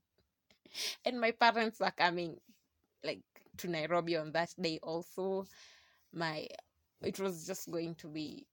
And 1.04 1.20
my 1.20 1.30
parents 1.32 1.80
were 1.80 1.92
coming 1.96 2.36
like 3.04 3.22
to 3.58 3.68
Nairobi 3.68 4.16
on 4.16 4.32
that 4.32 4.54
day 4.60 4.78
also. 4.82 5.46
My 6.12 6.46
it 7.02 7.18
was 7.20 7.46
just 7.46 7.70
going 7.70 7.94
to 7.96 8.08
be 8.08 8.46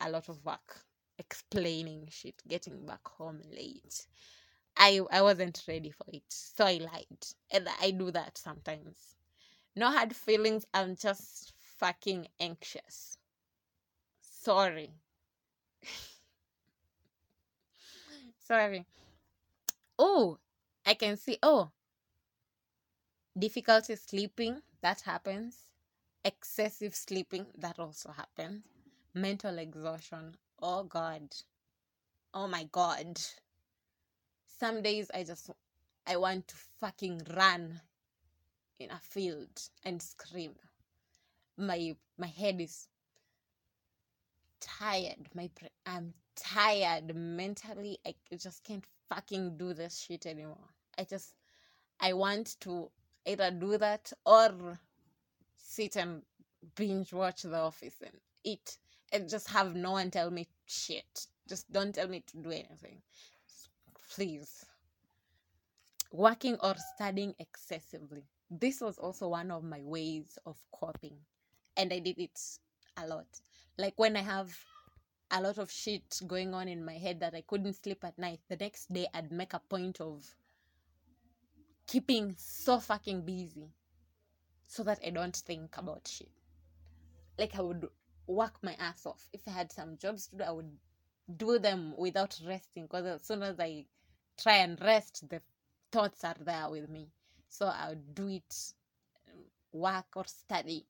a 0.00 0.10
lot 0.10 0.28
of 0.28 0.44
work 0.44 0.84
explaining 1.18 2.08
shit, 2.10 2.42
getting 2.48 2.86
back 2.86 3.06
home 3.06 3.40
late. 3.52 4.06
I 4.80 5.00
I 5.12 5.22
wasn't 5.22 5.62
ready 5.68 5.90
for 5.92 6.06
it, 6.12 6.24
so 6.30 6.64
I 6.66 6.78
lied, 6.78 7.26
and 7.52 7.68
I 7.80 7.92
do 7.92 8.10
that 8.12 8.38
sometimes. 8.38 9.14
No 9.76 9.90
hard 9.90 10.16
feelings. 10.16 10.66
I'm 10.74 10.96
just 10.96 11.52
fucking 11.78 12.28
anxious. 12.40 13.18
Sorry. 14.22 14.90
Sorry. 18.38 18.86
Oh, 19.98 20.38
I 20.86 20.94
can 20.94 21.16
see. 21.16 21.38
Oh, 21.42 21.70
difficulty 23.38 23.96
sleeping. 23.96 24.62
That 24.82 25.02
happens. 25.02 25.56
Excessive 26.24 26.94
sleeping. 26.94 27.46
That 27.58 27.78
also 27.78 28.12
happens. 28.12 28.64
Mental 29.14 29.58
exhaustion. 29.58 30.36
Oh 30.62 30.84
God. 30.84 31.34
Oh 32.34 32.46
my 32.48 32.64
God. 32.72 33.20
Some 34.60 34.82
days 34.82 35.10
I 35.14 35.24
just 35.24 35.50
I 36.06 36.18
want 36.18 36.48
to 36.48 36.54
fucking 36.80 37.22
run 37.34 37.80
in 38.78 38.90
a 38.90 38.98
field 38.98 39.48
and 39.86 40.02
scream. 40.02 40.52
My 41.56 41.96
my 42.18 42.26
head 42.26 42.60
is 42.60 42.86
tired. 44.60 45.30
My 45.34 45.48
I'm 45.86 46.12
tired 46.36 47.16
mentally. 47.16 48.00
I 48.06 48.14
just 48.36 48.62
can't 48.62 48.84
fucking 49.08 49.56
do 49.56 49.72
this 49.72 49.98
shit 49.98 50.26
anymore. 50.26 50.68
I 50.98 51.04
just 51.04 51.36
I 51.98 52.12
want 52.12 52.60
to 52.60 52.90
either 53.24 53.50
do 53.50 53.78
that 53.78 54.12
or 54.26 54.78
sit 55.56 55.96
and 55.96 56.20
binge 56.74 57.14
watch 57.14 57.44
The 57.44 57.56
Office 57.56 57.96
and 58.02 58.20
eat 58.44 58.76
and 59.10 59.26
just 59.26 59.48
have 59.48 59.74
no 59.74 59.92
one 59.92 60.10
tell 60.10 60.30
me 60.30 60.48
shit. 60.66 61.28
Just 61.48 61.72
don't 61.72 61.94
tell 61.94 62.08
me 62.08 62.22
to 62.26 62.36
do 62.36 62.50
anything. 62.50 63.00
Please. 64.20 64.66
Working 66.12 66.58
or 66.62 66.74
studying 66.94 67.34
excessively. 67.38 68.24
This 68.50 68.82
was 68.82 68.98
also 68.98 69.28
one 69.28 69.50
of 69.50 69.64
my 69.64 69.80
ways 69.82 70.38
of 70.44 70.58
coping. 70.78 71.16
And 71.74 71.90
I 71.90 72.00
did 72.00 72.18
it 72.18 72.38
a 72.98 73.06
lot. 73.06 73.24
Like 73.78 73.94
when 73.96 74.18
I 74.18 74.20
have 74.20 74.54
a 75.30 75.40
lot 75.40 75.56
of 75.56 75.70
shit 75.70 76.20
going 76.26 76.52
on 76.52 76.68
in 76.68 76.84
my 76.84 76.98
head 76.98 77.20
that 77.20 77.34
I 77.34 77.40
couldn't 77.40 77.82
sleep 77.82 78.04
at 78.04 78.18
night, 78.18 78.40
the 78.50 78.56
next 78.56 78.92
day 78.92 79.06
I'd 79.14 79.32
make 79.32 79.54
a 79.54 79.58
point 79.58 80.02
of 80.02 80.26
keeping 81.86 82.34
so 82.36 82.78
fucking 82.78 83.22
busy 83.22 83.70
so 84.66 84.82
that 84.82 84.98
I 85.02 85.08
don't 85.08 85.34
think 85.34 85.78
about 85.78 86.06
shit. 86.06 86.28
Like 87.38 87.58
I 87.58 87.62
would 87.62 87.88
work 88.26 88.58
my 88.62 88.76
ass 88.78 89.06
off. 89.06 89.30
If 89.32 89.48
I 89.48 89.52
had 89.52 89.72
some 89.72 89.96
jobs 89.96 90.26
to 90.26 90.36
do, 90.36 90.44
I 90.44 90.50
would 90.50 90.76
do 91.38 91.58
them 91.58 91.94
without 91.96 92.38
resting 92.46 92.82
because 92.82 93.06
as 93.06 93.22
soon 93.22 93.42
as 93.42 93.58
I 93.58 93.86
try 94.42 94.56
and 94.56 94.80
rest, 94.80 95.28
the 95.28 95.40
thoughts 95.92 96.24
are 96.24 96.36
there 96.40 96.68
with 96.70 96.88
me. 96.88 97.08
So 97.48 97.66
i'll 97.66 97.96
do 98.14 98.28
it, 98.28 98.72
work 99.72 100.06
or 100.16 100.24
study, 100.26 100.86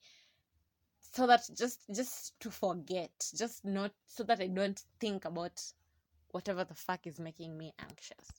so 1.12 1.26
that 1.26 1.48
just 1.57 1.80
just 1.94 2.38
to 2.40 2.51
forget, 2.51 3.11
just 3.34 3.64
not 3.64 3.92
so 4.07 4.22
that 4.24 4.40
I 4.40 4.46
don't 4.46 4.80
think 5.01 5.24
about 5.24 5.61
whatever 6.30 6.64
the 6.64 6.74
fuck 6.74 7.07
is 7.07 7.18
making 7.18 7.59
me 7.59 7.72
anxious. 7.78 8.30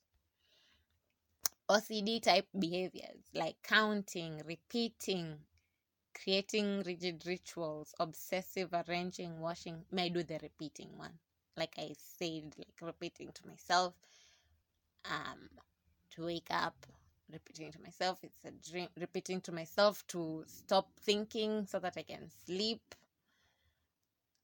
OCD 1.69 2.21
type 2.21 2.47
behaviors 2.57 3.23
like 3.33 3.55
counting, 3.63 4.41
repeating, 4.45 5.37
creating 6.13 6.83
rigid 6.83 7.23
rituals, 7.25 7.93
obsessive 7.99 8.73
arranging, 8.73 9.39
washing. 9.39 9.83
May 9.91 10.09
do 10.09 10.23
the 10.23 10.39
repeating 10.41 10.97
one? 10.97 11.19
Like 11.57 11.75
I 11.77 11.93
said, 11.97 12.55
like 12.57 12.75
repeating 12.81 13.31
to 13.33 13.47
myself, 13.47 13.93
um, 15.05 15.49
to 16.11 16.25
wake 16.25 16.47
up, 16.49 16.85
repeating 17.31 17.71
to 17.71 17.81
myself, 17.81 18.19
it's 18.23 18.43
a 18.45 18.51
dream, 18.71 18.87
repeating 18.99 19.41
to 19.41 19.51
myself 19.51 20.05
to 20.07 20.43
stop 20.47 20.89
thinking 20.99 21.65
so 21.65 21.79
that 21.79 21.93
I 21.97 22.03
can 22.03 22.29
sleep. 22.45 22.95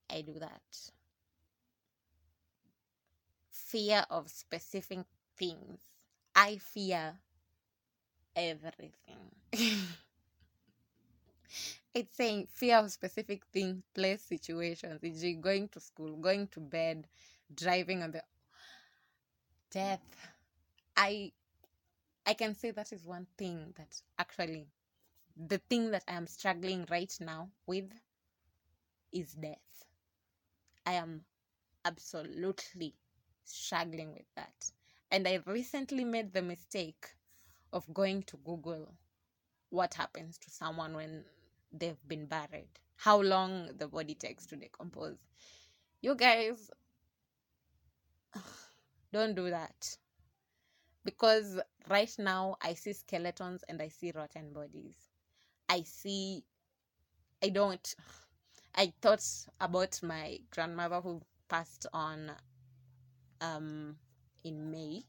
I 0.09 0.21
do 0.21 0.33
that. 0.39 0.91
Fear 3.51 4.05
of 4.09 4.29
specific 4.29 5.05
things. 5.37 5.81
I 6.35 6.57
fear 6.57 7.15
everything. 8.35 9.31
it's 11.93 12.15
saying 12.15 12.47
fear 12.51 12.77
of 12.77 12.91
specific 12.91 13.43
things, 13.51 13.83
place, 13.93 14.21
situations, 14.21 15.03
e.g., 15.03 15.33
going 15.35 15.67
to 15.69 15.79
school, 15.79 16.15
going 16.17 16.47
to 16.47 16.59
bed, 16.59 17.07
driving 17.53 18.03
on 18.03 18.11
the 18.11 18.23
death. 19.71 20.36
I 20.97 21.31
I 22.25 22.33
can 22.33 22.55
say 22.55 22.71
that 22.71 22.91
is 22.91 23.05
one 23.05 23.27
thing 23.37 23.73
that 23.77 24.01
actually 24.19 24.67
the 25.37 25.59
thing 25.59 25.91
that 25.91 26.03
I 26.07 26.13
am 26.13 26.27
struggling 26.27 26.85
right 26.89 27.15
now 27.21 27.51
with 27.67 27.91
is 29.11 29.33
death. 29.33 29.85
I 30.85 30.93
am 30.93 31.21
absolutely 31.85 32.95
struggling 33.45 34.13
with 34.13 34.25
that. 34.35 34.71
And 35.11 35.27
I 35.27 35.41
recently 35.45 36.03
made 36.03 36.33
the 36.33 36.41
mistake 36.41 37.07
of 37.71 37.93
going 37.93 38.23
to 38.23 38.37
Google 38.37 38.93
what 39.69 39.93
happens 39.93 40.37
to 40.39 40.49
someone 40.49 40.95
when 40.95 41.25
they've 41.71 42.07
been 42.07 42.25
buried, 42.25 42.69
how 42.97 43.21
long 43.21 43.69
the 43.77 43.87
body 43.87 44.15
takes 44.15 44.45
to 44.47 44.55
decompose. 44.55 45.17
You 46.01 46.15
guys, 46.15 46.71
don't 49.13 49.35
do 49.35 49.49
that. 49.49 49.97
Because 51.07 51.57
right 51.89 52.13
now 52.19 52.57
I 52.61 52.73
see 52.73 52.91
skeletons 52.91 53.63
and 53.69 53.81
I 53.81 53.87
see 53.87 54.11
rotten 54.13 54.51
bodies. 54.51 54.97
I 55.69 55.83
see, 55.83 56.43
I 57.41 57.47
don't, 57.47 57.95
I 58.75 58.91
thought 59.01 59.23
about 59.61 60.03
my 60.03 60.39
grandmother 60.51 60.99
who 60.99 61.21
passed 61.47 61.87
on 61.93 62.33
um, 63.39 63.95
in 64.43 64.69
May. 64.69 65.03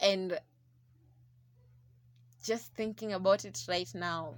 And 0.00 0.36
just 2.44 2.74
thinking 2.74 3.12
about 3.12 3.44
it 3.44 3.64
right 3.68 3.88
now, 3.94 4.34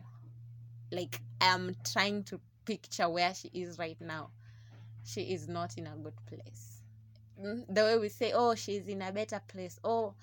like 0.92 1.22
I'm 1.40 1.74
trying 1.90 2.24
to 2.24 2.38
picture 2.66 3.08
where 3.08 3.32
she 3.34 3.48
is 3.54 3.78
right 3.78 3.98
now. 3.98 4.28
She 5.06 5.22
is 5.32 5.48
not 5.48 5.78
in 5.78 5.86
a 5.86 5.96
good 5.96 6.18
place. 6.26 6.77
Mm, 7.40 7.64
The 7.74 7.82
way 7.82 7.98
we 7.98 8.08
say, 8.08 8.32
oh, 8.32 8.54
she's 8.54 8.86
in 8.88 9.02
a 9.02 9.12
better 9.12 9.40
place. 9.48 9.78
Oh, 9.84 10.14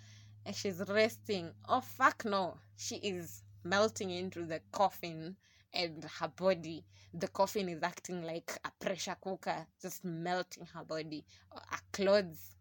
she's 0.54 0.82
resting. 0.88 1.54
Oh, 1.68 1.82
fuck 1.82 2.26
no. 2.26 2.58
She 2.78 2.98
is 2.98 3.44
melting 3.64 4.12
into 4.12 4.46
the 4.46 4.62
coffin 4.72 5.36
and 5.74 6.04
her 6.20 6.28
body. 6.28 6.86
The 7.14 7.28
coffin 7.28 7.70
is 7.70 7.82
acting 7.84 8.24
like 8.24 8.52
a 8.64 8.72
pressure 8.80 9.18
cooker, 9.22 9.66
just 9.82 10.04
melting 10.04 10.66
her 10.68 10.84
body. 10.84 11.26
Her 11.52 11.80
clothes, 11.94 12.56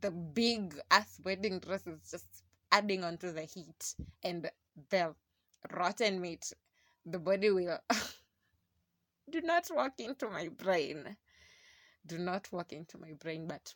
the 0.00 0.10
big 0.10 0.80
ass 0.90 1.20
wedding 1.24 1.60
dress 1.60 1.86
is 1.86 2.00
just 2.10 2.44
adding 2.72 3.04
onto 3.04 3.32
the 3.32 3.42
heat. 3.42 3.94
And 4.22 4.50
the 4.90 5.14
rotten 5.72 6.20
meat, 6.20 6.52
the 7.06 7.18
body 7.18 7.50
will. 7.50 7.80
Do 9.30 9.40
not 9.42 9.68
walk 9.70 10.00
into 10.00 10.28
my 10.28 10.48
brain. 10.48 11.16
Do 12.06 12.18
not 12.18 12.50
walk 12.52 12.72
into 12.72 12.98
my 12.98 13.12
brain, 13.12 13.46
but 13.46 13.74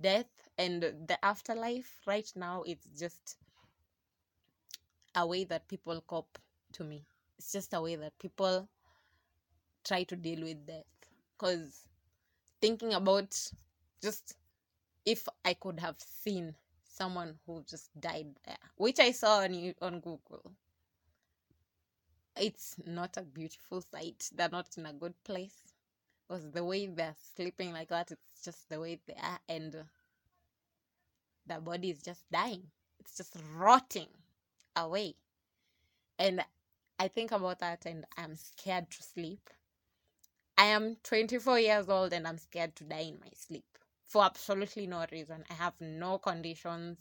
death 0.00 0.48
and 0.58 0.82
the 0.82 1.18
afterlife 1.24 2.00
right 2.06 2.30
now 2.36 2.62
it's 2.64 2.86
just 2.98 3.36
a 5.14 5.26
way 5.26 5.44
that 5.44 5.66
people 5.68 6.00
cope 6.06 6.38
to 6.72 6.84
me. 6.84 7.04
It's 7.38 7.52
just 7.52 7.74
a 7.74 7.80
way 7.80 7.96
that 7.96 8.18
people 8.18 8.68
try 9.84 10.04
to 10.04 10.16
deal 10.16 10.42
with 10.42 10.66
death. 10.66 10.84
Because 11.38 11.88
thinking 12.60 12.92
about 12.94 13.36
just 14.02 14.36
if 15.06 15.26
i 15.44 15.54
could 15.54 15.80
have 15.80 15.96
seen 15.98 16.54
someone 16.84 17.34
who 17.46 17.62
just 17.68 17.88
died 17.98 18.26
there 18.44 18.56
which 18.76 18.98
i 19.00 19.10
saw 19.10 19.40
on 19.40 19.74
on 19.80 20.00
google 20.00 20.52
it's 22.36 22.76
not 22.86 23.16
a 23.16 23.22
beautiful 23.22 23.82
sight. 23.82 24.30
They're 24.34 24.48
not 24.48 24.68
in 24.78 24.86
a 24.86 24.92
good 24.92 25.14
place 25.24 25.69
because 26.30 26.48
the 26.52 26.64
way 26.64 26.86
they're 26.86 27.16
sleeping 27.34 27.72
like 27.72 27.88
that 27.88 28.10
it's 28.12 28.44
just 28.44 28.68
the 28.68 28.78
way 28.78 29.00
they 29.06 29.14
are 29.14 29.40
and 29.48 29.76
the 31.46 31.60
body 31.60 31.90
is 31.90 32.00
just 32.02 32.30
dying. 32.30 32.62
It's 33.00 33.16
just 33.16 33.36
rotting 33.56 34.06
away. 34.76 35.14
And 36.18 36.44
i 37.00 37.08
think 37.08 37.32
about 37.32 37.58
that 37.60 37.86
and 37.86 38.04
i'm 38.16 38.36
scared 38.36 38.90
to 38.90 39.02
sleep. 39.02 39.50
I 40.56 40.66
am 40.66 40.98
24 41.02 41.58
years 41.58 41.88
old 41.88 42.12
and 42.12 42.28
i'm 42.28 42.38
scared 42.38 42.76
to 42.76 42.84
die 42.84 43.08
in 43.12 43.18
my 43.20 43.32
sleep 43.34 43.64
for 44.06 44.24
absolutely 44.24 44.86
no 44.86 45.04
reason. 45.10 45.44
I 45.50 45.54
have 45.54 45.74
no 45.80 46.18
conditions 46.18 46.98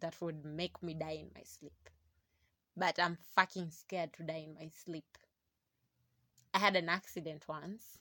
that 0.00 0.20
would 0.20 0.44
make 0.44 0.82
me 0.82 0.92
die 0.92 1.20
in 1.22 1.30
my 1.34 1.42
sleep. 1.44 1.88
But 2.76 2.98
i'm 2.98 3.16
fucking 3.34 3.70
scared 3.70 4.12
to 4.14 4.24
die 4.24 4.44
in 4.46 4.54
my 4.54 4.70
sleep. 4.84 5.16
I 6.52 6.58
had 6.58 6.76
an 6.76 6.90
accident 6.90 7.44
once 7.48 7.98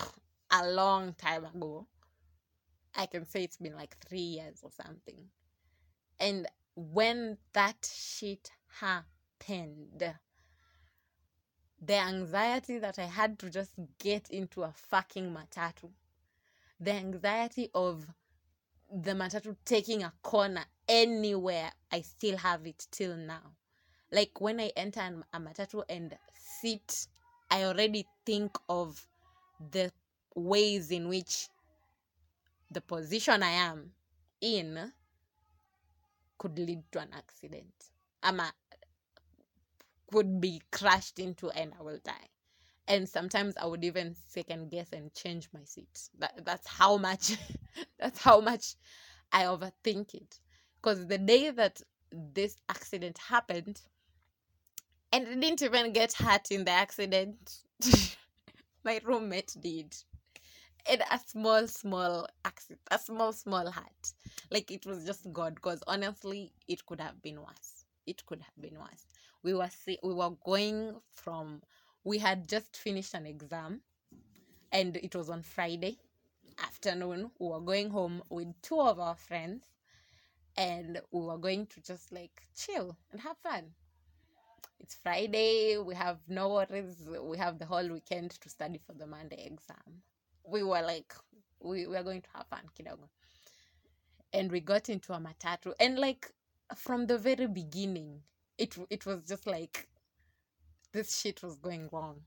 a 0.50 0.68
long 0.68 1.14
time 1.14 1.44
ago 1.44 1.86
I 2.94 3.06
can 3.06 3.26
say 3.26 3.44
it's 3.44 3.56
been 3.56 3.74
like 3.74 3.96
three 4.06 4.18
years 4.18 4.60
or 4.62 4.70
something. 4.70 5.28
And 6.18 6.46
when 6.74 7.38
that 7.52 7.88
shit 7.92 8.50
happened, 8.80 10.14
the 11.82 11.94
anxiety 11.94 12.78
that 12.78 12.98
I 12.98 13.04
had 13.04 13.38
to 13.38 13.50
just 13.50 13.72
get 13.98 14.28
into 14.30 14.62
a 14.62 14.72
fucking 14.72 15.34
matatu, 15.34 15.90
the 16.78 16.92
anxiety 16.92 17.70
of 17.74 18.06
the 18.92 19.12
matatu 19.12 19.56
taking 19.64 20.02
a 20.02 20.12
corner 20.22 20.64
anywhere, 20.88 21.70
I 21.92 22.02
still 22.02 22.36
have 22.36 22.66
it 22.66 22.86
till 22.90 23.16
now. 23.16 23.52
Like 24.12 24.40
when 24.40 24.60
I 24.60 24.72
enter 24.76 25.00
a 25.32 25.38
matatu 25.40 25.84
and 25.88 26.16
sit, 26.34 27.06
I 27.50 27.64
already 27.64 28.06
think 28.26 28.58
of 28.68 29.06
the 29.70 29.92
ways 30.34 30.90
in 30.90 31.08
which 31.08 31.48
the 32.70 32.80
position 32.80 33.42
I 33.42 33.50
am 33.50 33.92
in 34.40 34.92
could 36.38 36.58
lead 36.58 36.82
to 36.92 37.00
an 37.00 37.10
accident. 37.12 37.72
Ama 38.22 38.52
could 40.10 40.40
be 40.40 40.62
crashed 40.72 41.18
into 41.18 41.50
and 41.50 41.72
I 41.78 41.82
will 41.82 42.00
die. 42.04 42.28
And 42.88 43.08
sometimes 43.08 43.56
I 43.56 43.66
would 43.66 43.84
even 43.84 44.16
second 44.28 44.70
guess 44.70 44.92
and 44.92 45.12
change 45.14 45.48
my 45.52 45.60
seat. 45.64 46.08
That, 46.18 46.44
that's 46.44 46.66
how 46.66 46.96
much 46.96 47.36
that's 47.98 48.20
how 48.20 48.40
much 48.40 48.74
I 49.32 49.44
overthink 49.44 50.14
it. 50.14 50.40
Because 50.80 51.06
the 51.06 51.18
day 51.18 51.50
that 51.50 51.80
this 52.10 52.56
accident 52.68 53.18
happened, 53.18 53.80
and 55.12 55.28
I 55.28 55.34
didn't 55.34 55.62
even 55.62 55.92
get 55.92 56.14
hurt 56.14 56.50
in 56.50 56.64
the 56.64 56.70
accident, 56.70 57.58
my 58.84 59.00
roommate 59.04 59.54
did. 59.60 59.94
And 60.90 61.02
a 61.10 61.18
small 61.26 61.66
small 61.68 62.26
accident 62.44 62.80
a 62.90 62.98
small 62.98 63.32
small 63.32 63.70
hurt 63.70 64.12
like 64.50 64.70
it 64.70 64.86
was 64.86 65.04
just 65.04 65.30
god 65.32 65.54
because 65.54 65.82
honestly 65.86 66.52
it 66.68 66.84
could 66.86 67.00
have 67.00 67.20
been 67.22 67.40
worse. 67.40 67.84
It 68.06 68.24
could 68.26 68.40
have 68.42 68.60
been 68.60 68.78
worse. 68.78 69.06
We 69.42 69.54
were 69.54 69.68
see- 69.70 69.98
we 70.02 70.14
were 70.14 70.30
going 70.44 71.00
from 71.12 71.62
we 72.04 72.18
had 72.18 72.48
just 72.48 72.76
finished 72.76 73.14
an 73.14 73.26
exam 73.26 73.82
and 74.72 74.96
it 74.96 75.14
was 75.14 75.30
on 75.30 75.42
friday 75.42 75.98
afternoon. 76.58 77.30
We 77.38 77.48
were 77.48 77.60
going 77.60 77.90
home 77.90 78.22
with 78.30 78.60
two 78.62 78.80
of 78.80 78.98
our 78.98 79.16
friends 79.16 79.66
and 80.56 81.00
we 81.12 81.20
were 81.20 81.38
going 81.38 81.66
to 81.66 81.80
just 81.82 82.12
like 82.12 82.42
chill 82.56 82.96
and 83.12 83.20
have 83.20 83.36
fun 83.38 83.74
it's 84.80 84.94
friday 84.94 85.76
we 85.78 85.94
have 85.94 86.18
no 86.28 86.48
worries 86.48 86.96
we 87.22 87.36
have 87.36 87.58
the 87.58 87.66
whole 87.66 87.86
weekend 87.88 88.30
to 88.30 88.48
study 88.48 88.78
for 88.84 88.94
the 88.94 89.06
monday 89.06 89.44
exam. 89.46 90.02
We 90.44 90.62
were 90.62 90.82
like 90.82 91.14
we 91.60 91.86
were 91.86 92.02
going 92.02 92.22
to 92.22 92.28
have 92.34 92.46
fun 92.46 92.62
kidogo. 92.76 93.08
And 94.32 94.50
we 94.50 94.60
got 94.60 94.88
into 94.88 95.12
a 95.12 95.18
matatu 95.18 95.74
and 95.78 95.98
like 95.98 96.30
from 96.74 97.06
the 97.06 97.18
very 97.18 97.46
beginning 97.46 98.20
it 98.58 98.76
it 98.88 99.04
was 99.06 99.22
just 99.28 99.46
like 99.46 99.88
this 100.92 101.20
shit 101.20 101.42
was 101.42 101.56
going 101.56 101.88
wrong. 101.92 102.20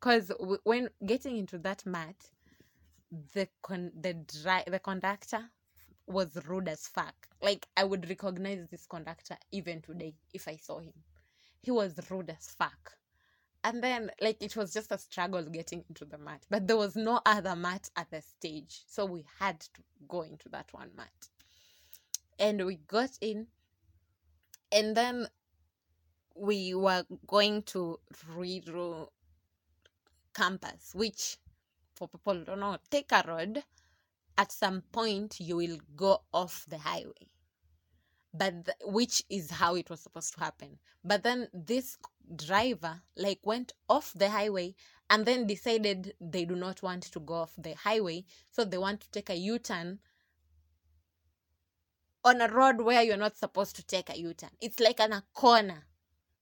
Because 0.00 0.32
when 0.64 0.88
getting 1.04 1.36
into 1.36 1.58
that 1.58 1.84
mat 1.84 2.16
the 3.34 3.48
con 3.62 3.90
the 4.00 4.14
dri- 4.14 4.64
the 4.66 4.78
conductor 4.78 5.50
was 6.06 6.38
rude 6.46 6.68
as 6.68 6.86
fuck. 6.88 7.28
Like 7.42 7.68
i 7.76 7.84
would 7.84 8.08
recognize 8.08 8.66
this 8.70 8.86
conductor 8.86 9.36
even 9.52 9.82
today 9.82 10.14
if 10.32 10.48
i 10.48 10.56
saw 10.56 10.78
him 10.78 10.94
he 11.62 11.70
was 11.70 11.98
rude 12.10 12.30
as 12.30 12.54
fuck. 12.58 12.92
And 13.64 13.82
then 13.82 14.10
like 14.20 14.42
it 14.42 14.56
was 14.56 14.72
just 14.72 14.92
a 14.92 14.98
struggle 14.98 15.42
getting 15.42 15.84
into 15.88 16.04
the 16.04 16.16
mat 16.16 16.42
but 16.48 16.66
there 16.66 16.76
was 16.76 16.94
no 16.94 17.20
other 17.26 17.56
mat 17.56 17.90
at 17.96 18.10
the 18.10 18.22
stage 18.22 18.84
so 18.86 19.04
we 19.04 19.24
had 19.40 19.60
to 19.60 19.82
go 20.08 20.22
into 20.22 20.48
that 20.50 20.72
one 20.72 20.90
mat. 20.96 21.28
And 22.38 22.64
we 22.64 22.76
got 22.76 23.10
in 23.20 23.48
and 24.70 24.96
then 24.96 25.26
we 26.36 26.72
were 26.74 27.04
going 27.26 27.62
to 27.64 27.98
Ruiru 28.32 29.08
campus 30.32 30.94
which 30.94 31.36
for 31.94 32.06
people 32.06 32.44
don't 32.44 32.60
know 32.60 32.78
take 32.90 33.10
a 33.10 33.24
road. 33.26 33.64
At 34.38 34.52
some 34.52 34.82
point 34.92 35.40
you 35.40 35.56
will 35.56 35.78
go 35.96 36.22
off 36.32 36.64
the 36.68 36.78
highway 36.78 37.28
but 38.34 38.64
th- 38.66 38.76
which 38.84 39.22
is 39.28 39.50
how 39.50 39.74
it 39.74 39.88
was 39.90 40.00
supposed 40.00 40.34
to 40.34 40.40
happen. 40.40 40.78
But 41.04 41.22
then 41.22 41.48
this 41.52 41.96
driver 42.36 43.00
like 43.16 43.40
went 43.44 43.72
off 43.88 44.12
the 44.14 44.30
highway 44.30 44.74
and 45.10 45.24
then 45.24 45.46
decided 45.46 46.14
they 46.20 46.44
do 46.44 46.54
not 46.54 46.82
want 46.82 47.04
to 47.04 47.20
go 47.20 47.34
off 47.34 47.54
the 47.56 47.74
highway 47.74 48.24
so 48.50 48.64
they 48.64 48.76
want 48.78 49.00
to 49.00 49.10
take 49.10 49.30
a 49.30 49.36
u-turn 49.36 49.98
on 52.24 52.40
a 52.42 52.48
road 52.48 52.80
where 52.82 53.02
you're 53.02 53.16
not 53.16 53.36
supposed 53.36 53.76
to 53.76 53.86
take 53.86 54.10
a 54.10 54.18
u-turn. 54.18 54.50
It's 54.60 54.80
like 54.80 55.00
on 55.00 55.12
a 55.12 55.24
corner 55.32 55.86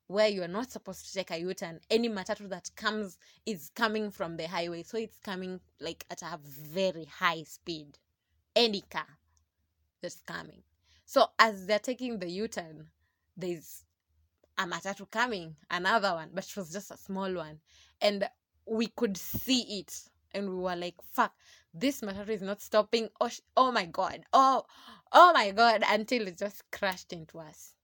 where 0.09 0.29
you're 0.29 0.49
not 0.49 0.73
supposed 0.73 1.07
to 1.07 1.13
take 1.13 1.31
a 1.31 1.39
u-turn. 1.39 1.81
Any 1.91 2.09
matatu 2.09 2.49
that 2.49 2.71
comes 2.75 3.19
is 3.45 3.71
coming 3.75 4.11
from 4.11 4.37
the 4.37 4.49
highway 4.49 4.83
so 4.83 4.99
it's 4.99 5.19
coming 5.19 5.61
like 5.81 6.05
at 6.11 6.23
a 6.23 6.39
very 6.43 7.05
high 7.05 7.45
speed. 7.45 7.99
Any 8.57 8.81
car 8.91 9.07
that's 10.03 10.21
coming 10.27 10.63
so 11.07 11.29
as 11.41 11.67
they're 11.67 11.81
taking 11.81 12.21
the 12.21 12.31
u-turn 12.31 12.89
there's 13.37 13.85
a 14.59 14.67
matatu 14.67 15.11
coming, 15.11 15.57
another 15.71 16.15
one, 16.15 16.31
but 16.33 16.45
it 16.47 16.57
was 16.57 16.73
just 16.73 16.91
a 16.91 16.97
small 16.97 17.33
one. 17.35 17.61
And 18.01 18.29
we 18.67 18.89
could 18.89 19.17
see 19.17 19.81
it. 19.81 20.03
And 20.33 20.49
we 20.51 20.57
were 20.57 20.77
like, 20.77 20.97
fuck, 21.13 21.35
this 21.75 22.01
matatu 22.03 22.31
is 22.31 22.43
not 22.43 22.61
stopping. 22.61 23.09
Oh, 23.21 23.29
sh- 23.29 23.41
oh 23.57 23.73
my 23.73 23.87
God. 23.87 24.25
Oh, 24.33 24.65
oh 25.13 25.33
my 25.35 25.51
God. 25.53 25.83
Until 25.89 26.27
it 26.29 26.39
just 26.39 26.63
crashed 26.73 27.13
into 27.13 27.39
us. 27.41 27.75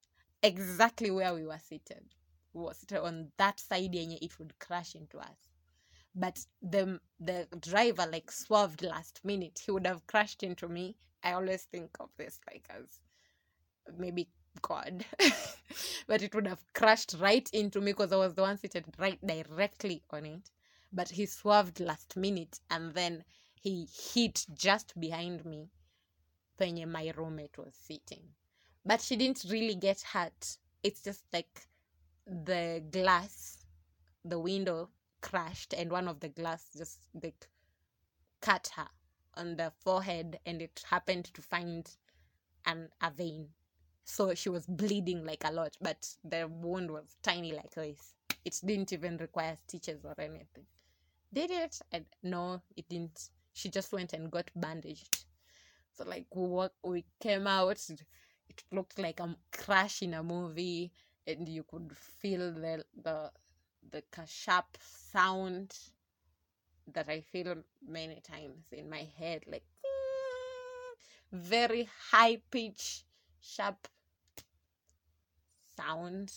Exactly 0.43 1.11
where 1.11 1.35
we 1.35 1.45
were 1.47 1.61
seated. 1.61 2.05
was 2.55 2.79
seated 2.79 2.99
on 3.01 3.29
that 3.39 3.61
side 3.61 3.93
yenye 3.93 4.19
it 4.23 4.39
would 4.39 4.59
crash 4.59 4.95
into 4.97 5.19
us 5.19 5.39
but 6.15 6.41
the 6.63 7.01
the 7.21 7.49
driver 7.61 8.07
like 8.13 8.31
swerved 8.33 8.83
last 8.83 9.21
minute 9.25 9.63
he 9.65 9.73
would 9.73 9.87
have 9.87 10.07
crashed 10.09 10.43
into 10.45 10.69
me 10.69 10.97
i 11.25 11.33
always 11.33 11.65
think 11.65 11.91
of 12.01 12.11
this 12.19 12.41
like 12.53 12.67
as 12.71 13.01
maybe 13.99 14.29
god. 14.61 15.05
But 16.07 16.23
it 16.23 16.35
would 16.35 16.47
have 16.47 16.65
crashed 16.75 17.15
right 17.19 17.49
into 17.53 17.81
me 17.81 17.93
because 17.93 18.13
i 18.13 18.17
was 18.17 18.35
the 18.35 18.43
one 18.43 18.59
seated 18.59 18.85
right 18.99 19.19
directly 19.27 20.03
on 20.11 20.27
it. 20.27 20.51
But 20.93 21.09
he 21.09 21.27
swerved 21.27 21.81
last 21.81 22.17
minute 22.17 22.61
and 22.71 22.93
then 22.93 23.25
he 23.55 23.89
hit 24.13 24.45
just 24.55 24.99
behind 25.01 25.45
me 25.47 25.71
penye 26.59 26.87
my 26.87 27.13
roommate 27.17 27.57
was 27.57 27.75
sitting. 27.75 28.29
But 28.85 29.01
she 29.01 29.17
didn't 29.17 29.45
really 29.49 29.75
get 29.75 30.03
hurt. 30.03 30.59
It's 30.83 31.03
just 31.03 31.25
like 31.33 31.67
the 32.27 32.85
glass 32.91 33.65
the 34.25 34.39
window 34.39 34.89
crashed 35.21 35.73
and 35.75 35.91
one 35.91 36.09
of 36.09 36.21
the 36.21 36.29
glass 36.29 36.69
just 36.77 37.01
like 37.23 37.49
cut 38.41 38.71
her 38.77 38.89
on 39.35 39.57
the 39.57 39.73
forehead 39.81 40.39
and 40.47 40.61
it 40.63 40.85
happened 40.89 41.25
to 41.35 41.43
find 41.43 41.97
an 42.67 42.89
a 43.01 43.11
vein 43.11 43.49
so 44.05 44.35
she 44.35 44.49
was 44.49 44.67
bleeding 44.67 45.25
like 45.25 45.43
a 45.45 45.53
lot 45.53 45.77
but 45.81 46.09
the 46.25 46.49
wound 46.49 46.91
was 46.91 47.17
tiny 47.23 47.53
like 47.53 47.71
this. 47.75 48.15
It 48.45 48.61
didn't 48.65 48.93
even 48.93 49.17
require 49.19 49.57
stitches 49.57 50.05
or 50.05 50.15
anything. 50.19 50.67
Did 51.33 51.51
it? 51.51 51.81
And 51.93 52.05
no 52.23 52.61
it 52.77 52.89
didn't. 52.89 53.31
She 53.53 53.69
just 53.69 53.93
went 53.93 54.13
and 54.13 54.31
got 54.31 54.51
bandaged. 54.57 55.25
So 55.93 56.05
like 56.05 56.27
we 56.35 56.47
walk, 56.47 56.73
we 56.83 57.05
came 57.21 57.47
out. 57.47 57.79
It 58.49 58.63
looked 58.73 58.99
like 58.99 59.21
a 59.21 59.37
crash 59.53 60.03
in 60.03 60.15
a 60.15 60.23
movie 60.23 60.93
and 61.27 61.49
you 61.49 61.63
could 61.63 61.97
feel 61.97 62.53
the 62.53 62.85
the 63.03 63.31
the 63.91 64.03
sharp 64.27 64.77
sound 64.81 65.75
that 66.93 67.09
I 67.09 67.21
feel 67.21 67.57
many 67.87 68.21
times 68.21 68.73
in 68.73 68.89
my 68.91 69.07
head, 69.19 69.45
like 69.47 69.65
very 71.33 71.89
high 72.11 72.41
pitch, 72.51 73.05
sharp 73.43 73.89
sound. 75.77 76.33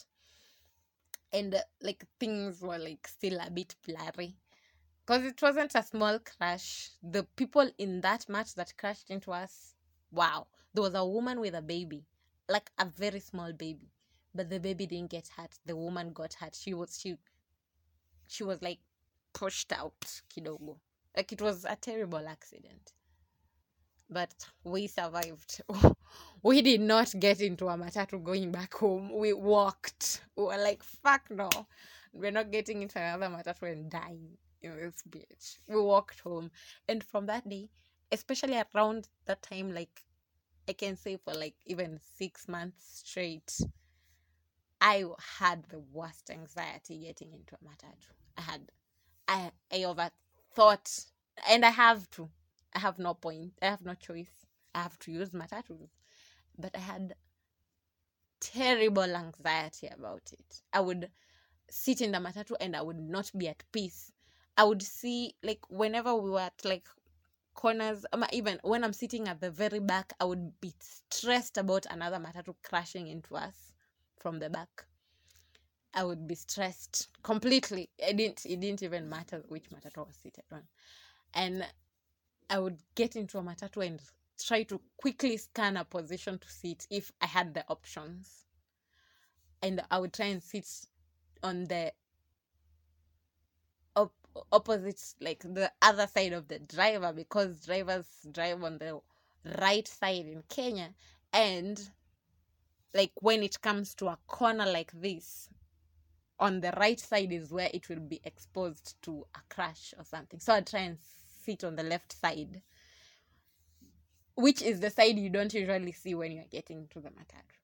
And 1.33 1.55
like 1.81 2.05
things 2.19 2.61
were 2.61 2.77
like 2.77 3.07
still 3.07 3.39
a 3.39 3.49
bit 3.49 3.75
blurry. 3.85 4.35
Because 5.05 5.23
it 5.25 5.41
wasn't 5.41 5.75
a 5.75 5.83
small 5.83 6.19
crash. 6.19 6.91
The 7.03 7.23
people 7.35 7.69
in 7.77 8.01
that 8.01 8.27
match 8.29 8.55
that 8.55 8.77
crashed 8.77 9.11
into 9.11 9.31
us, 9.31 9.75
wow. 10.11 10.47
There 10.73 10.83
was 10.83 10.95
a 10.95 11.05
woman 11.05 11.39
with 11.39 11.55
a 11.55 11.61
baby, 11.61 12.05
like 12.49 12.71
a 12.79 12.85
very 12.85 13.19
small 13.19 13.53
baby. 13.53 13.91
But 14.33 14.49
the 14.49 14.59
baby 14.59 14.85
didn't 14.87 15.11
get 15.11 15.29
hurt. 15.29 15.57
The 15.65 15.75
woman 15.75 16.11
got 16.13 16.33
hurt. 16.33 16.55
She 16.55 16.73
was 16.73 16.99
she 16.99 17.17
she 18.27 18.43
was 18.43 18.61
like 18.61 18.79
pushed 19.33 19.71
out 19.71 20.21
kidogo 20.29 20.77
like 21.15 21.31
it 21.31 21.41
was 21.41 21.65
a 21.65 21.75
terrible 21.75 22.27
accident 22.27 22.93
but 24.09 24.33
we 24.63 24.87
survived. 24.87 25.61
We 26.43 26.61
did 26.61 26.81
not 26.81 27.11
get 27.19 27.41
into 27.41 27.69
a 27.69 27.75
matatu 27.75 28.23
going 28.23 28.51
back 28.51 28.75
home. 28.75 29.11
We 29.11 29.33
walked. 29.33 30.21
We 30.35 30.43
were 30.43 30.57
like 30.57 30.83
fuck 30.83 31.23
no. 31.31 31.49
We're 32.13 32.29
not 32.29 32.51
getting 32.51 32.83
into 32.83 32.99
another 32.99 33.33
matatu 33.35 33.71
and 33.71 33.89
dying 33.89 34.37
in 34.61 34.77
this 34.77 35.01
bitch. 35.09 35.57
We 35.67 35.81
walked 35.81 36.19
home. 36.19 36.51
And 36.87 37.03
from 37.03 37.25
that 37.25 37.49
day 37.49 37.69
especially 38.11 38.61
around 38.75 39.09
that 39.25 39.41
time 39.41 39.73
like 39.73 40.03
i 40.69 40.73
can 40.73 40.95
say 40.95 41.17
for 41.17 41.33
like 41.33 41.55
even 41.65 41.99
six 42.17 42.47
months 42.47 43.01
straight 43.03 43.51
I 44.81 45.03
had 45.39 45.63
the 45.69 45.79
worst 45.79 46.29
anxiety 46.29 46.99
getting 46.99 47.33
into 47.33 47.55
a 47.55 47.65
matatu. 47.65 48.11
I 48.37 48.41
had, 48.41 48.61
I, 49.27 49.51
I 49.71 49.77
overthought, 49.77 51.05
and 51.49 51.65
I 51.65 51.71
have 51.71 52.09
to. 52.11 52.29
I 52.75 52.79
have 52.79 52.99
no 52.99 53.15
point. 53.15 53.53
I 53.61 53.67
have 53.67 53.83
no 53.85 53.95
choice. 53.95 54.45
I 54.75 54.83
have 54.83 54.99
to 54.99 55.11
use 55.11 55.31
matatus. 55.31 55.89
But 56.57 56.75
I 56.75 56.79
had 56.79 57.15
terrible 58.39 59.15
anxiety 59.15 59.87
about 59.87 60.31
it. 60.33 60.61
I 60.73 60.81
would 60.81 61.11
sit 61.69 62.01
in 62.01 62.11
the 62.11 62.19
matatu 62.19 62.55
and 62.59 62.75
I 62.75 62.81
would 62.81 62.99
not 62.99 63.31
be 63.37 63.47
at 63.47 63.63
peace. 63.71 64.11
I 64.57 64.63
would 64.65 64.81
see, 64.83 65.35
like, 65.43 65.69
whenever 65.69 66.15
we 66.15 66.29
were 66.29 66.39
at, 66.41 66.63
like, 66.63 66.87
corners, 67.55 68.05
um, 68.13 68.25
even 68.31 68.59
when 68.63 68.83
I'm 68.83 68.93
sitting 68.93 69.27
at 69.27 69.41
the 69.41 69.51
very 69.51 69.79
back, 69.79 70.13
I 70.19 70.25
would 70.25 70.59
be 70.61 70.73
stressed 70.79 71.57
about 71.57 71.85
another 71.89 72.17
matatu 72.17 72.55
crashing 72.63 73.07
into 73.07 73.35
us 73.35 73.73
from 74.17 74.39
the 74.39 74.49
back. 74.49 74.85
I 75.93 76.03
would 76.03 76.27
be 76.27 76.35
stressed 76.35 77.07
completely. 77.23 77.89
It 77.97 78.17
didn't 78.17 78.45
it 78.45 78.59
didn't 78.59 78.83
even 78.83 79.09
matter 79.09 79.43
which 79.47 79.69
matatu 79.71 79.99
I 79.99 80.01
was 80.01 80.17
seated 80.17 80.43
on. 80.51 80.63
And 81.33 81.65
I 82.49 82.59
would 82.59 82.77
get 82.95 83.15
into 83.15 83.37
a 83.37 83.41
matatu 83.41 83.85
and 83.85 83.99
try 84.39 84.63
to 84.63 84.79
quickly 84.97 85.37
scan 85.37 85.77
a 85.77 85.85
position 85.85 86.37
to 86.39 86.49
sit 86.49 86.87
if 86.89 87.11
I 87.21 87.27
had 87.27 87.53
the 87.53 87.65
options. 87.69 88.45
And 89.61 89.81
I 89.89 89.99
would 89.99 90.13
try 90.13 90.27
and 90.27 90.43
sit 90.43 90.67
on 91.41 91.65
the 91.65 91.91
op- 93.95 94.13
opposite, 94.51 95.01
like 95.19 95.41
the 95.41 95.71
other 95.81 96.07
side 96.07 96.33
of 96.33 96.47
the 96.47 96.59
driver, 96.59 97.13
because 97.13 97.65
drivers 97.65 98.05
drive 98.31 98.63
on 98.63 98.77
the 98.77 98.99
right 99.59 99.87
side 99.87 100.25
in 100.27 100.43
Kenya. 100.49 100.93
And 101.33 101.89
like 102.93 103.11
when 103.15 103.43
it 103.43 103.59
comes 103.61 103.95
to 103.95 104.07
a 104.07 104.19
corner 104.27 104.65
like 104.65 104.91
this, 104.93 105.49
on 106.39 106.59
the 106.59 106.73
right 106.77 106.99
side 106.99 107.31
is 107.31 107.51
where 107.51 107.69
it 107.73 107.89
will 107.89 107.99
be 107.99 108.19
exposed 108.23 109.01
to 109.01 109.25
a 109.35 109.39
crash 109.53 109.93
or 109.97 110.03
something. 110.03 110.39
So 110.39 110.53
I 110.53 110.61
try 110.61 110.81
and 110.81 110.97
sit 111.45 111.63
on 111.63 111.75
the 111.75 111.83
left 111.83 112.19
side, 112.19 112.61
which 114.35 114.61
is 114.61 114.79
the 114.79 114.89
side 114.89 115.17
you 115.17 115.29
don't 115.29 115.53
usually 115.53 115.91
see 115.91 116.15
when 116.15 116.31
you're 116.31 116.43
getting 116.51 116.87
to 116.89 116.99
the 116.99 117.09
matatu. 117.09 117.55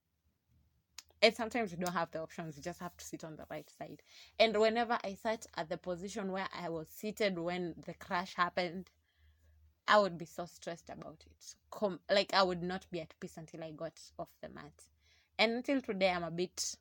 And 1.23 1.35
sometimes 1.35 1.71
you 1.71 1.77
don't 1.77 1.93
have 1.93 2.11
the 2.11 2.19
options, 2.21 2.57
you 2.57 2.63
just 2.63 2.79
have 2.79 2.97
to 2.97 3.05
sit 3.05 3.23
on 3.23 3.35
the 3.35 3.45
right 3.49 3.69
side. 3.77 4.01
And 4.39 4.57
whenever 4.57 4.97
I 5.03 5.13
sat 5.15 5.45
at 5.55 5.69
the 5.69 5.77
position 5.77 6.31
where 6.31 6.47
I 6.59 6.69
was 6.69 6.87
seated 6.89 7.37
when 7.37 7.75
the 7.85 7.93
crash 7.93 8.33
happened, 8.35 8.89
I 9.87 9.99
would 9.99 10.17
be 10.17 10.25
so 10.25 10.45
stressed 10.45 10.89
about 10.89 11.23
it. 11.25 11.55
Com- 11.69 11.99
like 12.09 12.33
I 12.33 12.43
would 12.43 12.63
not 12.63 12.85
be 12.91 13.01
at 13.01 13.13
peace 13.19 13.37
until 13.37 13.63
I 13.63 13.71
got 13.71 13.99
off 14.17 14.29
the 14.41 14.49
mat. 14.49 14.73
And 15.37 15.51
until 15.53 15.81
today, 15.81 16.09
I'm 16.11 16.23
a 16.23 16.31
bit 16.31 16.75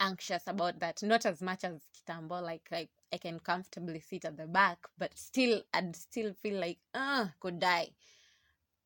anxious 0.00 0.46
about 0.46 0.78
that. 0.80 1.02
Not 1.02 1.26
as 1.26 1.42
much 1.42 1.64
as 1.64 1.80
Kitambo, 1.94 2.42
like 2.42 2.68
like 2.70 2.90
I 3.12 3.18
can 3.18 3.40
comfortably 3.40 4.00
sit 4.00 4.24
at 4.24 4.36
the 4.36 4.46
back, 4.46 4.78
but 4.98 5.16
still 5.16 5.62
I'd 5.72 5.96
still 5.96 6.32
feel 6.32 6.60
like 6.60 6.78
ah 6.94 7.32
could 7.40 7.58
die. 7.60 7.90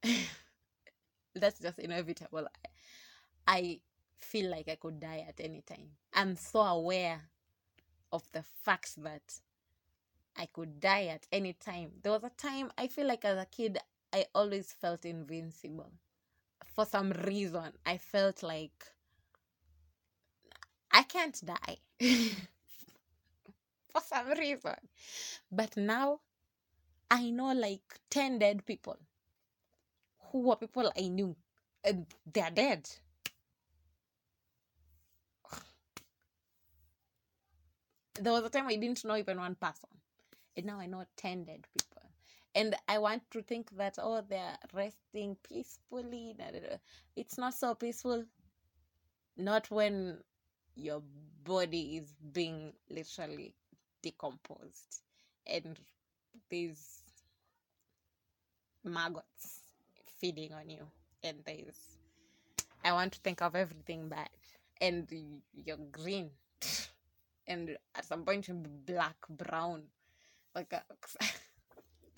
That's 1.35 1.61
just 1.61 1.79
inevitable. 1.79 2.47
I, 3.47 3.57
I 3.57 3.81
feel 4.16 4.51
like 4.51 4.68
I 4.68 4.77
could 4.77 5.01
die 5.01 5.25
at 5.29 5.41
any 5.41 5.62
time. 5.62 5.89
I'm 6.12 6.37
so 6.37 6.61
aware 6.61 7.20
of 8.12 8.23
the 8.33 8.43
fact 8.62 9.03
that 9.03 9.41
I 10.37 10.47
could 10.47 10.81
die 10.81 11.07
at 11.07 11.27
any 11.33 11.55
time. 11.55 11.93
There 12.03 12.12
was 12.12 12.25
a 12.25 12.31
time 12.31 12.70
I 12.79 12.89
feel 12.89 13.07
like 13.07 13.25
as 13.25 13.39
a 13.39 13.47
kid 13.47 13.79
I 14.12 14.27
always 14.35 14.73
felt 14.73 15.05
invincible. 15.05 15.91
For 16.75 16.85
some 16.87 17.11
reason, 17.11 17.73
I 17.85 17.99
felt 17.99 18.43
like 18.43 18.93
I 20.91 21.03
can't 21.03 21.41
die. 21.45 21.79
For 23.95 24.03
some 24.07 24.28
reason. 24.30 24.76
But 25.51 25.76
now 25.76 26.20
I 27.11 27.30
know 27.30 27.53
like 27.53 28.01
10 28.11 28.38
dead 28.38 28.64
people 28.64 28.97
who 30.30 30.40
were 30.40 30.57
people 30.57 30.90
I 30.97 31.09
knew 31.09 31.36
and 31.84 32.07
they're 32.32 32.51
dead. 32.51 32.88
There 38.20 38.32
was 38.32 38.45
a 38.45 38.51
time 38.51 38.68
I 38.68 38.76
didn't 38.76 39.05
know 39.05 39.16
even 39.16 39.38
one 39.38 39.57
person. 39.57 39.88
And 40.57 40.66
now 40.66 40.78
I 40.78 40.86
know 40.86 41.05
10 41.16 41.45
dead 41.45 41.66
people. 41.76 42.03
And 42.55 42.76
I 42.86 42.99
want 42.99 43.22
to 43.30 43.43
think 43.43 43.76
that, 43.78 43.97
oh, 43.99 44.22
they're 44.28 44.59
resting 44.74 45.36
peacefully. 45.49 46.36
It's 47.16 47.38
not 47.38 47.55
so 47.55 47.74
peaceful. 47.74 48.24
Not 49.36 49.70
when 49.70 50.18
your 50.74 51.03
body 51.45 51.97
is 51.97 52.14
being 52.32 52.74
literally 52.90 53.55
decomposed 54.03 55.00
and 55.46 55.78
these 56.50 57.03
maggots 58.84 59.62
feeding 60.18 60.53
on 60.53 60.68
you 60.68 60.86
and 61.22 61.38
there's 61.44 61.96
i 62.84 62.92
want 62.92 63.12
to 63.12 63.20
think 63.20 63.40
of 63.42 63.55
everything 63.55 64.09
bad 64.09 64.28
and 64.80 65.09
you're 65.55 65.76
green 65.90 66.30
and 67.46 67.76
at 67.94 68.05
some 68.05 68.24
point 68.24 68.48
you'll 68.48 68.57
be 68.57 68.70
black 68.92 69.16
brown 69.30 69.82
like 70.55 70.74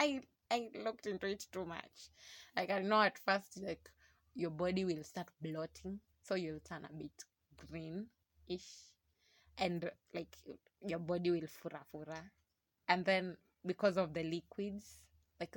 I—I 0.01 0.71
looked 0.85 1.07
into 1.07 1.29
it 1.29 1.47
too 1.53 1.65
much. 1.65 2.11
Like 2.57 2.71
i 2.71 2.81
know 2.81 3.03
at 3.03 3.19
first 3.19 3.63
like 3.63 3.91
your 4.35 4.51
body 4.51 4.85
will 4.85 5.05
start 5.05 5.29
bloating 5.41 6.01
so 6.23 6.35
you'll 6.35 6.61
turn 6.61 6.85
a 6.85 6.93
bit 6.93 7.25
green 7.71 8.07
ish 8.49 8.94
and 9.59 9.91
like 10.15 10.37
your 10.87 10.99
body 10.99 11.31
will 11.31 11.49
fura 11.49 11.81
fura 11.93 12.21
and 12.89 13.05
then 13.05 13.37
because 13.67 13.97
of 13.97 14.13
the 14.15 14.23
liquids 14.23 15.01
like 15.41 15.57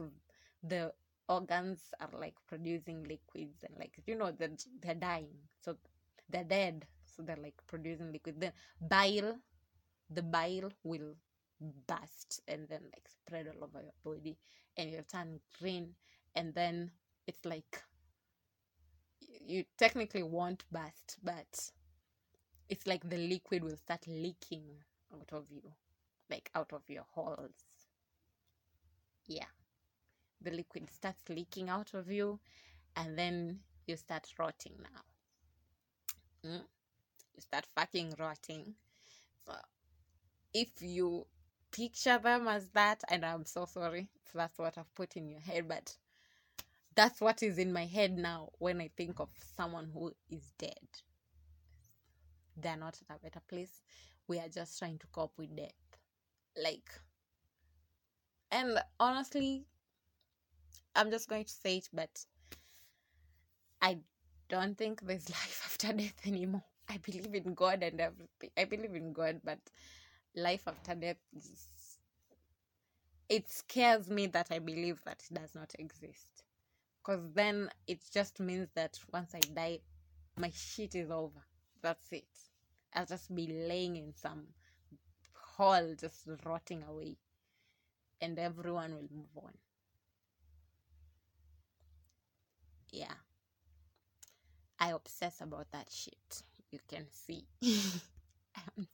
the 0.64 0.92
organs 1.30 1.94
are 2.00 2.10
like 2.20 2.36
producing 2.48 3.04
liquids 3.04 3.64
and 3.64 3.76
like 3.80 3.94
you 4.06 4.16
know 4.16 4.32
that 4.32 4.64
they're 4.82 4.96
dying. 4.96 5.36
So 5.62 5.76
they're 6.30 6.44
dead. 6.44 6.86
So 7.06 7.22
they're 7.24 7.38
like 7.38 7.56
producing 7.68 8.12
liquid. 8.12 8.40
Then 8.40 8.54
bile 8.82 9.38
the 10.10 10.22
bile 10.22 10.72
will 10.84 11.16
burst 11.88 12.42
and 12.48 12.68
then 12.70 12.82
like 12.94 13.08
spread 13.10 13.48
all 13.48 13.64
over 13.66 13.82
your 13.82 13.94
body 14.04 14.38
and 14.78 14.92
you'll 14.92 15.04
turn 15.04 15.40
green 15.60 15.96
and 16.36 16.54
then 16.54 16.92
it's 17.28 17.46
like 17.46 17.82
you 19.46 19.64
technically 19.78 20.24
won't 20.24 20.64
burst 20.72 21.18
but 21.24 21.72
it's 22.70 22.88
like 22.88 23.10
the 23.10 23.18
liquid 23.18 23.64
will 23.64 23.78
start 23.78 24.06
leaking 24.08 24.64
out 25.14 25.30
of 25.32 25.46
you 25.50 25.62
like 26.30 26.50
out 26.56 26.74
of 26.74 26.82
your 26.88 27.06
holes. 27.12 27.64
Yeah. 29.28 29.46
The 30.42 30.52
liquid 30.52 30.90
starts 30.92 31.24
leaking 31.30 31.70
out 31.70 31.94
of 31.94 32.12
you 32.12 32.40
and 32.96 33.18
then 33.18 33.60
you 33.88 33.96
start 33.96 34.28
rotting 34.38 34.74
now. 34.82 36.50
Mm? 36.50 36.62
you 37.36 37.42
start 37.42 37.66
fucking 37.76 38.16
rotting. 38.20 38.74
So 39.46 39.54
if 40.54 40.70
you 40.82 41.26
picture 41.72 42.18
them 42.18 42.48
as 42.48 42.70
that 42.70 43.04
and 43.10 43.26
i'm 43.26 43.46
so 43.46 43.66
sorry 43.66 44.08
if 44.26 44.34
that's 44.34 44.58
what 44.58 44.78
i've 44.78 44.96
put 44.96 45.16
in 45.18 45.28
your 45.28 45.40
head 45.42 45.68
but 45.68 45.96
that's 46.96 47.20
what 47.20 47.44
is 47.44 47.58
in 47.58 47.74
my 47.74 47.86
head 47.86 48.18
now 48.18 48.50
when 48.58 48.80
i 48.80 48.90
think 48.96 49.20
of 49.20 49.30
someone 49.56 49.90
who 49.94 50.12
is 50.32 50.54
dead 50.58 50.88
they're 52.62 52.78
not 52.78 53.00
in 53.02 53.16
a 53.16 53.20
better 53.20 53.42
place. 53.48 53.82
We 54.28 54.40
are 54.40 54.50
just 54.50 54.78
trying 54.80 55.00
to 55.00 55.08
cope 55.08 55.38
with 55.38 55.56
death. 55.56 55.72
Like 56.62 56.90
and 58.52 58.80
honestly 59.00 59.66
i'm 60.96 61.12
just 61.12 61.28
going 61.28 61.44
to 61.44 61.52
say 61.52 61.78
it 61.78 61.90
but 61.94 62.26
i 63.82 63.98
don't 64.50 64.78
think 64.78 65.02
there's 65.02 65.30
life 65.30 65.62
after 65.66 65.92
death 65.94 66.26
anymore. 66.26 66.64
I 66.90 66.98
believe 67.00 67.36
in 67.36 67.54
god 67.54 67.84
and 67.84 68.00
everything. 68.00 68.50
I 68.58 68.64
believe 68.64 68.96
in 68.96 69.12
god 69.12 69.42
but 69.44 69.60
life 70.36 70.64
after 70.68 70.96
death 70.96 71.18
is 71.36 71.98
it 73.28 73.50
scares 73.50 74.10
me 74.10 74.28
that 74.28 74.48
i 74.52 74.60
believe 74.60 75.02
that 75.04 75.22
it 75.30 75.34
does 75.34 75.54
not 75.54 75.74
exist. 75.78 76.44
Because 77.04 77.22
then 77.34 77.70
it 77.88 78.00
just 78.14 78.40
means 78.40 78.70
that 78.76 78.98
once 79.12 79.36
i 79.36 79.40
die 79.54 79.80
my 80.40 80.52
shit 80.56 80.96
is 80.96 81.12
over. 81.12 81.42
That's 81.82 82.12
it 82.12 82.47
i'll 82.94 83.06
just 83.06 83.34
be 83.34 83.48
laying 83.48 83.96
in 83.96 84.14
some 84.14 84.48
hole 85.58 85.96
just 86.00 86.28
rotting 86.46 86.84
away. 86.88 87.18
And 88.22 88.40
everyone 88.40 88.94
will 88.94 89.10
move 89.14 89.36
on. 89.36 89.52
Yeah. 92.92 93.14
I 94.80 94.92
obsess 94.92 95.42
about 95.42 95.68
that 95.72 95.88
shit. 95.92 96.44
You 96.72 96.80
can 96.88 97.06
see. 97.12 97.46
I'm, 98.56 98.88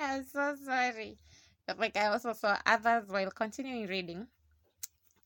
I'm 0.00 0.24
so 0.24 0.56
sorry. 0.64 1.18
But 1.66 1.78
like 1.78 1.96
i 1.96 2.06
also 2.06 2.32
saw 2.32 2.56
others 2.64 3.04
while 3.08 3.30
continuing 3.30 3.86
reading 3.86 4.26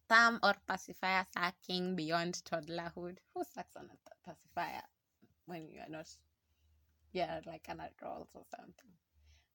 thumb 0.09 0.41
or 0.43 0.55
pacifier 0.69 1.25
sucking 1.33 1.95
beyond 1.95 2.43
toddlerhood. 2.45 3.19
Who 3.35 3.45
sucks 3.45 3.77
on 3.77 3.89
a 3.91 4.29
pacifier 4.29 4.83
when 5.47 5.69
you 5.69 5.81
are 5.81 5.89
not 5.89 6.09
yeah 7.13 7.41
like 7.47 7.67
an 7.69 7.81
adult 7.81 8.29
or 8.35 8.45
something. 8.57 8.91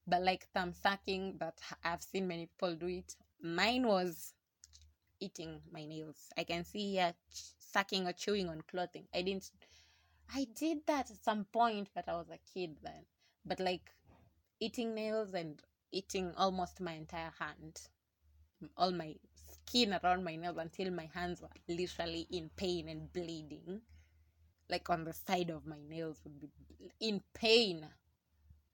But 0.06 0.24
like 0.24 0.48
thumb 0.54 0.74
sucking 0.74 1.38
that 1.40 1.60
i've 1.84 2.02
seen 2.02 2.28
many 2.28 2.48
people 2.48 2.76
do 2.76 2.88
it. 2.88 3.16
Mine 3.42 3.86
was 3.86 4.34
eating 5.20 5.62
my 5.72 5.86
nails. 5.86 6.30
I 6.38 6.44
can 6.44 6.64
see 6.64 6.94
here 6.94 7.14
sucking 7.60 8.08
or 8.08 8.14
chewing 8.14 8.50
on 8.50 8.62
clothing. 8.70 9.08
I 9.14 9.22
didn't 9.22 9.52
i 10.36 10.46
did 10.56 10.80
that 10.88 11.10
at 11.10 11.18
some 11.24 11.46
point 11.46 11.88
but 11.96 12.08
i 12.08 12.14
was 12.14 12.30
a 12.30 12.40
kid 12.54 12.78
then. 12.84 13.06
But 13.46 13.60
like 13.60 13.92
eating 14.60 14.94
nails 14.96 15.34
and 15.34 15.62
eating 15.92 16.34
almost 16.38 16.82
my 16.82 16.94
entire 16.94 17.32
hand 17.40 17.82
all 18.76 18.92
my 18.92 19.16
skin 19.36 19.98
around 20.04 20.24
my 20.24 20.36
nails 20.36 20.58
until 20.58 20.92
my 20.92 21.10
hands 21.14 21.42
were 21.42 21.50
literally 21.68 22.28
in 22.32 22.50
pain 22.56 22.90
and 22.90 23.12
bleeding 23.14 23.82
like 24.70 24.90
on 24.90 25.04
the 25.04 25.14
side 25.14 25.50
of 25.50 25.66
my 25.66 25.78
nails 25.88 26.20
would 26.24 26.40
be 26.40 26.50
in 27.00 27.22
pain. 27.34 27.86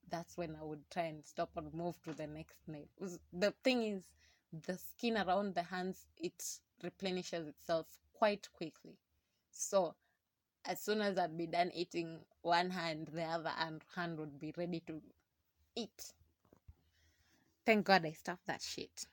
That's 0.09 0.37
when 0.37 0.55
i 0.59 0.63
would 0.63 0.89
try 0.91 1.03
and 1.03 1.25
stop 1.25 1.49
and 1.55 1.73
move 1.73 1.95
to 2.03 2.13
the 2.13 2.27
next 2.27 2.57
nail. 2.67 2.85
The 3.31 3.53
thing 3.63 3.83
is 3.83 4.03
the 4.65 4.77
skin 4.77 5.17
around 5.17 5.55
the 5.55 5.63
hands 5.63 6.05
it 6.17 6.43
replenishes 6.83 7.47
itself 7.47 7.87
quite 8.13 8.47
quickly. 8.53 8.97
So 9.51 9.95
as 10.65 10.79
soon 10.79 11.01
as 11.01 11.17
i'd 11.17 11.37
be 11.37 11.47
done 11.47 11.71
eating 11.73 12.19
one 12.41 12.69
hand 12.69 13.09
the 13.13 13.23
other 13.23 13.51
hand, 13.95 14.17
would 14.17 14.39
be 14.39 14.53
ready 14.57 14.81
to 14.87 15.01
eat. 15.75 16.13
Thank 17.65 17.85
god 17.85 18.05
i 18.05 18.11
stopped 18.11 18.45
that 18.47 18.61
shit. 18.61 19.05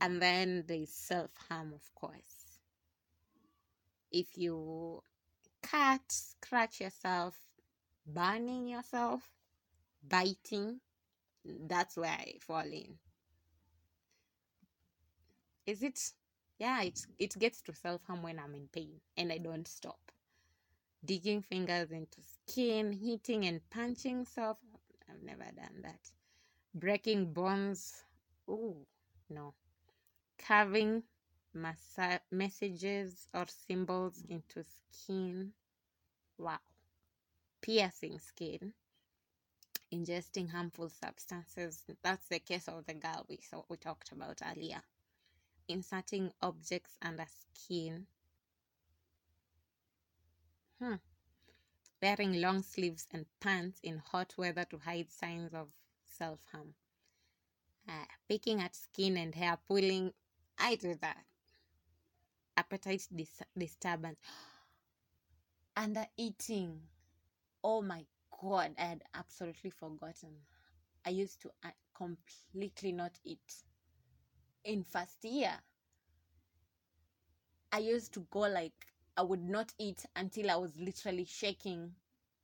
And 0.00 0.20
then 0.20 0.64
there's 0.66 0.90
self-harm 0.90 1.72
of 1.72 1.94
course. 1.94 2.58
If 4.10 4.36
you 4.36 5.02
cut 5.70 6.02
scratch 6.10 6.80
yourself 6.80 7.34
burning 8.06 8.68
yourself 8.68 9.22
biting 10.08 10.80
that's 11.68 11.96
where 11.96 12.10
i 12.10 12.34
fall 12.40 12.60
in. 12.66 12.98
Is 15.66 15.82
it 15.82 15.98
yeah 16.58 16.82
it 16.82 17.00
it 17.18 17.38
gets 17.38 17.62
to 17.62 17.74
self-harm 17.74 18.22
when 18.22 18.38
i'm 18.38 18.54
in 18.54 18.68
pain 18.72 19.00
and 19.16 19.32
i 19.32 19.38
don't 19.38 19.66
stop. 19.66 20.12
Digging 21.04 21.42
fingers 21.42 21.90
into 21.90 22.20
skin 22.22 22.92
hitting 22.92 23.44
and 23.46 23.60
punching 23.70 24.24
self 24.26 24.58
i've 25.10 25.22
never 25.22 25.44
done 25.56 25.82
that. 25.82 26.12
Breaking 26.74 27.32
bones 27.32 28.04
oh 28.48 28.86
no. 29.30 29.54
Carving 30.38 31.02
massa- 31.54 32.20
messages 32.30 33.28
or 33.34 33.46
symbols 33.46 34.24
into 34.28 34.64
skin 34.64 35.52
wow 36.38 36.58
piercing 37.60 38.18
skin 38.18 38.72
ingesting 39.92 40.50
harmful 40.50 40.88
substances 40.88 41.84
that's 42.02 42.28
the 42.28 42.38
case 42.38 42.68
of 42.68 42.84
the 42.86 42.94
girl 42.94 43.24
we 43.28 43.38
saw 43.38 43.62
we 43.68 43.76
talked 43.76 44.12
about 44.12 44.40
earlier 44.50 44.82
inserting 45.68 46.32
objects 46.42 46.96
under 47.02 47.26
skin. 47.26 48.06
Hmm. 50.80 50.94
Wearing 52.02 52.40
long 52.40 52.62
sleeves 52.62 53.06
and 53.12 53.24
pants 53.40 53.80
in 53.82 53.98
hot 53.98 54.34
weather 54.36 54.64
to 54.66 54.78
hide 54.78 55.10
signs 55.10 55.54
of 55.54 55.68
self 56.04 56.40
harm. 56.52 56.74
Uh, 57.88 58.04
picking 58.28 58.60
at 58.60 58.74
skin 58.74 59.16
and 59.16 59.34
hair, 59.34 59.58
pulling. 59.68 60.12
I 60.58 60.74
do 60.76 60.94
that. 61.00 61.24
Appetite 62.56 63.08
dis- 63.14 63.42
disturbance. 63.56 64.18
Under 65.76 66.06
eating. 66.16 66.80
Oh 67.62 67.82
my 67.82 68.06
god, 68.40 68.74
I 68.78 68.82
had 68.84 69.04
absolutely 69.14 69.70
forgotten. 69.70 70.36
I 71.04 71.10
used 71.10 71.40
to 71.42 71.50
uh, 71.64 71.70
completely 71.94 72.92
not 72.92 73.18
eat 73.24 73.64
in 74.64 74.82
first 74.84 75.24
year 75.24 75.52
i 77.72 77.78
used 77.78 78.12
to 78.14 78.20
go 78.30 78.40
like 78.40 78.86
i 79.16 79.22
would 79.22 79.42
not 79.42 79.72
eat 79.78 80.04
until 80.16 80.50
i 80.50 80.56
was 80.56 80.76
literally 80.78 81.24
shaking 81.24 81.92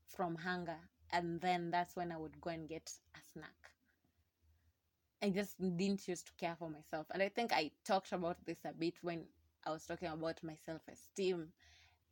from 0.06 0.34
hunger 0.36 0.78
and 1.10 1.40
then 1.40 1.70
that's 1.70 1.96
when 1.96 2.12
i 2.12 2.16
would 2.16 2.40
go 2.40 2.50
and 2.50 2.68
get 2.68 2.92
a 3.14 3.18
snack 3.32 3.70
i 5.22 5.30
just 5.30 5.58
didn't 5.76 6.06
used 6.08 6.26
to 6.26 6.32
care 6.34 6.56
for 6.58 6.68
myself 6.68 7.06
and 7.12 7.22
i 7.22 7.28
think 7.28 7.52
i 7.52 7.70
talked 7.84 8.12
about 8.12 8.36
this 8.44 8.58
a 8.64 8.72
bit 8.72 8.94
when 9.02 9.24
i 9.66 9.70
was 9.70 9.84
talking 9.86 10.08
about 10.08 10.42
my 10.42 10.56
self-esteem 10.66 11.48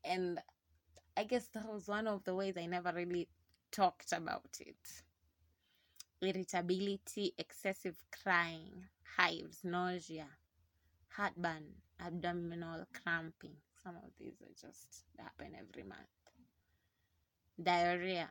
and 0.05 0.41
i 1.17 1.25
guess 1.25 1.49
that 1.49 1.67
was 1.67 1.89
one 1.89 2.07
of 2.07 2.25
the 2.25 2.35
ways 2.35 2.57
i 2.57 2.67
never 2.67 2.93
really 2.95 3.29
talked 3.71 4.13
about 4.13 4.57
it 4.61 5.03
irritability, 6.21 7.33
excessive 7.39 7.97
crying, 8.23 8.87
hives, 9.17 9.61
nausea, 9.65 10.27
heartburn, 11.09 11.65
abdominal 12.01 12.87
cramping. 12.93 13.55
Some 13.83 13.97
of 13.97 14.11
these 14.19 14.41
are 14.43 14.67
just 14.69 15.05
happen 15.19 15.55
every 15.55 15.85
month. 15.85 16.01
Diarrhea, 17.63 18.29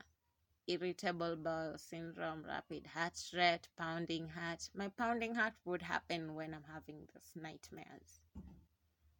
irritable 0.67 1.35
bowel 1.37 1.77
syndrome, 1.77 2.43
rapid 2.47 2.87
heart 2.87 3.19
rate, 3.33 3.67
pounding 3.77 4.27
heart. 4.29 4.69
My 4.75 4.89
pounding 4.89 5.35
heart 5.35 5.53
would 5.65 5.81
happen 5.81 6.35
when 6.35 6.53
I'm 6.53 6.65
having 6.73 7.07
these 7.13 7.31
nightmares. 7.41 8.21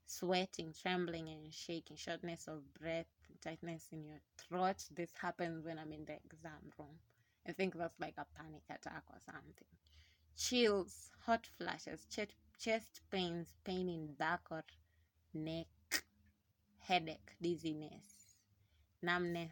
Sweating, 0.08 0.74
trembling, 0.82 1.30
and 1.30 1.54
shaking, 1.54 1.98
shortness 1.98 2.48
of 2.48 2.74
breath, 2.74 3.06
tightness 3.44 3.88
in 3.92 4.04
your 4.06 4.22
throat. 4.38 4.84
This 4.96 5.12
happens 5.22 5.64
when 5.66 5.78
I'm 5.78 5.92
in 5.92 6.06
the 6.06 6.16
exam 6.26 6.72
room 6.80 6.98
I 7.48 7.54
think 7.54 7.76
that's 7.78 8.00
like 8.00 8.16
a 8.18 8.26
panic 8.38 8.64
attack 8.70 9.04
or 9.10 9.20
something. 9.26 9.68
Chills, 10.38 11.12
hot 11.26 11.46
flashes, 11.58 12.06
chest, 12.10 12.34
chest 12.60 13.02
pains, 13.12 13.54
pain 13.64 13.90
in 13.90 14.14
back 14.16 14.42
or 14.52 14.64
neck, 15.34 15.68
headache, 16.80 17.36
dizziness, 17.42 18.36
numbness. 19.02 19.52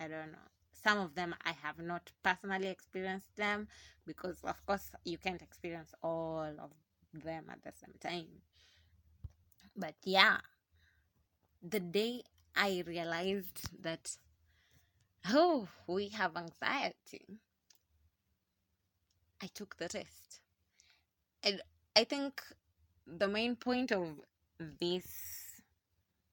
I 0.00 0.08
don't 0.08 0.32
know. 0.32 0.48
Some 0.72 0.98
of 0.98 1.14
them 1.14 1.34
I 1.44 1.52
have 1.52 1.78
not 1.78 2.10
personally 2.22 2.68
experienced 2.68 3.34
them 3.36 3.68
because, 4.06 4.40
of 4.44 4.64
course, 4.66 4.92
you 5.04 5.18
can't 5.18 5.42
experience 5.42 5.94
all 6.02 6.54
of 6.58 6.72
them 7.22 7.44
at 7.50 7.62
the 7.62 7.72
same 7.72 7.94
time. 8.00 8.42
But 9.76 9.94
yeah, 10.04 10.40
the 11.62 11.80
day 11.80 12.22
I 12.54 12.84
realized 12.86 13.82
that, 13.82 14.16
oh, 15.28 15.68
we 15.88 16.08
have 16.10 16.36
anxiety, 16.36 17.40
I 19.40 19.46
took 19.46 19.76
the 19.76 19.88
test. 19.88 20.40
And 21.42 21.60
I 21.96 22.04
think 22.04 22.42
the 23.06 23.28
main 23.28 23.56
point 23.56 23.92
of 23.92 24.08
this 24.80 25.06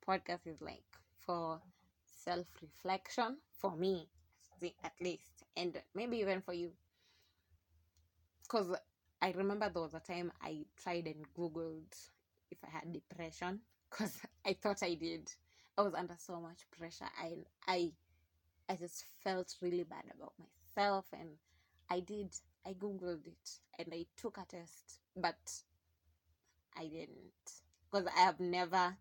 podcast 0.08 0.46
is 0.46 0.62
like 0.62 0.84
for 1.26 1.60
self 2.06 2.48
reflection 2.62 3.38
for 3.58 3.76
me 3.76 4.08
at 4.84 4.94
least 5.02 5.44
and 5.58 5.82
maybe 5.96 6.18
even 6.18 6.42
for 6.42 6.54
you 6.54 6.72
because 8.44 8.76
i 9.22 9.32
remember 9.32 9.70
there 9.70 9.82
was 9.84 9.94
a 9.94 10.00
time 10.00 10.32
i 10.42 10.66
tried 10.78 11.08
and 11.08 11.26
googled 11.38 12.10
if 12.52 12.58
i 12.66 12.70
had 12.70 12.92
depression 12.94 13.60
because 13.90 14.20
i 14.46 14.54
thought 14.54 14.84
i 14.84 14.94
did 14.94 15.32
i 15.78 15.82
was 15.82 15.94
under 15.94 16.16
so 16.18 16.40
much 16.40 16.66
pressure 16.78 17.10
i 17.22 17.34
i 17.68 17.92
i 18.70 18.76
just 18.76 19.06
felt 19.24 19.56
really 19.62 19.84
bad 19.84 20.04
about 20.16 20.34
myself 20.40 21.06
and 21.14 21.30
i 21.90 22.00
did 22.00 22.34
i 22.66 22.74
googled 22.74 23.26
it 23.28 23.60
and 23.80 23.94
i 23.94 24.06
took 24.16 24.38
a 24.38 24.46
test 24.46 25.00
but 25.16 25.62
i 26.78 26.84
didn't 26.88 27.62
because 27.90 28.08
i 28.16 28.20
have 28.22 28.40
never 28.40 28.98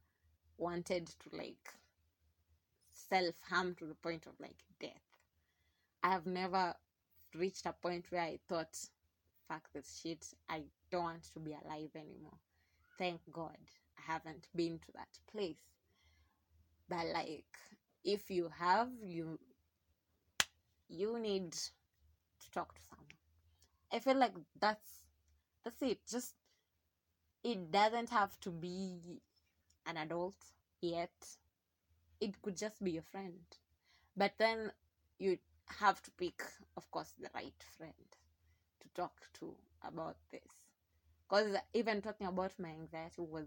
wanted 0.59 1.07
to 1.07 1.37
like 1.37 1.75
self 3.11 3.35
harm 3.49 3.75
to 3.75 3.87
the 3.87 3.95
point 3.95 4.27
of 4.27 4.33
like 4.39 4.63
death. 4.79 5.17
I 6.03 6.11
have 6.13 6.27
never 6.27 6.75
reached 7.35 7.67
a 7.67 7.73
point 7.73 8.07
where 8.11 8.23
I 8.23 8.39
thought, 8.49 8.79
fuck 9.51 9.69
this 9.75 10.01
shit, 10.01 10.25
I 10.49 10.63
don't 10.93 11.03
want 11.03 11.25
to 11.33 11.41
be 11.41 11.51
alive 11.53 11.91
anymore. 11.97 12.39
Thank 12.99 13.21
God 13.33 13.59
I 13.99 14.13
haven't 14.13 14.47
been 14.55 14.79
to 14.79 14.93
that 14.95 15.19
place. 15.31 15.65
But 16.89 17.07
like 17.13 17.59
if 18.05 18.31
you 18.31 18.51
have, 18.59 18.89
you 19.03 19.39
you 20.89 21.19
need 21.19 21.53
to 21.53 22.51
talk 22.53 22.75
to 22.75 22.81
someone. 22.89 23.07
I 23.93 23.99
feel 23.99 24.17
like 24.17 24.35
that's 24.61 25.05
that's 25.65 25.83
it. 25.83 25.99
Just 26.09 26.35
it 27.43 27.73
doesn't 27.73 28.11
have 28.11 28.39
to 28.41 28.51
be 28.51 29.21
an 29.87 29.97
adult 29.97 30.37
yet 30.83 31.11
it 32.21 32.41
could 32.43 32.57
just 32.57 32.83
be 32.83 32.99
a 32.99 33.03
friend 33.03 33.41
but 34.17 34.33
then 34.39 34.71
you 35.19 35.39
have 35.67 36.03
to 36.03 36.11
pick 36.13 36.43
of 36.77 36.91
course 36.91 37.15
the 37.19 37.31
right 37.35 37.65
friend 37.77 37.95
talk 38.95 39.29
to 39.35 39.55
about 39.83 40.17
this 40.31 40.41
because 41.29 41.57
even 41.75 42.01
talking 42.03 42.27
about 42.27 42.59
my 42.59 42.71
anxiety 42.71 43.23
was 43.23 43.47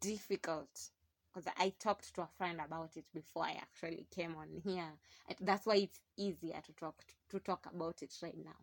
difficult 0.00 0.90
because 1.32 1.50
I 1.58 1.70
talked 1.78 2.14
to 2.14 2.22
a 2.22 2.28
friend 2.38 2.60
about 2.64 2.96
it 2.96 3.04
before 3.12 3.44
I 3.44 3.52
actually 3.52 4.06
came 4.10 4.34
on 4.36 4.48
here. 4.64 4.92
That's 5.40 5.66
why 5.66 5.76
it's 5.76 6.00
easier 6.16 6.60
to 6.64 6.72
talk 6.72 7.04
to 7.30 7.38
talk 7.40 7.66
about 7.72 8.02
it 8.02 8.14
right 8.22 8.36
now. 8.44 8.56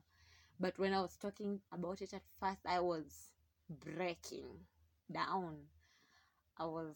But 0.59 0.78
when 0.80 0.93
I 0.93 1.01
was 1.01 1.17
talking 1.17 1.61
about 1.71 2.01
it 2.01 2.13
at 2.13 2.24
first, 2.39 2.61
I 2.65 2.80
was 2.80 3.34
breaking 3.69 4.47
down. 5.11 5.57
I 6.57 6.65
was 6.65 6.95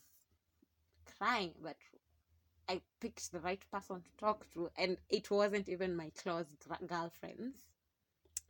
crying, 1.18 1.54
but 1.62 1.78
I 2.70 2.82
picked 3.00 3.32
the 3.32 3.40
right 3.40 3.64
person 3.72 4.02
to 4.02 4.12
talk 4.18 4.50
to, 4.54 4.70
and 4.78 4.98
it 5.10 5.30
wasn't 5.32 5.70
even 5.70 5.96
my 5.96 6.12
close 6.12 6.56
girlfriends. 6.88 7.77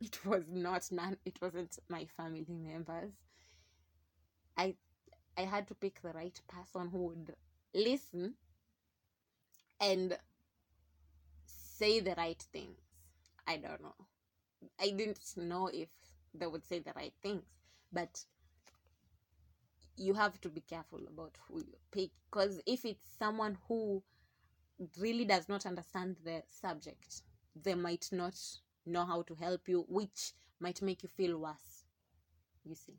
It 0.00 0.24
was 0.24 0.44
not 0.48 0.90
none. 0.90 1.18
It 1.24 1.40
wasn't 1.40 1.78
my 1.88 2.06
family 2.06 2.44
members. 2.48 3.12
I 4.58 4.76
I 5.36 5.42
had 5.42 5.66
to 5.68 5.74
pick 5.74 6.02
the 6.02 6.12
right 6.12 6.40
person 6.48 6.88
who 6.90 6.98
would 7.08 7.36
listen 7.74 8.36
and 9.80 10.18
say 11.46 12.00
the 12.00 12.14
right 12.16 12.40
things. 12.52 12.80
I 13.46 13.56
don't 13.56 13.82
know. 13.82 13.94
I 14.80 14.90
didn't 14.90 15.36
know 15.36 15.68
if 15.68 15.88
they 16.34 16.46
would 16.46 16.64
say 16.64 16.80
the 16.80 16.92
right 16.94 17.14
things, 17.22 17.44
but 17.92 18.24
you 19.96 20.14
have 20.14 20.40
to 20.40 20.48
be 20.48 20.60
careful 20.60 21.00
about 21.08 21.36
who 21.48 21.58
you 21.58 21.76
pick 21.90 22.10
because 22.30 22.60
if 22.66 22.84
it's 22.84 23.04
someone 23.18 23.58
who 23.68 24.02
really 24.98 25.24
does 25.24 25.48
not 25.48 25.66
understand 25.66 26.16
the 26.24 26.42
subject 26.50 27.22
they 27.62 27.74
might 27.74 28.08
not 28.12 28.34
know 28.88 29.04
how 29.04 29.22
to 29.22 29.34
help 29.34 29.68
you 29.68 29.84
which 29.88 30.32
might 30.60 30.82
make 30.82 31.02
you 31.02 31.08
feel 31.08 31.38
worse 31.38 31.84
you 32.64 32.74
see. 32.74 32.94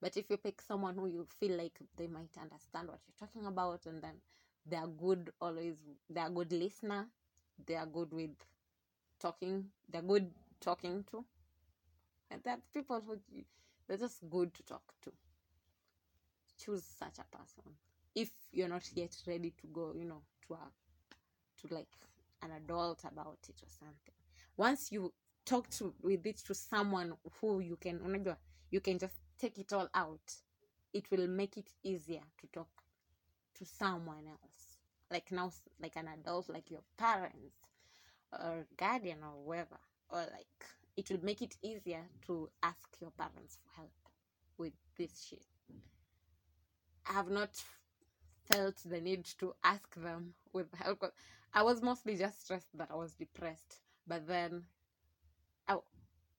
But 0.00 0.16
if 0.16 0.28
you 0.30 0.36
pick 0.36 0.60
someone 0.60 0.94
who 0.94 1.06
you 1.06 1.26
feel 1.40 1.56
like 1.56 1.78
they 1.96 2.06
might 2.06 2.36
understand 2.40 2.88
what 2.88 3.00
you're 3.06 3.28
talking 3.28 3.46
about 3.46 3.86
and 3.86 4.02
then 4.02 4.14
they 4.66 4.76
are 4.76 4.86
good 4.86 5.30
always 5.40 5.76
they 6.10 6.20
are 6.20 6.30
good 6.30 6.52
listener 6.52 7.06
they 7.66 7.76
are 7.76 7.86
good 7.86 8.12
with 8.12 8.34
talking 9.20 9.64
they're 9.88 10.02
good 10.02 10.30
talking 10.60 11.04
to 11.10 11.24
and 12.30 12.42
there 12.42 12.54
are 12.54 12.60
people 12.74 13.00
who 13.06 13.16
they're 13.86 13.96
just 13.96 14.28
good 14.28 14.52
to 14.54 14.62
talk 14.64 14.82
to. 15.02 15.12
Choose 16.58 16.82
such 16.84 17.18
a 17.18 17.36
person. 17.36 17.62
If 18.14 18.30
you're 18.52 18.68
not 18.68 18.88
yet 18.94 19.16
ready 19.26 19.52
to 19.60 19.66
go 19.72 19.94
you 19.96 20.04
know 20.04 20.22
to 20.48 20.54
a 20.54 21.66
to 21.68 21.74
like 21.74 21.88
an 22.42 22.50
adult 22.52 23.04
about 23.04 23.38
it 23.48 23.56
or 23.62 23.68
something. 23.68 24.14
Once 24.56 24.92
you 24.92 25.12
talk 25.46 25.70
to 25.70 25.94
with 26.02 26.26
it 26.26 26.36
to 26.38 26.54
someone 26.54 27.14
who 27.40 27.60
you 27.60 27.76
can 27.76 28.00
you 28.70 28.80
can 28.80 28.98
just 28.98 29.14
take 29.38 29.58
it 29.58 29.72
all 29.72 29.88
out. 29.94 30.34
It 30.92 31.10
will 31.10 31.28
make 31.28 31.56
it 31.56 31.70
easier 31.82 32.22
to 32.40 32.46
talk 32.52 32.68
to 33.58 33.64
someone 33.64 34.26
else. 34.28 34.78
Like 35.10 35.30
now 35.30 35.52
like 35.80 35.96
an 35.96 36.08
adult 36.08 36.48
like 36.48 36.70
your 36.70 36.82
parents 36.98 37.56
or 38.32 38.66
guardian 38.76 39.18
or 39.22 39.44
whoever. 39.44 39.78
Or 40.10 40.18
like 40.18 40.66
it 40.96 41.10
will 41.10 41.24
make 41.24 41.42
it 41.42 41.56
easier 41.62 42.02
to 42.26 42.50
ask 42.62 42.96
your 43.00 43.12
parents 43.12 43.58
for 43.62 43.76
help 43.76 43.92
with 44.58 44.72
this 44.98 45.26
shit. 45.28 45.46
I 47.08 47.12
have 47.12 47.30
not 47.30 47.50
felt 48.50 48.76
the 48.84 49.00
need 49.00 49.24
to 49.38 49.54
ask 49.62 49.94
them 49.94 50.34
with 50.52 50.74
help. 50.74 51.04
I 51.54 51.62
was 51.62 51.82
mostly 51.82 52.16
just 52.16 52.44
stressed 52.44 52.76
that 52.76 52.90
I 52.90 52.96
was 52.96 53.14
depressed, 53.14 53.78
but 54.06 54.26
then 54.26 54.64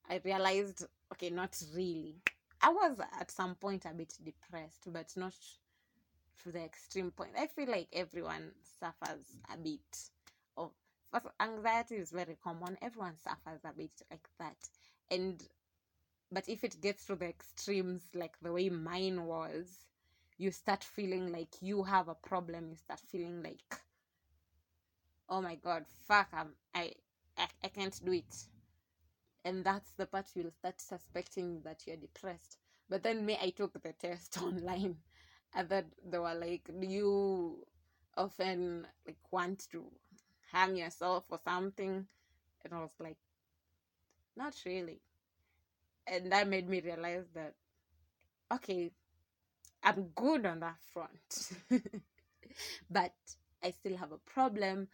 I 0.09 0.21
realized 0.23 0.85
okay, 1.13 1.29
not 1.29 1.61
really. 1.75 2.15
I 2.61 2.69
was 2.69 2.99
at 3.19 3.31
some 3.31 3.55
point 3.55 3.85
a 3.85 3.93
bit 3.93 4.13
depressed, 4.23 4.91
but 4.91 5.11
not 5.15 5.35
to 6.43 6.51
the 6.51 6.63
extreme 6.63 7.11
point. 7.11 7.31
I 7.37 7.47
feel 7.47 7.69
like 7.69 7.87
everyone 7.93 8.51
suffers 8.79 9.25
a 9.53 9.57
bit 9.57 9.79
of 10.57 10.71
anxiety 11.39 11.95
is 11.95 12.11
very 12.11 12.37
common. 12.43 12.77
Everyone 12.81 13.17
suffers 13.17 13.61
a 13.63 13.73
bit 13.73 13.91
like 14.11 14.27
that, 14.39 14.57
and 15.11 15.41
but 16.31 16.47
if 16.49 16.63
it 16.63 16.81
gets 16.81 17.05
to 17.05 17.15
the 17.15 17.27
extremes, 17.27 18.03
like 18.13 18.37
the 18.41 18.51
way 18.51 18.69
mine 18.69 19.25
was, 19.25 19.87
you 20.37 20.51
start 20.51 20.83
feeling 20.83 21.31
like 21.31 21.55
you 21.61 21.83
have 21.83 22.07
a 22.07 22.15
problem 22.15 22.69
you 22.69 22.75
start 22.75 22.99
feeling 22.99 23.41
like 23.41 23.79
oh 25.29 25.41
my 25.41 25.55
god 25.55 25.83
fuck 26.07 26.27
I'm, 26.31 26.49
I, 26.73 26.91
I 27.37 27.47
i 27.63 27.67
can't 27.67 27.99
do 28.05 28.13
it 28.13 28.35
and 29.47 29.63
that's 29.63 29.91
the 29.97 30.05
part 30.05 30.25
you'll 30.35 30.51
start 30.51 30.79
suspecting 30.81 31.61
that 31.63 31.81
you're 31.87 31.97
depressed 31.97 32.57
but 32.89 33.03
then 33.03 33.25
me 33.25 33.37
i 33.41 33.49
took 33.49 33.81
the 33.81 33.93
test 33.93 34.37
online 34.41 34.95
and 35.55 35.69
then 35.69 35.85
they 36.09 36.19
were 36.19 36.35
like 36.35 36.69
do 36.79 36.87
you 36.87 37.57
often 38.17 38.85
like 39.05 39.17
want 39.31 39.65
to 39.71 39.85
harm 40.51 40.75
yourself 40.75 41.25
or 41.29 41.39
something 41.43 42.05
and 42.63 42.73
i 42.73 42.79
was 42.79 42.95
like 42.99 43.17
not 44.35 44.53
really 44.65 44.99
and 46.07 46.31
that 46.31 46.47
made 46.47 46.69
me 46.69 46.81
realize 46.81 47.25
that 47.33 47.53
okay 48.53 48.91
I'm 49.83 50.09
good 50.15 50.45
on 50.45 50.59
that 50.61 50.77
front. 50.93 51.51
but 52.89 53.13
I 53.63 53.71
still 53.71 53.95
have 53.97 54.11
a 54.11 54.17
problem. 54.17 54.89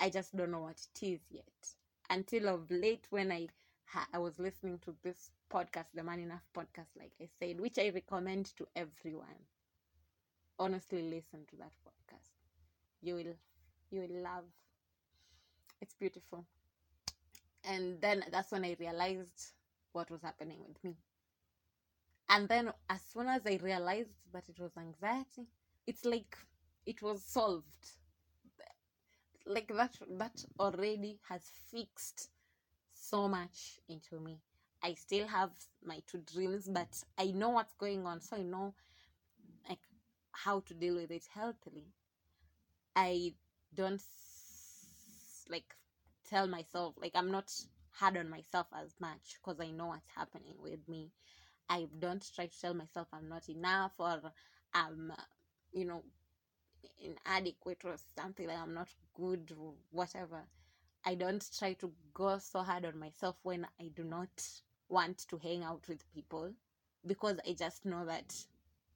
I 0.00 0.10
just 0.10 0.34
don't 0.36 0.50
know 0.50 0.62
what 0.62 0.80
it 0.94 1.06
is 1.06 1.20
yet. 1.30 1.74
Until 2.12 2.48
of 2.48 2.70
late, 2.70 3.08
when 3.10 3.32
I 3.32 3.48
I 4.12 4.18
was 4.18 4.38
listening 4.38 4.78
to 4.80 4.94
this 5.02 5.32
podcast, 5.50 5.86
the 5.94 6.04
Man 6.04 6.20
Enough 6.20 6.46
podcast, 6.54 6.96
like 6.96 7.12
I 7.20 7.26
said, 7.40 7.60
which 7.60 7.78
I 7.78 7.88
recommend 7.90 8.56
to 8.56 8.68
everyone. 8.76 9.46
Honestly, 10.58 11.02
listen 11.02 11.46
to 11.50 11.56
that 11.56 11.72
podcast. 11.84 12.30
You 13.02 13.14
will 13.16 13.34
you 13.90 14.00
will 14.02 14.22
love 14.22 14.44
it's 15.80 15.94
beautiful 15.94 16.46
and 17.64 18.00
then 18.00 18.24
that's 18.30 18.52
when 18.52 18.64
i 18.64 18.76
realized 18.78 19.52
what 19.92 20.10
was 20.10 20.22
happening 20.22 20.58
with 20.66 20.82
me 20.84 20.96
and 22.28 22.48
then 22.48 22.72
as 22.90 23.02
soon 23.02 23.28
as 23.28 23.42
i 23.46 23.58
realized 23.62 24.10
that 24.32 24.48
it 24.48 24.58
was 24.58 24.72
anxiety 24.76 25.46
it's 25.86 26.04
like 26.04 26.36
it 26.86 27.02
was 27.02 27.22
solved 27.22 27.90
like 29.46 29.68
that 29.68 29.96
that 30.18 30.44
already 30.58 31.18
has 31.28 31.42
fixed 31.70 32.28
so 32.94 33.28
much 33.28 33.80
into 33.88 34.20
me. 34.20 34.38
I 34.82 34.94
still 34.94 35.26
have 35.28 35.50
my 35.84 36.00
two 36.06 36.22
dreams 36.32 36.68
but 36.68 37.02
i 37.18 37.26
know 37.30 37.50
what's 37.50 37.74
going 37.74 38.06
on 38.06 38.20
so 38.20 38.36
i 38.36 38.42
know 38.42 38.74
like 39.68 39.80
how 40.32 40.60
to 40.60 40.74
deal 40.74 40.96
with 40.96 41.10
it 41.10 41.24
healthily. 41.34 41.86
I 42.96 43.34
don't 43.74 44.02
like 45.50 45.74
tell 46.28 46.46
myself 46.46 46.94
like 47.00 47.12
i'm 47.14 47.30
not 47.30 47.52
hard 47.90 48.16
on 48.16 48.28
myself 48.30 48.66
as 48.74 48.94
much 49.00 49.36
because 49.40 49.60
i 49.60 49.70
know 49.70 49.86
what's 49.88 50.08
happening 50.14 50.54
with 50.58 50.88
me. 50.88 51.10
I 51.68 51.88
don't 51.98 52.24
try 52.34 52.46
to 52.46 52.60
tell 52.60 52.74
myself 52.74 53.08
i'm 53.12 53.28
not 53.28 53.48
enough 53.48 53.92
or 53.98 54.20
i'm 54.74 55.12
you 55.72 55.84
know 55.84 56.02
inadequate 57.00 57.82
or 57.84 57.96
something 58.18 58.46
like 58.46 58.58
i'm 58.58 58.74
not 58.74 58.88
good 59.14 59.52
or 59.58 59.72
whatever 59.90 60.42
i 61.04 61.14
don't 61.14 61.48
try 61.58 61.72
to 61.74 61.90
go 62.14 62.38
so 62.38 62.60
hard 62.60 62.84
on 62.84 62.98
myself 62.98 63.36
when 63.42 63.66
i 63.80 63.88
do 63.94 64.04
not 64.04 64.42
want 64.88 65.18
to 65.28 65.38
hang 65.38 65.62
out 65.62 65.82
with 65.88 66.04
people 66.14 66.50
because 67.06 67.38
i 67.48 67.52
just 67.52 67.84
know 67.84 68.04
that 68.04 68.34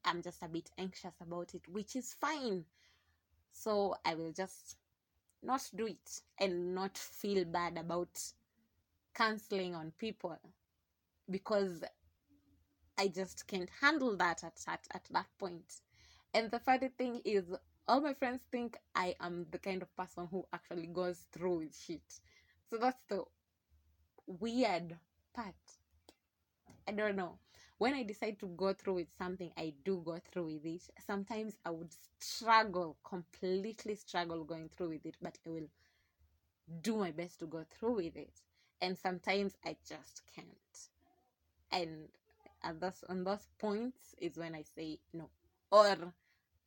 i'm 0.05 0.23
just 0.23 0.43
a 0.43 0.49
bit 0.49 0.71
anxious 0.79 1.15
about 1.21 1.55
it 1.55 1.63
which 1.69 1.97
is 1.97 2.15
fine 2.15 2.65
so 3.53 3.97
i 4.05 4.15
will 4.15 4.33
just 4.33 4.77
not 5.43 5.63
do 5.75 5.87
it 5.87 6.21
and 6.39 6.75
not 6.75 6.97
feel 6.99 7.45
bad 7.45 7.79
about 7.79 8.21
canceling 9.15 9.75
on 9.75 9.93
people 9.99 10.39
because 11.31 11.85
I 12.99 13.09
just 13.09 13.47
can't 13.47 13.71
handle 13.81 14.17
that 14.17 14.43
at, 14.45 14.65
at, 14.67 14.87
at 14.93 15.05
that 15.11 15.27
point. 15.39 15.81
And 16.35 16.51
the 16.51 16.59
funny 16.59 16.89
thing 16.89 17.21
is, 17.25 17.45
all 17.89 18.01
my 18.01 18.15
friends 18.15 18.43
think 18.51 18.77
I 18.95 19.15
am 19.21 19.47
the 19.51 19.59
kind 19.59 19.83
of 19.83 19.95
person 19.97 20.27
who 20.31 20.45
actually 20.53 20.87
goes 20.87 21.27
through 21.33 21.59
with 21.59 21.77
shit. 21.77 22.21
So 22.69 22.79
that's 22.79 23.03
the 23.09 23.23
weird 24.27 24.97
part. 25.35 25.55
I 26.89 26.93
don't 26.93 27.17
know. 27.17 27.39
When 27.79 27.95
I 27.95 28.03
decide 28.03 28.39
to 28.41 28.47
go 28.47 28.73
through 28.73 28.95
with 28.95 29.09
something, 29.19 29.51
I 29.57 29.75
do 29.85 30.03
go 30.05 30.19
through 30.33 30.47
with 30.47 30.65
it. 30.65 30.83
Sometimes 31.07 31.57
I 31.65 31.71
would 31.71 31.93
struggle, 32.19 32.97
completely 33.05 33.95
struggle 33.95 34.45
going 34.45 34.71
through 34.77 34.91
with 34.91 35.07
it, 35.07 35.17
but 35.21 35.39
I 35.47 35.51
will 35.51 35.69
do 36.81 36.97
my 36.97 37.11
best 37.11 37.39
to 37.41 37.47
go 37.47 37.65
through 37.71 37.97
with 37.97 38.17
it. 38.17 38.41
And 38.81 38.97
sometimes 38.97 39.57
I 39.65 39.77
just 39.87 40.23
can't. 40.35 40.49
And 41.71 42.09
at 42.63 42.81
those 42.81 43.05
on 43.09 43.25
those 43.25 43.47
points 43.59 44.15
is 44.19 44.37
when 44.37 44.55
I 44.55 44.63
say 44.63 44.99
no. 45.13 45.29
Or 45.71 46.15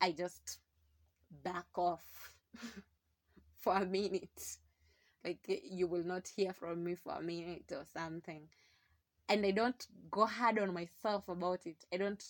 I 0.00 0.12
just 0.12 0.58
back 1.42 1.66
off 1.76 2.34
for 3.58 3.74
a 3.76 3.86
minute. 3.86 4.56
Like 5.24 5.60
you 5.64 5.86
will 5.86 6.04
not 6.04 6.28
hear 6.34 6.52
from 6.52 6.84
me 6.84 6.94
for 6.94 7.12
a 7.12 7.22
minute 7.22 7.70
or 7.72 7.84
something. 7.92 8.48
And 9.28 9.44
I 9.46 9.50
don't 9.52 9.86
go 10.10 10.26
hard 10.26 10.58
on 10.58 10.74
myself 10.74 11.28
about 11.28 11.66
it. 11.66 11.84
I 11.92 11.98
don't 11.98 12.24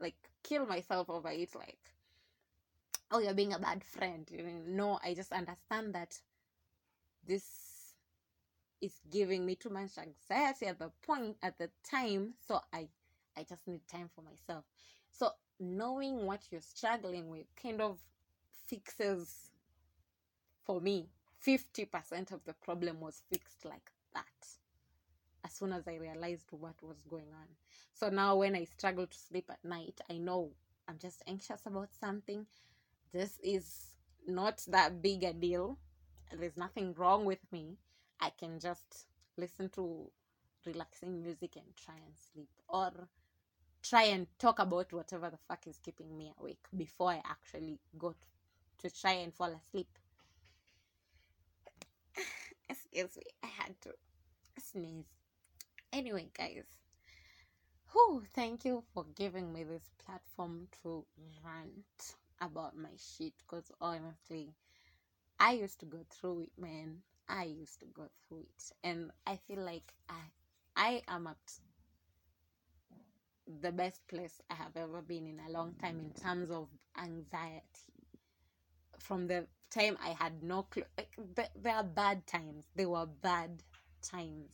like 0.00 0.16
kill 0.42 0.66
myself 0.66 1.08
over 1.08 1.30
it 1.30 1.54
like 1.54 1.78
oh 3.10 3.20
you're 3.20 3.34
being 3.34 3.52
a 3.52 3.58
bad 3.58 3.84
friend. 3.84 4.30
No, 4.66 4.98
I 5.02 5.14
just 5.14 5.32
understand 5.32 5.94
that 5.94 6.18
this 7.26 7.76
is 8.80 9.00
giving 9.10 9.44
me 9.44 9.54
too 9.54 9.70
much 9.70 9.92
anxiety 9.98 10.66
at 10.66 10.78
the 10.78 10.90
point 11.02 11.36
at 11.42 11.58
the 11.58 11.70
time 11.88 12.34
so 12.46 12.60
i 12.72 12.86
i 13.36 13.42
just 13.42 13.66
need 13.66 13.80
time 13.88 14.08
for 14.14 14.22
myself 14.22 14.64
so 15.10 15.30
knowing 15.58 16.26
what 16.26 16.40
you're 16.50 16.60
struggling 16.60 17.30
with 17.30 17.46
kind 17.60 17.80
of 17.80 17.98
fixes 18.66 19.50
for 20.64 20.80
me. 20.80 21.08
50% 21.46 22.32
of 22.32 22.44
the 22.44 22.54
problem 22.54 23.00
was 23.00 23.22
fixed 23.30 23.64
like 23.64 23.92
that 24.14 24.24
as 25.44 25.52
soon 25.52 25.72
as 25.72 25.86
i 25.86 25.94
realized 25.94 26.46
what 26.50 26.74
was 26.82 26.96
going 27.08 27.28
on. 27.32 27.46
So 27.94 28.08
now 28.08 28.36
when 28.36 28.56
i 28.56 28.64
struggle 28.64 29.06
to 29.06 29.18
sleep 29.18 29.48
at 29.50 29.64
night 29.64 30.00
i 30.10 30.18
know 30.18 30.50
i'm 30.88 30.98
just 30.98 31.22
anxious 31.26 31.62
about 31.66 31.90
something. 31.94 32.46
This 33.12 33.38
is 33.42 33.96
not 34.26 34.64
that 34.68 35.00
big 35.02 35.22
a 35.22 35.32
deal. 35.32 35.78
There's 36.36 36.56
nothing 36.56 36.94
wrong 36.94 37.24
with 37.24 37.40
me. 37.52 37.76
I 38.20 38.30
can 38.30 38.58
just 38.58 39.06
listen 39.36 39.68
to 39.70 40.10
relaxing 40.66 41.22
music 41.22 41.56
and 41.56 41.66
try 41.76 41.94
and 41.94 42.14
sleep 42.32 42.48
or 42.68 42.90
try 43.82 44.04
and 44.04 44.26
talk 44.38 44.58
about 44.58 44.92
whatever 44.92 45.30
the 45.30 45.38
fuck 45.48 45.66
is 45.66 45.78
keeping 45.78 46.16
me 46.18 46.32
awake 46.40 46.64
before 46.76 47.10
i 47.10 47.22
actually 47.24 47.78
go 47.98 48.10
to, 48.10 48.26
to 48.78 48.90
try 48.90 49.12
and 49.12 49.34
fall 49.34 49.52
asleep 49.52 49.88
excuse 52.68 53.16
me 53.16 53.22
i 53.42 53.46
had 53.46 53.80
to 53.80 53.90
sneeze 54.58 55.06
anyway 55.92 56.28
guys 56.36 56.64
whew, 57.92 58.22
thank 58.34 58.64
you 58.64 58.82
for 58.92 59.04
giving 59.14 59.52
me 59.52 59.64
this 59.64 59.90
platform 60.04 60.66
to 60.82 61.04
rant 61.44 62.14
about 62.40 62.76
my 62.76 62.90
shit 62.98 63.32
because 63.38 63.70
honestly 63.80 64.54
I 65.38 65.52
used 65.52 65.80
to 65.80 65.86
go 65.86 65.98
through 66.10 66.40
it, 66.40 66.52
man. 66.58 67.02
I 67.28 67.44
used 67.44 67.80
to 67.80 67.86
go 67.86 68.08
through 68.26 68.40
it, 68.40 68.72
and 68.84 69.10
I 69.26 69.36
feel 69.36 69.60
like 69.60 69.92
I, 70.08 70.20
I 70.76 71.02
am 71.08 71.26
at 71.26 71.36
the 73.60 73.72
best 73.72 74.06
place 74.08 74.40
I 74.50 74.54
have 74.54 74.76
ever 74.76 75.02
been 75.02 75.26
in 75.26 75.40
a 75.46 75.50
long 75.50 75.74
time 75.74 76.00
in 76.00 76.10
terms 76.12 76.50
of 76.50 76.68
anxiety. 76.96 77.95
From 78.98 79.26
the 79.26 79.46
time 79.70 79.98
I 80.02 80.10
had 80.10 80.42
no 80.42 80.62
clue, 80.64 80.84
like 80.96 81.14
th- 81.36 81.50
there 81.56 81.74
are 81.76 81.84
bad 81.84 82.26
times. 82.26 82.64
They 82.74 82.86
were 82.86 83.06
bad 83.06 83.62
times. 84.02 84.52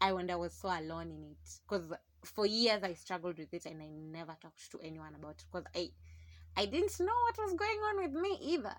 I 0.00 0.12
when 0.12 0.30
I 0.30 0.36
was 0.36 0.52
so 0.52 0.68
alone 0.68 1.10
in 1.10 1.22
it, 1.32 1.60
because 1.68 1.92
for 2.24 2.46
years 2.46 2.82
I 2.82 2.94
struggled 2.94 3.38
with 3.38 3.52
it, 3.54 3.66
and 3.66 3.82
I 3.82 3.88
never 3.88 4.36
talked 4.40 4.70
to 4.72 4.80
anyone 4.80 5.14
about 5.14 5.32
it, 5.40 5.44
because 5.50 5.66
I, 5.74 5.90
I 6.56 6.66
didn't 6.66 6.98
know 7.00 7.06
what 7.22 7.38
was 7.38 7.54
going 7.54 7.78
on 7.78 8.02
with 8.02 8.12
me 8.22 8.38
either 8.42 8.76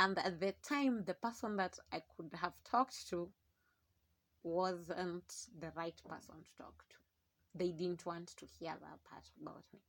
and 0.00 0.18
at 0.18 0.40
the 0.40 0.52
time 0.62 1.04
the 1.04 1.14
person 1.14 1.56
that 1.56 1.78
i 1.92 2.00
could 2.16 2.30
have 2.34 2.54
talked 2.64 3.08
to 3.08 3.30
wasn't 4.42 5.46
the 5.60 5.70
right 5.76 6.00
person 6.08 6.36
to 6.42 6.56
talk 6.56 6.84
to 6.88 6.96
they 7.54 7.70
didn't 7.70 8.06
want 8.06 8.28
to 8.28 8.46
hear 8.46 8.74
that 8.80 9.04
part 9.04 9.24
about 9.40 9.64
me 9.74 9.80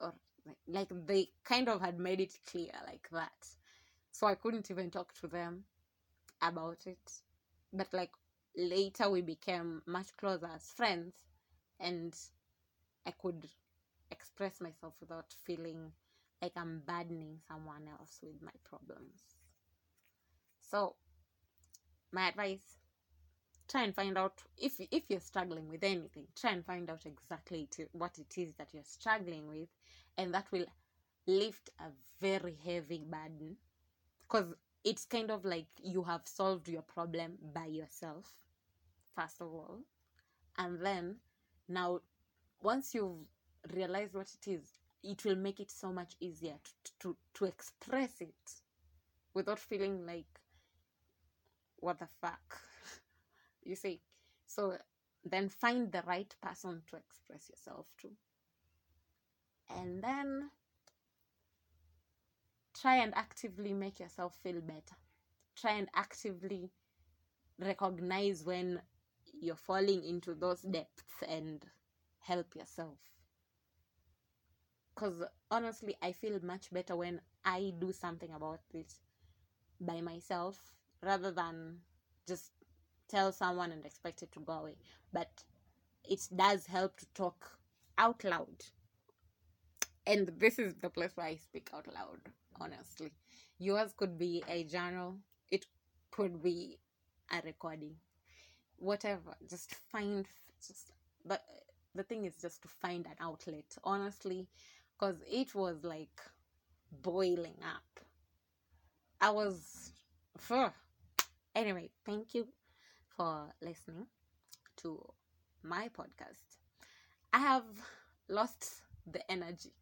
or 0.00 0.14
like, 0.66 0.88
they 1.06 1.28
kind 1.44 1.68
of 1.68 1.80
had 1.80 1.98
made 1.98 2.20
it 2.20 2.38
clear 2.50 2.72
like 2.86 3.08
that. 3.12 3.48
So 4.12 4.26
i 4.26 4.34
couldn't 4.34 4.70
even 4.70 4.90
talk 4.90 5.14
to 5.20 5.28
them 5.28 5.64
about 6.42 6.86
it. 6.86 7.12
But 7.72 7.92
like 7.92 8.12
later 8.56 9.10
we 9.10 9.20
became 9.22 9.82
much 9.86 10.16
closer 10.16 10.46
as 10.54 10.72
friends 10.72 11.14
and 11.80 12.14
i 13.06 13.12
could 13.12 13.46
express 14.10 14.60
myself 14.60 14.94
without 15.00 15.32
feeling 15.44 15.92
like 16.42 16.52
i'm 16.56 16.82
burdening 16.86 17.38
someone 17.46 17.88
else 17.88 18.18
with 18.22 18.42
my 18.42 18.52
problems. 18.64 19.22
So 20.60 20.96
my 22.12 22.28
advice 22.28 22.78
try 23.68 23.82
and 23.82 23.94
find 23.94 24.16
out 24.18 24.42
if 24.56 24.80
if 24.90 25.04
you're 25.08 25.20
struggling 25.20 25.68
with 25.68 25.84
anything 25.84 26.26
try 26.34 26.52
and 26.52 26.64
find 26.64 26.90
out 26.90 27.04
exactly 27.06 27.68
it, 27.78 27.88
what 27.92 28.18
it 28.18 28.38
is 28.38 28.54
that 28.54 28.68
you're 28.72 28.82
struggling 28.84 29.46
with 29.46 29.68
and 30.18 30.34
that 30.34 30.52
will 30.52 30.66
lift 31.26 31.70
a 31.80 31.90
very 32.20 32.58
heavy 32.64 33.04
burden. 33.10 33.56
Because 34.22 34.54
it's 34.84 35.06
kind 35.06 35.30
of 35.30 35.44
like 35.44 35.68
you 35.82 36.02
have 36.04 36.22
solved 36.26 36.68
your 36.68 36.82
problem 36.82 37.38
by 37.54 37.66
yourself 37.66 38.32
first 39.14 39.40
of 39.40 39.48
all. 39.48 39.80
And 40.58 40.80
then 40.84 41.16
now 41.68 42.00
once 42.62 42.94
you've 42.94 43.26
realized 43.74 44.14
what 44.14 44.30
it 44.34 44.50
is 44.50 44.78
it 45.02 45.24
will 45.24 45.36
make 45.36 45.60
it 45.60 45.70
so 45.70 45.92
much 45.92 46.14
easier 46.20 46.54
to 46.64 46.92
to, 47.00 47.16
to 47.34 47.44
express 47.46 48.20
it 48.20 48.62
without 49.34 49.58
feeling 49.58 50.06
like 50.06 50.40
what 51.78 51.98
the 51.98 52.08
fuck? 52.20 52.60
You 53.64 53.76
see? 53.76 54.00
So 54.46 54.78
then 55.24 55.48
find 55.50 55.92
the 55.92 56.02
right 56.06 56.34
person 56.40 56.82
to 56.88 56.96
express 56.96 57.50
yourself 57.50 57.86
to 57.98 58.10
and 59.70 60.02
then 60.02 60.50
try 62.74 62.96
and 62.96 63.14
actively 63.16 63.72
make 63.72 64.00
yourself 64.00 64.34
feel 64.42 64.60
better 64.60 64.96
try 65.56 65.72
and 65.72 65.88
actively 65.94 66.70
recognize 67.58 68.44
when 68.44 68.80
you're 69.40 69.56
falling 69.56 70.04
into 70.04 70.34
those 70.34 70.62
depths 70.62 71.22
and 71.28 71.66
help 72.20 72.54
yourself 72.54 72.98
because 74.94 75.22
honestly 75.50 75.96
i 76.02 76.12
feel 76.12 76.38
much 76.42 76.70
better 76.72 76.96
when 76.96 77.20
i 77.44 77.72
do 77.78 77.92
something 77.92 78.30
about 78.32 78.60
it 78.74 78.94
by 79.80 80.00
myself 80.00 80.72
rather 81.02 81.30
than 81.30 81.78
just 82.26 82.52
tell 83.08 83.32
someone 83.32 83.72
and 83.72 83.84
expect 83.86 84.22
it 84.22 84.32
to 84.32 84.40
go 84.40 84.52
away. 84.52 84.76
But 85.12 85.44
it 86.04 86.28
does 86.34 86.66
help 86.66 86.96
to 86.98 87.06
talk 87.14 87.58
out 87.98 88.24
loud. 88.24 88.64
And 90.08 90.32
this 90.38 90.58
is 90.58 90.72
the 90.80 90.88
place 90.88 91.10
where 91.16 91.26
I 91.26 91.36
speak 91.36 91.68
out 91.74 91.86
loud, 91.92 92.20
honestly. 92.58 93.12
Yours 93.58 93.92
could 93.94 94.18
be 94.18 94.42
a 94.48 94.64
journal, 94.64 95.16
it 95.50 95.66
could 96.10 96.42
be 96.42 96.78
a 97.30 97.42
recording, 97.44 97.94
whatever. 98.78 99.36
Just 99.50 99.74
find, 99.92 100.26
just, 100.66 100.92
but 101.26 101.42
the 101.94 102.02
thing 102.02 102.24
is 102.24 102.36
just 102.40 102.62
to 102.62 102.68
find 102.68 103.04
an 103.04 103.16
outlet, 103.20 103.76
honestly, 103.84 104.46
because 104.98 105.16
it 105.30 105.54
was 105.54 105.84
like 105.84 106.22
boiling 107.02 107.58
up. 107.62 108.00
I 109.20 109.28
was, 109.28 109.92
phew. 110.38 110.72
anyway, 111.54 111.90
thank 112.06 112.32
you 112.32 112.48
for 113.14 113.52
listening 113.60 114.06
to 114.78 115.04
my 115.62 115.90
podcast. 115.90 116.56
I 117.34 117.40
have 117.40 117.66
lost 118.30 118.80
the 119.06 119.30
energy 119.30 119.72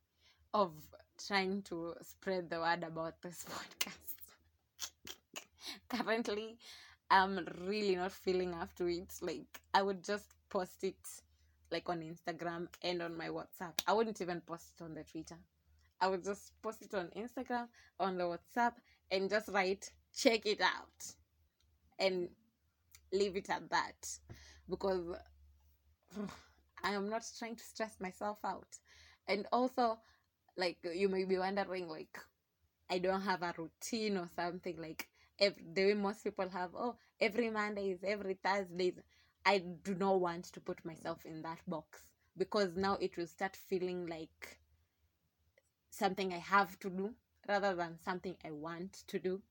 of 0.57 0.73
trying 1.29 1.61
to 1.61 1.95
spread 2.01 2.49
the 2.49 2.59
word 2.59 2.83
about 2.83 3.21
this 3.21 3.45
podcast. 3.51 4.15
Currently, 5.91 6.57
I'm 7.11 7.47
really 7.67 7.97
not 7.97 8.13
feeling 8.13 8.55
up 8.55 8.75
to 8.77 8.87
it. 8.87 9.13
Like, 9.21 9.61
I 9.75 9.83
would 9.83 10.03
just 10.03 10.25
post 10.49 10.83
it 10.83 10.97
like 11.71 11.91
on 11.91 12.01
Instagram 12.01 12.69
and 12.83 13.03
on 13.03 13.19
my 13.19 13.29
WhatsApp. 13.29 13.75
I 13.87 13.93
wouldn't 13.93 14.23
even 14.23 14.41
post 14.41 14.73
it 14.75 14.83
on 14.83 14.95
the 14.95 15.05
Twitter. 15.05 15.37
I 16.01 16.09
would 16.09 16.25
just 16.25 16.53
post 16.63 16.81
it 16.81 16.95
on 16.95 17.09
Instagram, 17.09 17.69
on 18.01 18.17
the 18.17 18.25
WhatsApp, 18.25 18.73
and 19.11 19.29
just 19.29 19.51
write, 19.51 19.91
check 20.17 20.47
it 20.47 20.63
out. 20.63 21.07
And 21.99 22.31
leave 23.13 23.37
it 23.37 23.51
at 23.51 23.69
that. 23.69 24.09
Because 24.71 25.05
I 26.83 26.93
am 26.95 27.11
not 27.11 27.25
trying 27.39 27.57
to 27.57 27.65
stress 27.65 28.01
myself 28.01 28.39
out. 28.43 28.79
And 29.29 29.47
also, 29.53 29.99
like, 30.57 30.79
you 30.95 31.09
may 31.09 31.25
be 31.25 31.39
wondering, 31.39 31.89
like, 31.89 32.19
I 32.91 32.99
don't 32.99 33.23
have 33.23 33.43
a 33.43 33.55
routine 33.57 34.17
or 34.17 34.29
something 34.35 34.77
like 34.81 35.09
every, 35.39 35.63
the 35.75 35.85
way 35.87 35.95
most 35.95 36.23
people 36.25 36.49
have, 36.49 36.71
oh, 36.77 36.97
every 37.21 37.51
monday 37.51 37.91
is 37.91 38.05
every 38.05 38.35
Thursdays. 38.35 38.95
I 39.45 39.59
do 39.59 39.95
not 39.95 40.21
want 40.21 40.45
to 40.47 40.61
put 40.61 40.85
myself 40.85 41.25
in 41.25 41.43
that 41.43 41.59
box 41.67 42.03
because 42.37 42.77
now 42.77 42.97
it 43.01 43.17
will 43.17 43.27
start 43.27 43.57
feeling 43.57 44.07
like 44.07 44.59
something 45.91 46.33
I 46.33 46.39
have 46.39 46.79
to 46.81 46.91
do 46.91 47.15
rather 47.49 47.75
than 47.75 47.99
something 48.05 48.37
I 48.45 48.51
want 48.51 49.05
to 49.09 49.19
do 49.19 49.43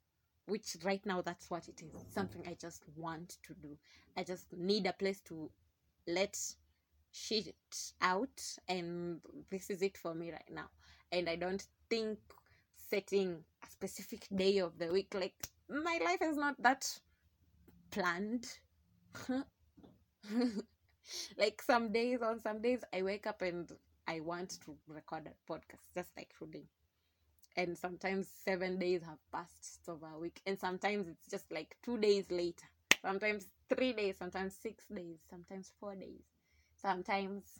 which 0.47 0.77
right 0.83 1.05
now 1.05 1.21
that's 1.21 1.49
what 1.49 1.67
it 1.67 1.81
is 1.81 1.93
something 2.11 2.43
i 2.47 2.55
just 2.59 2.83
want 2.95 3.37
to 3.43 3.53
do 3.61 3.77
i 4.17 4.23
just 4.23 4.45
need 4.55 4.85
a 4.85 4.93
place 4.93 5.19
to 5.21 5.49
let 6.07 6.37
shit 7.11 7.55
out 8.01 8.41
and 8.67 9.19
this 9.49 9.69
is 9.69 9.81
it 9.81 9.97
for 9.97 10.13
me 10.13 10.31
right 10.31 10.51
now 10.51 10.67
and 11.11 11.29
i 11.29 11.35
don't 11.35 11.65
think 11.89 12.19
setting 12.75 13.43
a 13.63 13.69
specific 13.69 14.27
day 14.35 14.57
of 14.59 14.77
the 14.77 14.91
week 14.91 15.13
like 15.13 15.35
my 15.69 15.99
life 16.03 16.21
is 16.21 16.37
not 16.37 16.61
that 16.61 16.99
planned. 17.91 18.47
Like 21.37 21.61
some 21.61 21.91
days 21.91 22.21
on 22.21 22.41
some 22.41 22.61
days 22.61 22.83
i 22.93 23.01
wake 23.01 23.27
up 23.27 23.41
and 23.41 23.71
i 24.07 24.19
want 24.19 24.49
to 24.65 24.75
record 24.87 25.27
a 25.27 25.51
podcast 25.51 25.93
just 25.93 26.09
like 26.17 26.33
today 26.37 26.65
and 27.55 27.77
sometimes 27.77 28.27
seven 28.27 28.77
days 28.79 29.01
have 29.03 29.19
passed 29.31 29.81
over 29.87 30.07
a 30.15 30.19
week 30.19 30.41
and 30.45 30.57
sometimes 30.59 31.07
it's 31.07 31.27
just 31.29 31.51
like 31.51 31.77
two 31.83 31.97
days 31.97 32.29
later. 32.31 32.65
Sometimes 33.01 33.47
three 33.69 33.93
days 33.93 34.17
sometimes 34.17 34.55
six 34.55 34.85
days 34.87 35.19
sometimes 35.29 35.71
four 35.79 35.95
days 35.95 36.23
sometimes 36.75 37.59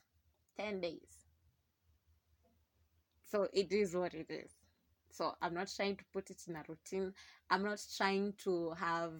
10 0.57 0.81
days 0.81 1.24
so 3.25 3.47
it 3.53 3.71
is 3.71 3.95
what 3.95 4.13
it 4.13 4.29
is. 4.29 4.51
So 5.11 5.35
i'm 5.41 5.53
not 5.53 5.71
trying 5.75 5.95
to 5.97 6.05
put 6.13 6.29
it 6.29 6.41
in 6.47 6.55
a 6.55 6.63
routine. 6.67 7.13
I'm 7.49 7.63
not 7.63 7.81
trying 7.97 8.33
to 8.43 8.71
have 8.71 9.13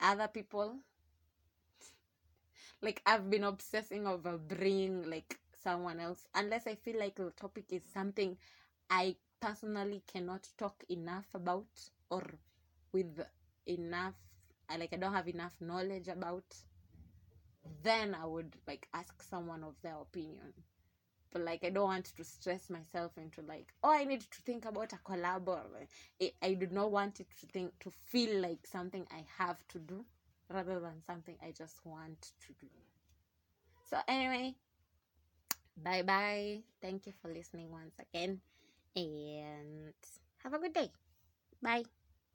other 0.00 0.28
people 0.28 0.76
like 2.80 3.00
i've 3.06 3.30
been 3.30 3.44
obsessing 3.44 4.06
over 4.06 4.36
bringing 4.38 5.08
like 5.08 5.38
someone 5.62 6.00
else. 6.00 6.26
Unless 6.34 6.66
i 6.66 6.74
feel 6.74 6.98
like 6.98 7.16
the 7.16 7.30
topic 7.30 7.64
is 7.70 7.82
something 7.92 8.36
i 8.90 9.16
personally 9.40 10.02
cannot 10.06 10.48
talk 10.56 10.84
enough 10.88 11.26
about 11.34 11.66
or 12.10 12.22
with 12.92 13.20
enough 13.66 14.14
I 14.68 14.76
like 14.76 14.92
I 14.92 14.96
don't 14.96 15.12
have 15.12 15.28
enough 15.28 15.54
knowledge 15.60 16.08
about 16.08 16.44
then 17.82 18.14
I 18.14 18.24
would 18.26 18.56
like 18.66 18.88
ask 18.94 19.22
someone 19.22 19.62
of 19.64 19.74
their 19.82 19.96
opinion 19.96 20.52
like 21.40 21.64
I 21.64 21.70
don't 21.70 21.84
want 21.84 22.04
to 22.16 22.24
stress 22.24 22.70
myself 22.70 23.12
into 23.16 23.42
like 23.42 23.72
oh 23.82 23.92
I 23.92 24.04
need 24.04 24.20
to 24.20 24.42
think 24.42 24.64
about 24.64 24.92
a 24.92 24.96
collab 24.96 25.48
or 25.48 25.62
I, 26.20 26.32
I 26.42 26.54
do 26.54 26.66
not 26.70 26.90
want 26.90 27.20
it 27.20 27.26
to 27.40 27.46
think 27.46 27.78
to 27.80 27.90
feel 27.90 28.40
like 28.40 28.66
something 28.66 29.06
I 29.10 29.24
have 29.38 29.66
to 29.68 29.78
do 29.78 30.04
rather 30.50 30.80
than 30.80 31.02
something 31.06 31.36
I 31.42 31.52
just 31.52 31.84
want 31.84 32.32
to 32.46 32.52
do 32.60 32.68
so 33.88 33.98
anyway 34.08 34.54
bye 35.82 36.02
bye 36.02 36.58
thank 36.80 37.06
you 37.06 37.12
for 37.20 37.28
listening 37.28 37.70
once 37.70 37.94
again 37.98 38.40
and 38.96 39.94
have 40.42 40.54
a 40.54 40.58
good 40.58 40.74
day. 40.74 40.90
Bye. 41.62 41.84